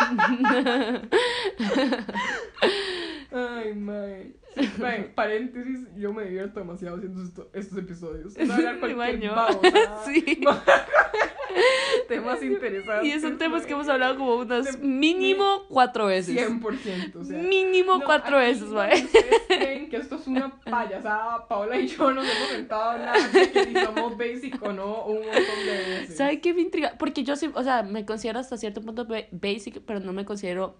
Ay, 3.32 3.74
mae. 3.74 4.32
Mae, 4.78 5.02
paréntesis, 5.14 5.86
yo 5.96 6.12
me 6.12 6.24
divierto 6.24 6.60
demasiado 6.60 6.96
haciendo 6.96 7.22
esto- 7.22 7.50
estos 7.52 7.78
episodios. 7.78 8.36
A 8.36 8.54
hablar 8.54 8.78
cualquier. 8.80 9.30
Sí. 10.04 10.40
Temas 12.08 12.42
interesantes. 12.42 13.14
Y 13.16 13.20
son 13.20 13.36
temas 13.38 13.66
que 13.66 13.72
hemos 13.72 13.88
hablado 13.88 14.16
como 14.16 14.36
unas 14.36 14.78
mínimo 14.80 15.64
cuatro 15.68 16.06
veces. 16.06 16.36
100%, 16.48 17.16
o 17.16 17.24
sea. 17.24 17.38
Mínimo 17.42 17.98
No, 17.98 18.04
cuatro 18.04 18.38
veces, 18.38 18.60
donde 18.70 18.74
mae. 18.76 19.04
Ustedes 19.04 19.42
creen 19.48 19.88
que 19.90 19.96
esto 19.96 20.14
es 20.16 20.26
una 20.26 20.60
payasada. 20.60 21.46
Paola 21.48 21.78
y 21.78 21.88
yo 21.88 22.12
nos 22.12 22.24
hemos 22.24 22.48
sentado 22.50 22.82
a 22.82 22.92
hablar 22.94 23.32
de 23.32 23.50
que 23.50 23.64
si 23.64 23.74
somos 23.74 24.16
basic 24.16 24.62
o 24.62 24.72
no 24.72 25.04
un 25.06 25.16
montón 25.16 25.64
de 25.64 25.72
veces. 26.00 26.16
¿Sabe 26.16 26.40
qué 26.40 26.54
me 26.54 26.62
intriga? 26.62 26.94
Porque 26.98 27.24
yo 27.24 27.34
sí, 27.36 27.50
o 27.52 27.62
sea, 27.62 27.82
me 27.82 28.04
considero 28.06 28.38
hasta 28.38 28.56
cierto 28.56 28.80
punto 28.80 29.06
ba- 29.06 29.26
basic, 29.32 29.80
pero 29.84 30.00
no 30.00 30.12
me 30.12 30.24
considero 30.24 30.76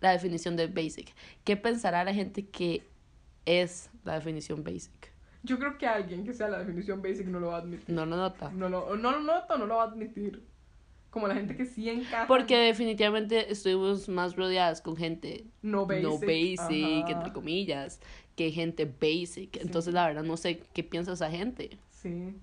la 0.00 0.10
definición 0.12 0.56
de 0.56 0.66
basic. 0.66 1.14
¿Qué 1.44 1.56
pensará 1.56 2.02
la 2.04 2.12
gente 2.12 2.46
que 2.48 2.82
es 3.46 3.90
la 4.04 4.14
definición 4.14 4.62
basic? 4.64 5.12
Yo 5.42 5.58
creo 5.58 5.76
que 5.76 5.86
alguien 5.86 6.24
que 6.24 6.32
sea 6.32 6.48
la 6.48 6.58
definición 6.58 7.02
basic 7.02 7.26
no 7.26 7.40
lo 7.40 7.48
va 7.48 7.56
a 7.56 7.58
admitir. 7.60 7.94
No 7.94 8.06
lo 8.06 8.16
nota. 8.16 8.50
No 8.50 8.68
lo, 8.68 8.96
no 8.96 9.10
lo 9.12 9.20
nota, 9.20 9.56
no 9.56 9.66
lo 9.66 9.76
va 9.76 9.84
a 9.84 9.86
admitir. 9.86 10.42
Como 11.10 11.28
la 11.28 11.34
gente 11.34 11.56
que 11.56 11.66
sí 11.66 11.90
encaja. 11.90 12.26
Porque 12.26 12.56
definitivamente 12.56 13.52
estuvimos 13.52 14.08
más 14.08 14.34
rodeadas 14.34 14.80
con 14.80 14.96
gente 14.96 15.44
no 15.60 15.84
basic. 15.84 16.04
no 16.04 16.18
basic, 16.18 17.08
entre 17.08 17.32
comillas, 17.32 18.00
que 18.36 18.50
gente 18.50 18.86
basic. 18.86 19.56
Entonces, 19.56 19.92
la 19.92 20.06
verdad, 20.06 20.22
no 20.22 20.36
sé 20.36 20.62
qué 20.72 20.82
piensa 20.82 21.12
esa 21.12 21.30
gente. 21.30 21.76
Sí. 21.90 22.34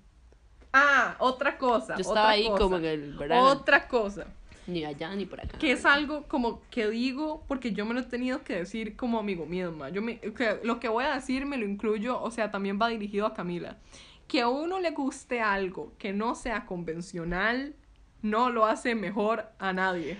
Ah, 0.72 1.16
otra 1.18 1.58
cosa. 1.58 1.94
Yo 1.96 2.02
estaba 2.02 2.20
otra 2.20 2.30
ahí 2.30 2.46
cosa. 2.46 2.58
como 2.62 2.76
en 2.76 2.84
el 2.84 3.16
verano. 3.16 3.46
Otra 3.48 3.88
cosa. 3.88 4.26
Ni 4.70 4.84
allá 4.84 5.14
ni 5.14 5.26
por 5.26 5.40
acá. 5.40 5.58
Que 5.58 5.72
es 5.72 5.84
algo 5.84 6.24
como 6.28 6.62
que 6.70 6.88
digo 6.88 7.44
porque 7.48 7.72
yo 7.72 7.84
me 7.84 7.94
lo 7.94 8.00
he 8.00 8.04
tenido 8.04 8.42
que 8.44 8.54
decir 8.54 8.96
como 8.96 9.18
amigo 9.18 9.46
misma. 9.46 9.90
Yo 9.90 10.00
me, 10.00 10.18
que 10.20 10.60
lo 10.62 10.78
que 10.80 10.88
voy 10.88 11.04
a 11.04 11.14
decir 11.14 11.46
me 11.46 11.56
lo 11.56 11.66
incluyo, 11.66 12.20
o 12.20 12.30
sea, 12.30 12.50
también 12.50 12.78
va 12.80 12.88
dirigido 12.88 13.26
a 13.26 13.34
Camila. 13.34 13.78
Que 14.28 14.42
a 14.42 14.48
uno 14.48 14.78
le 14.78 14.92
guste 14.92 15.40
algo 15.40 15.92
que 15.98 16.12
no 16.12 16.34
sea 16.34 16.66
convencional, 16.66 17.74
no 18.22 18.50
lo 18.50 18.66
hace 18.66 18.94
mejor 18.94 19.46
a 19.58 19.72
nadie. 19.72 20.18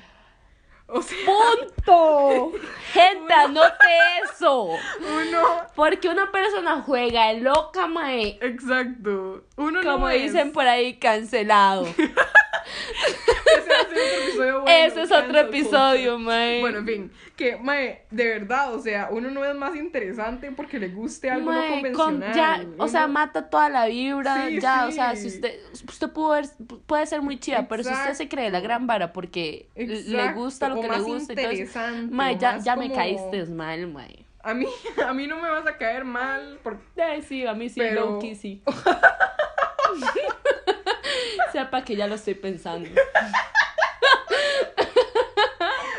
O 0.92 1.02
sea, 1.02 1.18
¡Punto! 1.24 2.52
Gente, 2.92 3.32
anote 3.32 3.86
eso. 4.24 4.64
uno. 5.00 5.42
Porque 5.76 6.08
una 6.08 6.32
persona 6.32 6.82
juega 6.82 7.32
loca, 7.34 7.86
mae. 7.86 8.38
Exacto. 8.40 9.44
Uno 9.60 9.82
no 9.82 9.92
Como 9.92 10.08
es- 10.08 10.22
dicen 10.32 10.52
por 10.52 10.66
ahí, 10.66 10.94
cancelado. 10.94 11.86
Ese 13.50 13.64
ser 13.64 13.80
otro 13.80 13.98
episodio 13.98 14.60
bueno, 14.62 14.76
Ese 14.86 15.02
es 15.02 15.12
otro 15.12 15.38
episodio, 15.40 16.18
mae. 16.18 16.60
Bueno, 16.60 16.78
en 16.78 16.86
fin, 16.86 17.12
que, 17.36 17.56
mae, 17.56 18.02
de 18.10 18.24
verdad, 18.26 18.74
o 18.74 18.80
sea, 18.80 19.08
uno 19.10 19.30
no 19.30 19.44
es 19.44 19.54
más 19.54 19.74
interesante 19.76 20.52
porque 20.52 20.78
le 20.78 20.88
guste 20.88 21.30
algo 21.30 21.52
no 21.52 21.60
con- 21.60 21.92
convencional. 21.92 22.74
o 22.78 22.88
sea, 22.88 23.06
mata 23.08 23.48
toda 23.50 23.68
la 23.68 23.86
vibra, 23.86 24.46
Sí, 24.48 24.60
ya, 24.60 24.86
o 24.86 24.92
sea, 24.92 25.16
si 25.16 25.26
usted, 25.28 25.58
usted 25.72 26.10
pudo 26.10 26.30
ver- 26.30 26.48
puede 26.86 27.06
ser 27.06 27.22
muy 27.22 27.38
chida, 27.38 27.66
pero 27.68 27.82
si 27.82 27.90
usted 27.90 28.14
se 28.14 28.28
cree 28.28 28.50
la 28.50 28.60
gran 28.60 28.86
vara 28.86 29.12
porque 29.12 29.68
le 29.74 30.32
gusta 30.32 30.68
lo 30.68 30.78
o 30.78 30.80
que 30.82 30.88
le 30.88 31.00
gusta 31.00 31.34
mae, 32.10 32.34
o 32.36 32.38
ya, 32.38 32.58
ya 32.58 32.76
me 32.76 32.92
caíste 32.92 33.46
mal, 33.46 33.86
mae. 33.88 34.24
A 34.42 34.54
mí, 34.54 34.66
a 35.06 35.12
mí 35.12 35.26
no 35.26 35.36
me 35.40 35.50
vas 35.50 35.66
a 35.66 35.76
caer 35.76 36.04
mal 36.04 36.58
porque 36.62 37.02
Ay, 37.02 37.22
sí, 37.22 37.46
a 37.46 37.54
mí 37.54 37.68
sí, 37.68 37.80
Pero- 37.80 38.12
low-key, 38.12 38.34
sí. 38.34 38.62
Sepa 41.52 41.84
que 41.84 41.96
ya 41.96 42.06
lo 42.06 42.14
estoy 42.14 42.34
pensando. 42.34 42.88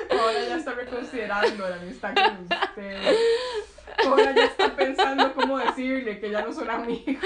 ahora 0.10 0.46
ya 0.48 0.56
está 0.58 0.72
reconsiderando 0.74 1.68
la 1.70 1.76
amistad 1.76 2.14
con 2.16 2.44
usted. 2.44 3.16
Ahora 4.06 4.32
ya 4.34 4.46
está 4.46 4.76
pensando 4.76 5.34
cómo 5.34 5.58
decirle 5.60 6.20
que 6.20 6.32
ya 6.32 6.42
no 6.44 6.54
son 6.54 6.70
amigos. 6.70 7.06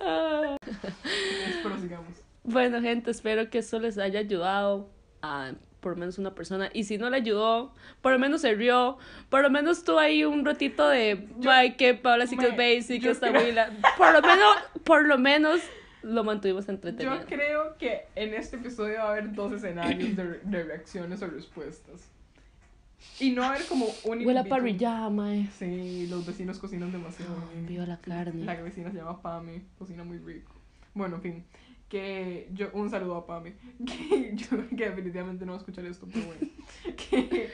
Entonces, 0.00 1.62
prosigamos. 1.62 2.12
Bueno, 2.44 2.80
gente, 2.80 3.10
espero 3.10 3.50
que 3.50 3.58
esto 3.58 3.78
les 3.78 3.98
haya 3.98 4.20
ayudado 4.20 4.88
a 5.20 5.52
por 5.82 5.92
lo 5.92 5.98
menos 5.98 6.16
una 6.16 6.34
persona. 6.34 6.70
Y 6.72 6.84
si 6.84 6.96
no 6.96 7.10
le 7.10 7.16
ayudó, 7.16 7.74
por 8.00 8.12
lo 8.12 8.18
menos 8.18 8.40
se 8.40 8.54
rió. 8.54 8.96
Por 9.28 9.42
lo 9.42 9.50
menos 9.50 9.82
tuvo 9.82 9.98
ahí 9.98 10.24
un 10.24 10.44
ratito 10.44 10.88
de, 10.88 11.28
ay, 11.46 11.74
que 11.74 11.94
Paula 11.94 12.26
sí 12.26 12.36
que 12.36 12.46
es 12.46 12.56
basic, 12.56 13.02
yo 13.02 13.10
está 13.10 13.30
muy 13.32 13.50
la-". 13.50 13.70
Por 13.98 14.12
lo 14.12 14.22
menos, 14.22 14.56
por 14.84 15.06
lo 15.06 15.18
menos 15.18 15.60
lo 16.02 16.22
mantuvimos 16.22 16.68
entretenido. 16.68 17.18
Yo 17.18 17.26
creo 17.26 17.76
que 17.78 18.06
en 18.14 18.32
este 18.32 18.56
episodio 18.56 18.98
va 18.98 19.08
a 19.08 19.10
haber 19.10 19.34
dos 19.34 19.52
escenarios 19.52 20.16
de, 20.16 20.38
de 20.38 20.62
reacciones 20.62 21.20
o 21.20 21.26
respuestas. 21.26 22.08
Y 23.18 23.30
no 23.30 23.42
va 23.42 23.48
a 23.48 23.50
haber 23.54 23.66
como 23.66 23.86
un 24.04 24.24
Huele 24.24 24.38
a 24.38 24.44
parrillada, 24.44 25.10
mae. 25.10 25.48
Sí, 25.58 26.06
los 26.08 26.24
vecinos 26.24 26.60
cocinan 26.60 26.92
demasiado 26.92 27.34
bien. 27.52 27.66
Viva 27.66 27.86
la 27.86 27.98
carne. 27.98 28.44
La 28.44 28.54
vecina 28.54 28.92
se 28.92 28.98
llama 28.98 29.20
Pame, 29.20 29.62
cocina 29.78 30.04
muy 30.04 30.18
rico. 30.18 30.52
Bueno, 30.94 31.16
en 31.16 31.22
fin, 31.22 31.44
que 31.92 32.48
yo, 32.54 32.70
un 32.72 32.88
saludo 32.88 33.16
a 33.16 33.26
Pame, 33.26 33.52
que 33.86 34.32
yo 34.34 34.66
que 34.74 34.88
definitivamente 34.88 35.44
no 35.44 35.52
va 35.52 35.58
a 35.58 35.60
escuchar 35.60 35.84
esto, 35.84 36.08
pero 36.10 36.24
bueno, 36.24 36.40
que, 37.10 37.50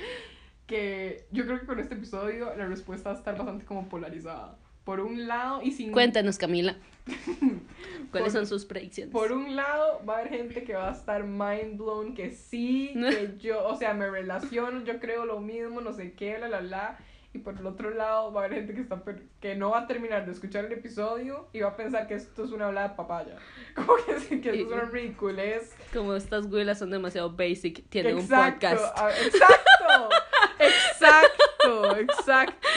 que 0.65 1.27
yo 1.33 1.45
creo 1.45 1.59
que 1.59 1.67
con 1.67 1.81
este 1.81 1.97
episodio 1.97 2.55
la 2.57 2.67
respuesta 2.67 3.09
va 3.09 3.17
a 3.17 3.19
estar 3.19 3.37
bastante 3.37 3.65
como 3.65 3.89
polarizada. 3.89 4.57
Por 4.85 5.01
un 5.01 5.27
lado, 5.27 5.61
y 5.61 5.73
sin... 5.73 5.91
Cuéntanos, 5.91 6.39
Camila. 6.39 6.77
¿Cuáles 8.13 8.29
Por- 8.29 8.31
son 8.31 8.47
sus 8.47 8.65
predicciones? 8.65 9.13
Por 9.13 9.33
un 9.33 9.57
lado, 9.57 10.01
va 10.09 10.19
a 10.19 10.21
haber 10.21 10.31
gente 10.33 10.63
que 10.63 10.75
va 10.75 10.89
a 10.89 10.93
estar 10.93 11.25
mind 11.25 11.77
blown, 11.77 12.15
que 12.15 12.31
sí, 12.31 12.95
que 12.95 13.35
yo, 13.41 13.67
o 13.67 13.75
sea, 13.75 13.93
me 13.93 14.09
relaciono, 14.09 14.85
yo 14.85 15.01
creo 15.01 15.27
lo 15.27 15.41
mismo, 15.41 15.81
no 15.81 15.93
sé 15.93 16.13
qué, 16.13 16.39
la, 16.39 16.47
la, 16.49 16.61
la. 16.61 16.99
Y 17.35 17.39
por 17.41 17.59
el 17.59 17.67
otro 17.67 17.91
lado, 17.91 18.33
va 18.33 18.41
a 18.43 18.45
haber 18.47 18.59
gente 18.61 18.75
que, 18.75 18.81
está 18.81 19.03
que 19.41 19.55
no 19.55 19.71
va 19.71 19.81
a 19.81 19.87
terminar 19.87 20.25
de 20.25 20.33
escuchar 20.33 20.65
el 20.65 20.73
episodio 20.73 21.49
y 21.53 21.61
va 21.61 21.69
a 21.69 21.77
pensar 21.77 22.07
que 22.07 22.15
esto 22.15 22.43
es 22.43 22.51
una 22.53 22.67
hablada 22.69 22.89
de 22.89 22.95
papaya. 22.95 23.37
Como 23.75 23.95
que, 23.97 24.41
que 24.41 24.49
esto 24.51 24.61
es 24.61 24.67
una 24.67 24.85
ridiculez. 24.87 25.77
Como 25.93 26.15
estas 26.15 26.49
güelas 26.49 26.79
son 26.79 26.91
demasiado 26.91 27.31
basic, 27.31 27.87
tienen 27.91 28.17
un 28.17 28.27
podcast. 28.29 28.99
a- 28.99 29.11
exacto, 29.27 30.09
exacto, 30.59 31.97
exacto. 31.97 32.69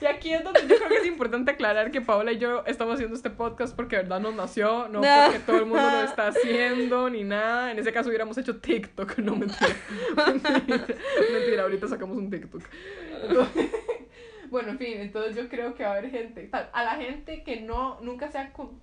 Y 0.00 0.04
aquí 0.06 0.32
es 0.34 0.44
donde 0.44 0.60
yo 0.68 0.76
creo 0.76 0.88
que 0.88 0.96
es 0.96 1.06
importante 1.06 1.50
aclarar 1.52 1.90
que 1.90 2.02
Paola 2.02 2.32
y 2.32 2.38
yo 2.38 2.62
estamos 2.66 2.94
haciendo 2.94 3.16
este 3.16 3.30
podcast 3.30 3.74
porque 3.74 3.96
de 3.96 4.02
verdad 4.02 4.20
nos 4.20 4.34
nació, 4.34 4.88
no 4.88 5.00
porque 5.00 5.38
todo 5.46 5.56
el 5.58 5.66
mundo 5.66 5.82
lo 5.90 6.00
está 6.02 6.28
haciendo 6.28 7.08
ni 7.08 7.24
nada. 7.24 7.70
En 7.70 7.78
ese 7.78 7.92
caso 7.92 8.08
hubiéramos 8.10 8.36
hecho 8.36 8.58
TikTok, 8.60 9.18
no 9.18 9.36
mentira. 9.36 9.74
mentira, 10.26 10.86
mentira, 11.32 11.62
ahorita 11.62 11.88
sacamos 11.88 12.18
un 12.18 12.28
TikTok. 12.30 12.62
Entonces, 13.22 13.70
bueno, 14.50 14.70
en 14.70 14.78
fin, 14.78 14.98
entonces 15.00 15.34
yo 15.34 15.48
creo 15.48 15.74
que 15.74 15.82
va 15.84 15.90
a 15.90 15.92
haber 15.98 16.10
gente, 16.10 16.50
a 16.52 16.84
la 16.84 16.96
gente 16.96 17.42
que 17.42 17.60
no, 17.62 17.98
nunca 18.02 18.30
sea, 18.30 18.52
co- 18.52 18.74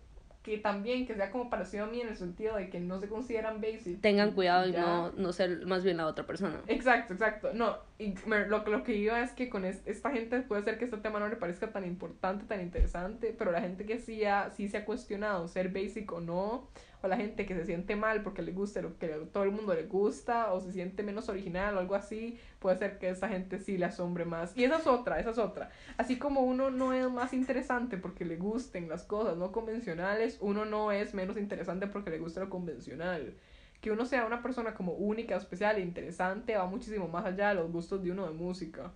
que 0.43 0.57
también, 0.57 1.07
que 1.07 1.15
sea 1.15 1.31
como 1.31 1.49
parecido 1.49 1.85
a 1.85 1.87
mí 1.87 2.01
en 2.01 2.09
el 2.09 2.17
sentido 2.17 2.57
de 2.57 2.69
que 2.69 2.79
no 2.81 2.99
se 2.99 3.07
consideran 3.07 3.61
basic. 3.61 4.01
Tengan 4.01 4.31
cuidado 4.31 4.67
y 4.67 4.73
no, 4.73 5.11
no 5.13 5.31
ser 5.31 5.65
más 5.65 5.83
bien 5.85 5.95
la 5.97 6.05
otra 6.05 6.25
persona. 6.27 6.59
Exacto, 6.67 7.13
exacto. 7.13 7.51
No, 7.53 7.77
y 7.97 8.13
me- 8.25 8.45
lo, 8.47 8.63
lo 8.67 8.83
que 8.83 8.93
iba 8.95 9.21
es 9.21 9.31
que 9.31 9.49
con 9.49 9.63
es- 9.63 9.81
esta 9.85 10.11
gente 10.11 10.41
puede 10.41 10.61
ser 10.63 10.77
que 10.77 10.83
este 10.85 10.97
tema 10.97 11.19
no 11.19 11.29
le 11.29 11.37
parezca 11.37 11.71
tan 11.71 11.85
importante, 11.85 12.43
tan 12.45 12.59
interesante, 12.61 13.33
pero 13.37 13.51
la 13.53 13.61
gente 13.61 13.85
que 13.85 13.99
sí, 13.99 14.25
ha- 14.25 14.49
sí 14.51 14.67
se 14.67 14.77
ha 14.77 14.85
cuestionado 14.85 15.47
ser 15.47 15.69
basic 15.69 16.11
o 16.11 16.19
no, 16.19 16.67
o 17.03 17.07
la 17.09 17.17
gente 17.17 17.45
que 17.45 17.53
se 17.53 17.65
siente 17.65 17.97
mal 17.97 18.23
porque 18.23 18.41
le 18.41 18.53
gusta 18.53 18.81
lo 18.81 18.97
que 18.97 19.07
todo 19.31 19.43
el 19.43 19.51
mundo 19.51 19.73
le 19.73 19.83
gusta, 19.83 20.53
o 20.53 20.61
se 20.61 20.71
siente 20.71 21.03
menos 21.03 21.27
original 21.27 21.75
o 21.75 21.79
algo 21.79 21.95
así, 21.95 22.39
puede 22.59 22.77
ser 22.77 22.97
que 22.97 23.09
esa 23.09 23.27
gente 23.27 23.59
sí 23.59 23.77
le 23.77 23.85
asombre 23.85 24.23
más. 24.23 24.55
Y 24.55 24.63
esa 24.63 24.77
es 24.77 24.87
otra, 24.87 25.19
esa 25.19 25.31
es 25.31 25.37
otra. 25.37 25.69
Así 25.97 26.17
como 26.17 26.41
uno 26.41 26.71
no 26.71 26.93
es 26.93 27.11
más 27.11 27.33
interesante 27.33 27.97
porque 27.97 28.23
le 28.23 28.37
gusten 28.37 28.87
las 28.87 29.03
cosas 29.03 29.35
no 29.35 29.51
convencionales, 29.51 30.37
uno 30.39 30.63
no 30.63 30.93
es 30.93 31.13
menos 31.13 31.37
interesante 31.37 31.87
porque 31.87 32.09
le 32.09 32.19
gusta 32.19 32.39
lo 32.39 32.49
convencional 32.49 33.35
que 33.81 33.91
uno 33.91 34.05
sea 34.05 34.25
una 34.25 34.41
persona 34.41 34.73
como 34.73 34.93
única, 34.93 35.35
especial 35.35 35.75
e 35.75 35.81
interesante 35.81 36.55
va 36.55 36.65
muchísimo 36.65 37.09
más 37.09 37.25
allá 37.25 37.49
de 37.49 37.55
los 37.55 37.69
gustos 37.69 38.01
de 38.01 38.11
uno 38.11 38.25
de 38.25 38.31
música. 38.31 38.93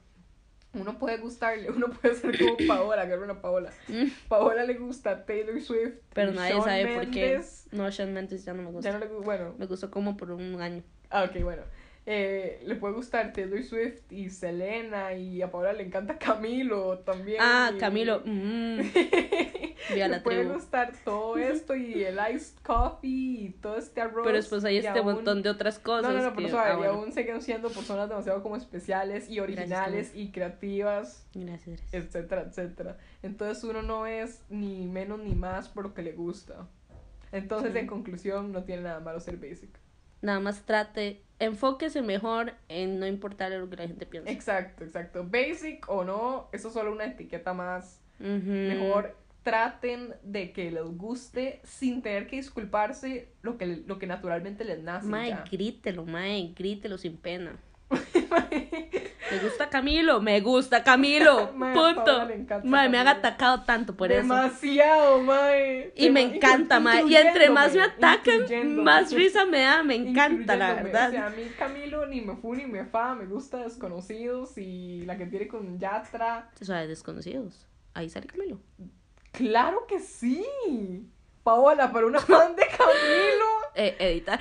Uno 0.80 0.98
puede 0.98 1.18
gustarle, 1.18 1.70
uno 1.76 1.90
puede 1.90 2.16
ser 2.16 2.38
como 2.38 2.58
Paola, 2.68 3.02
agarra 3.02 3.24
una 3.24 3.42
Paola. 3.42 3.72
Paola 4.28 4.64
le 4.64 4.76
gusta 4.76 5.26
Taylor 5.26 5.60
Swift. 5.62 5.96
Pero 6.14 6.32
nadie 6.32 6.54
Shawn 6.54 6.64
sabe 6.64 6.96
por 6.96 7.12
qué. 7.12 7.42
No, 7.72 7.90
Shawn 7.90 8.14
Mendes 8.14 8.46
ya 8.46 8.54
no 8.54 8.64
me 8.64 8.72
gusta. 8.72 8.90
Ya 8.92 8.98
no 8.98 9.04
le 9.04 9.12
bueno, 9.12 9.56
Me 9.58 9.66
gustó 9.66 9.92
como 9.92 10.18
por 10.18 10.32
un 10.32 10.62
año. 10.62 10.84
ah, 11.10 11.24
ok, 11.24 11.42
bueno. 11.44 11.64
Eh, 12.10 12.62
le 12.66 12.76
puede 12.76 12.94
gustar 12.94 13.34
Taylor 13.34 13.62
Swift 13.64 14.00
y 14.10 14.30
Selena 14.30 15.12
y 15.14 15.42
a 15.42 15.52
Paola 15.52 15.74
le 15.74 15.84
encanta 15.84 16.18
Camilo 16.18 17.00
también. 17.00 17.40
Ah, 17.42 17.72
y- 17.76 17.78
Camilo. 17.78 18.22
mm, 18.26 18.80
le 19.94 20.08
la 20.08 20.24
puede 20.24 20.40
tribu. 20.40 20.54
gustar 20.54 20.94
todo 21.04 21.38
esto 21.38 21.76
y 21.76 22.06
el 22.06 22.18
iced 22.34 22.58
coffee 22.64 23.10
y 23.10 23.50
todo 23.62 23.78
este 23.78 24.00
arroz. 24.00 24.24
Pero 24.26 24.38
después 24.38 24.64
hay 24.64 24.78
este 24.78 25.00
aún- 25.00 25.16
montón 25.16 25.42
de 25.44 25.50
otras 25.50 25.80
cosas. 25.80 26.14
No, 26.14 26.18
no, 26.18 26.30
no, 26.30 26.34
pero 26.36 26.48
que- 26.48 26.56
ah, 26.58 26.76
bueno. 26.78 26.94
aún 26.94 27.12
siguen 27.12 27.42
siendo 27.42 27.70
personas 27.70 28.08
demasiado 28.08 28.42
como 28.42 28.56
especiales 28.56 29.30
y 29.30 29.42
originales 29.42 30.14
y 30.16 30.32
creativas, 30.32 31.28
Gracias, 31.34 31.82
gracias. 31.82 31.94
etcétera, 32.06 32.42
etcétera. 32.44 32.98
Entonces 33.22 33.62
uno 33.66 33.82
no 33.82 34.08
es 34.08 34.44
ni 34.50 34.88
menos 34.88 35.20
ni 35.20 35.34
más 35.36 35.68
por 35.68 35.84
lo 35.84 35.94
que 35.94 36.04
le 36.04 36.14
gusta. 36.14 36.68
Entonces, 37.34 37.74
Sí. 37.74 37.80
en 37.80 37.88
conclusión, 37.88 38.54
no 38.54 38.64
tiene 38.64 38.84
nada 38.84 39.02
malo 39.02 39.20
ser 39.20 39.36
basic. 39.36 39.78
Nada 40.22 40.40
más 40.40 40.64
trate, 40.66 41.22
enfóquese 41.40 42.02
mejor 42.02 42.54
en 42.70 43.00
no 43.00 43.08
importarle 43.08 43.60
lo 43.60 43.70
que 43.70 43.78
la 43.78 43.88
gente 43.88 44.06
piensa. 44.06 44.32
Exacto, 44.32 44.84
exacto. 44.84 45.24
Basic 45.24 45.88
o 45.90 46.04
no, 46.04 46.50
eso 46.52 46.70
es 46.70 46.74
solo 46.74 46.92
una 46.92 47.06
etiqueta 47.06 47.54
más. 47.54 48.02
Mejor 48.20 49.16
traten 49.44 50.16
de 50.24 50.52
que 50.52 50.72
les 50.72 50.84
guste 50.84 51.62
sin 51.64 52.02
tener 52.02 52.28
que 52.28 52.38
disculparse 52.38 53.30
lo 53.44 53.58
que, 53.58 53.66
lo 53.86 54.00
que 54.00 54.08
naturalmente 54.08 54.66
les 54.66 54.84
nace. 54.84 55.08
Mae, 55.08 55.38
grítelo, 55.50 56.06
mae, 56.06 56.54
grítelo 56.54 56.98
sin 56.98 57.16
pena. 57.16 57.58
¿Me 59.32 59.40
gusta 59.40 59.70
Camilo? 59.70 60.22
Me 60.22 60.40
gusta 60.42 60.84
Camilo. 60.84 61.52
Punto. 61.52 62.28
Mae, 62.64 62.90
me 62.90 62.98
han 62.98 63.08
atacado 63.08 63.64
tanto 63.64 63.96
por 63.96 64.12
eso. 64.12 64.22
Demasiado, 64.22 65.22
mae. 65.22 65.92
Y 65.96 66.10
me 66.10 66.22
encanta, 66.22 66.80
mae. 66.80 67.06
Y 67.06 67.16
entre 67.16 67.50
más 67.50 67.74
me 67.74 67.82
atacan, 67.82 68.84
más 68.84 69.12
risa 69.12 69.46
me 69.46 69.62
da. 69.62 69.84
Me 69.84 69.96
encanta, 69.96 70.56
la 70.56 70.74
verdad. 70.76 71.10
O 71.10 71.12
sea, 71.12 71.26
a 71.28 71.30
mí 71.30 71.44
Camilo 71.58 72.06
ni 72.08 72.22
me 72.22 72.36
fu 72.36 72.56
ni 72.56 72.66
me 72.66 72.86
fa, 72.86 73.16
me 73.16 73.26
gusta 73.26 73.58
Desconocidos 73.58 74.58
y 74.58 75.04
la 75.06 75.18
que 75.18 75.26
tiene 75.26 75.48
con 75.48 75.78
Yatra. 75.78 76.50
O 76.62 76.66
sea, 76.66 76.88
desconocidos. 76.88 77.68
Ahí 77.94 78.10
sale 78.10 78.28
Camilo. 78.28 78.60
¡Claro 79.32 79.86
que 79.88 80.00
sí! 80.00 80.46
Paola, 81.44 81.92
para 81.92 82.08
una 82.08 82.20
fan 82.20 82.56
de 82.56 82.64
Camilo. 82.64 83.46
Eh, 83.80 83.96
editar. 84.00 84.40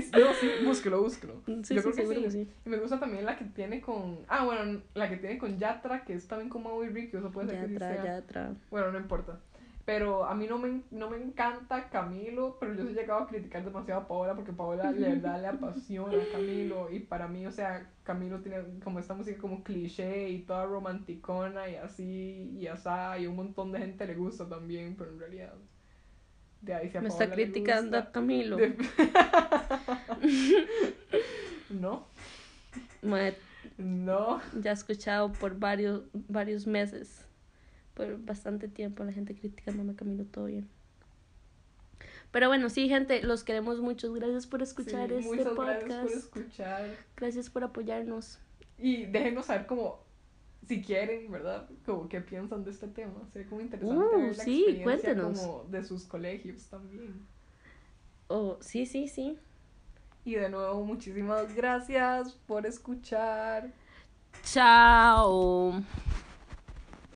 Sí, 0.00 0.02
sí, 0.02 0.10
no, 0.18 0.32
sí, 0.34 0.50
búsquelo, 0.64 1.02
búsquelo. 1.02 1.34
Sí, 1.46 1.74
Yo 1.74 1.82
sí, 1.82 1.90
creo 1.90 1.92
que 1.94 2.06
sí. 2.14 2.22
que 2.22 2.30
sí. 2.30 2.48
Y 2.64 2.68
me 2.70 2.78
gusta 2.78 2.98
también 2.98 3.24
la 3.26 3.36
que 3.36 3.44
tiene 3.46 3.80
con. 3.80 4.20
Ah, 4.28 4.44
bueno, 4.44 4.80
la 4.94 5.08
que 5.08 5.16
tiene 5.18 5.38
con 5.38 5.58
Yatra, 5.58 6.04
que 6.04 6.14
es 6.14 6.26
también 6.26 6.48
con 6.48 6.62
Mau 6.62 6.82
y 6.84 6.88
Ricky, 6.88 7.16
eso 7.16 7.30
puede 7.30 7.48
ser 7.48 7.56
Ya 7.56 7.62
que 7.66 7.72
sí 7.72 7.78
sea. 7.78 8.04
ya 8.04 8.16
atrás. 8.18 8.56
Bueno, 8.70 8.90
no 8.92 8.98
importa. 8.98 9.38
Pero 9.84 10.24
a 10.26 10.34
mí 10.36 10.46
no 10.46 10.58
me, 10.58 10.82
no 10.92 11.10
me 11.10 11.16
encanta 11.16 11.88
Camilo, 11.90 12.56
pero 12.60 12.72
yo 12.72 12.84
sí 12.84 12.90
he 12.90 12.94
llegado 12.94 13.20
a 13.24 13.26
criticar 13.26 13.64
demasiado 13.64 14.02
a 14.02 14.06
Paola 14.06 14.34
porque 14.36 14.52
Paola 14.52 14.92
de 14.92 15.00
verdad 15.00 15.40
le 15.40 15.48
apasiona 15.48 16.22
a 16.22 16.32
Camilo. 16.32 16.88
Y 16.92 17.00
para 17.00 17.26
mí, 17.26 17.44
o 17.46 17.50
sea, 17.50 17.90
Camilo 18.04 18.38
tiene 18.42 18.58
como 18.84 19.00
esta 19.00 19.14
música 19.14 19.40
como 19.40 19.64
cliché 19.64 20.28
y 20.28 20.42
toda 20.42 20.66
romanticona 20.66 21.68
y 21.68 21.74
así 21.74 22.56
y 22.60 22.68
asá. 22.68 23.18
Y 23.18 23.26
un 23.26 23.34
montón 23.34 23.72
de 23.72 23.80
gente 23.80 24.06
le 24.06 24.14
gusta 24.14 24.48
también, 24.48 24.94
pero 24.96 25.10
en 25.10 25.18
realidad. 25.18 25.52
De 26.62 26.74
ahí 26.74 26.90
Me 27.00 27.08
está 27.08 27.30
criticando 27.30 27.98
a 27.98 28.10
Camilo. 28.12 28.56
de- 28.56 28.76
no, 31.70 32.06
no. 33.78 34.40
ya 34.60 34.70
he 34.70 34.74
escuchado 34.74 35.32
por 35.32 35.58
varios, 35.58 36.02
varios 36.12 36.66
meses, 36.66 37.24
por 37.94 38.18
bastante 38.24 38.68
tiempo, 38.68 39.04
la 39.04 39.12
gente 39.12 39.34
criticándome 39.34 39.92
a 39.92 39.96
Camilo, 39.96 40.24
todo 40.24 40.46
bien. 40.46 40.68
Pero 42.30 42.48
bueno, 42.48 42.70
sí, 42.70 42.88
gente, 42.88 43.22
los 43.22 43.44
queremos 43.44 43.80
mucho. 43.80 44.10
Gracias 44.14 44.46
por 44.46 44.62
escuchar 44.62 45.10
Sí, 45.10 45.16
este 45.16 45.44
podcast. 45.50 45.86
gracias 45.86 46.26
por 46.28 46.42
escuchar. 46.42 46.96
Gracias 47.16 47.50
por 47.50 47.64
apoyarnos. 47.64 48.38
Y 48.78 49.04
déjenos 49.04 49.46
saber 49.46 49.66
como, 49.66 50.02
si 50.66 50.82
quieren, 50.82 51.30
¿verdad? 51.30 51.68
Como 51.84 52.08
qué 52.08 52.20
piensan 52.20 52.64
de 52.64 52.70
este 52.70 52.88
tema. 52.88 53.28
Sería 53.32 53.48
como 53.48 53.60
interesante 53.60 54.16
Uh, 54.16 54.18
ver 54.18 54.36
la 54.36 54.44
sí, 54.44 54.60
experiencia 54.64 54.82
cuéntenos. 54.84 55.38
como 55.38 55.64
de 55.64 55.82
sus 55.84 56.04
colegios 56.06 56.68
también. 56.68 57.26
Oh, 58.28 58.58
sí, 58.60 58.86
sí, 58.86 59.06
sí. 59.08 59.38
Y 60.24 60.34
de 60.34 60.48
nuevo, 60.48 60.84
muchísimas 60.84 61.54
gracias 61.54 62.32
por 62.46 62.66
escuchar. 62.66 63.72
Chao. 64.44 65.82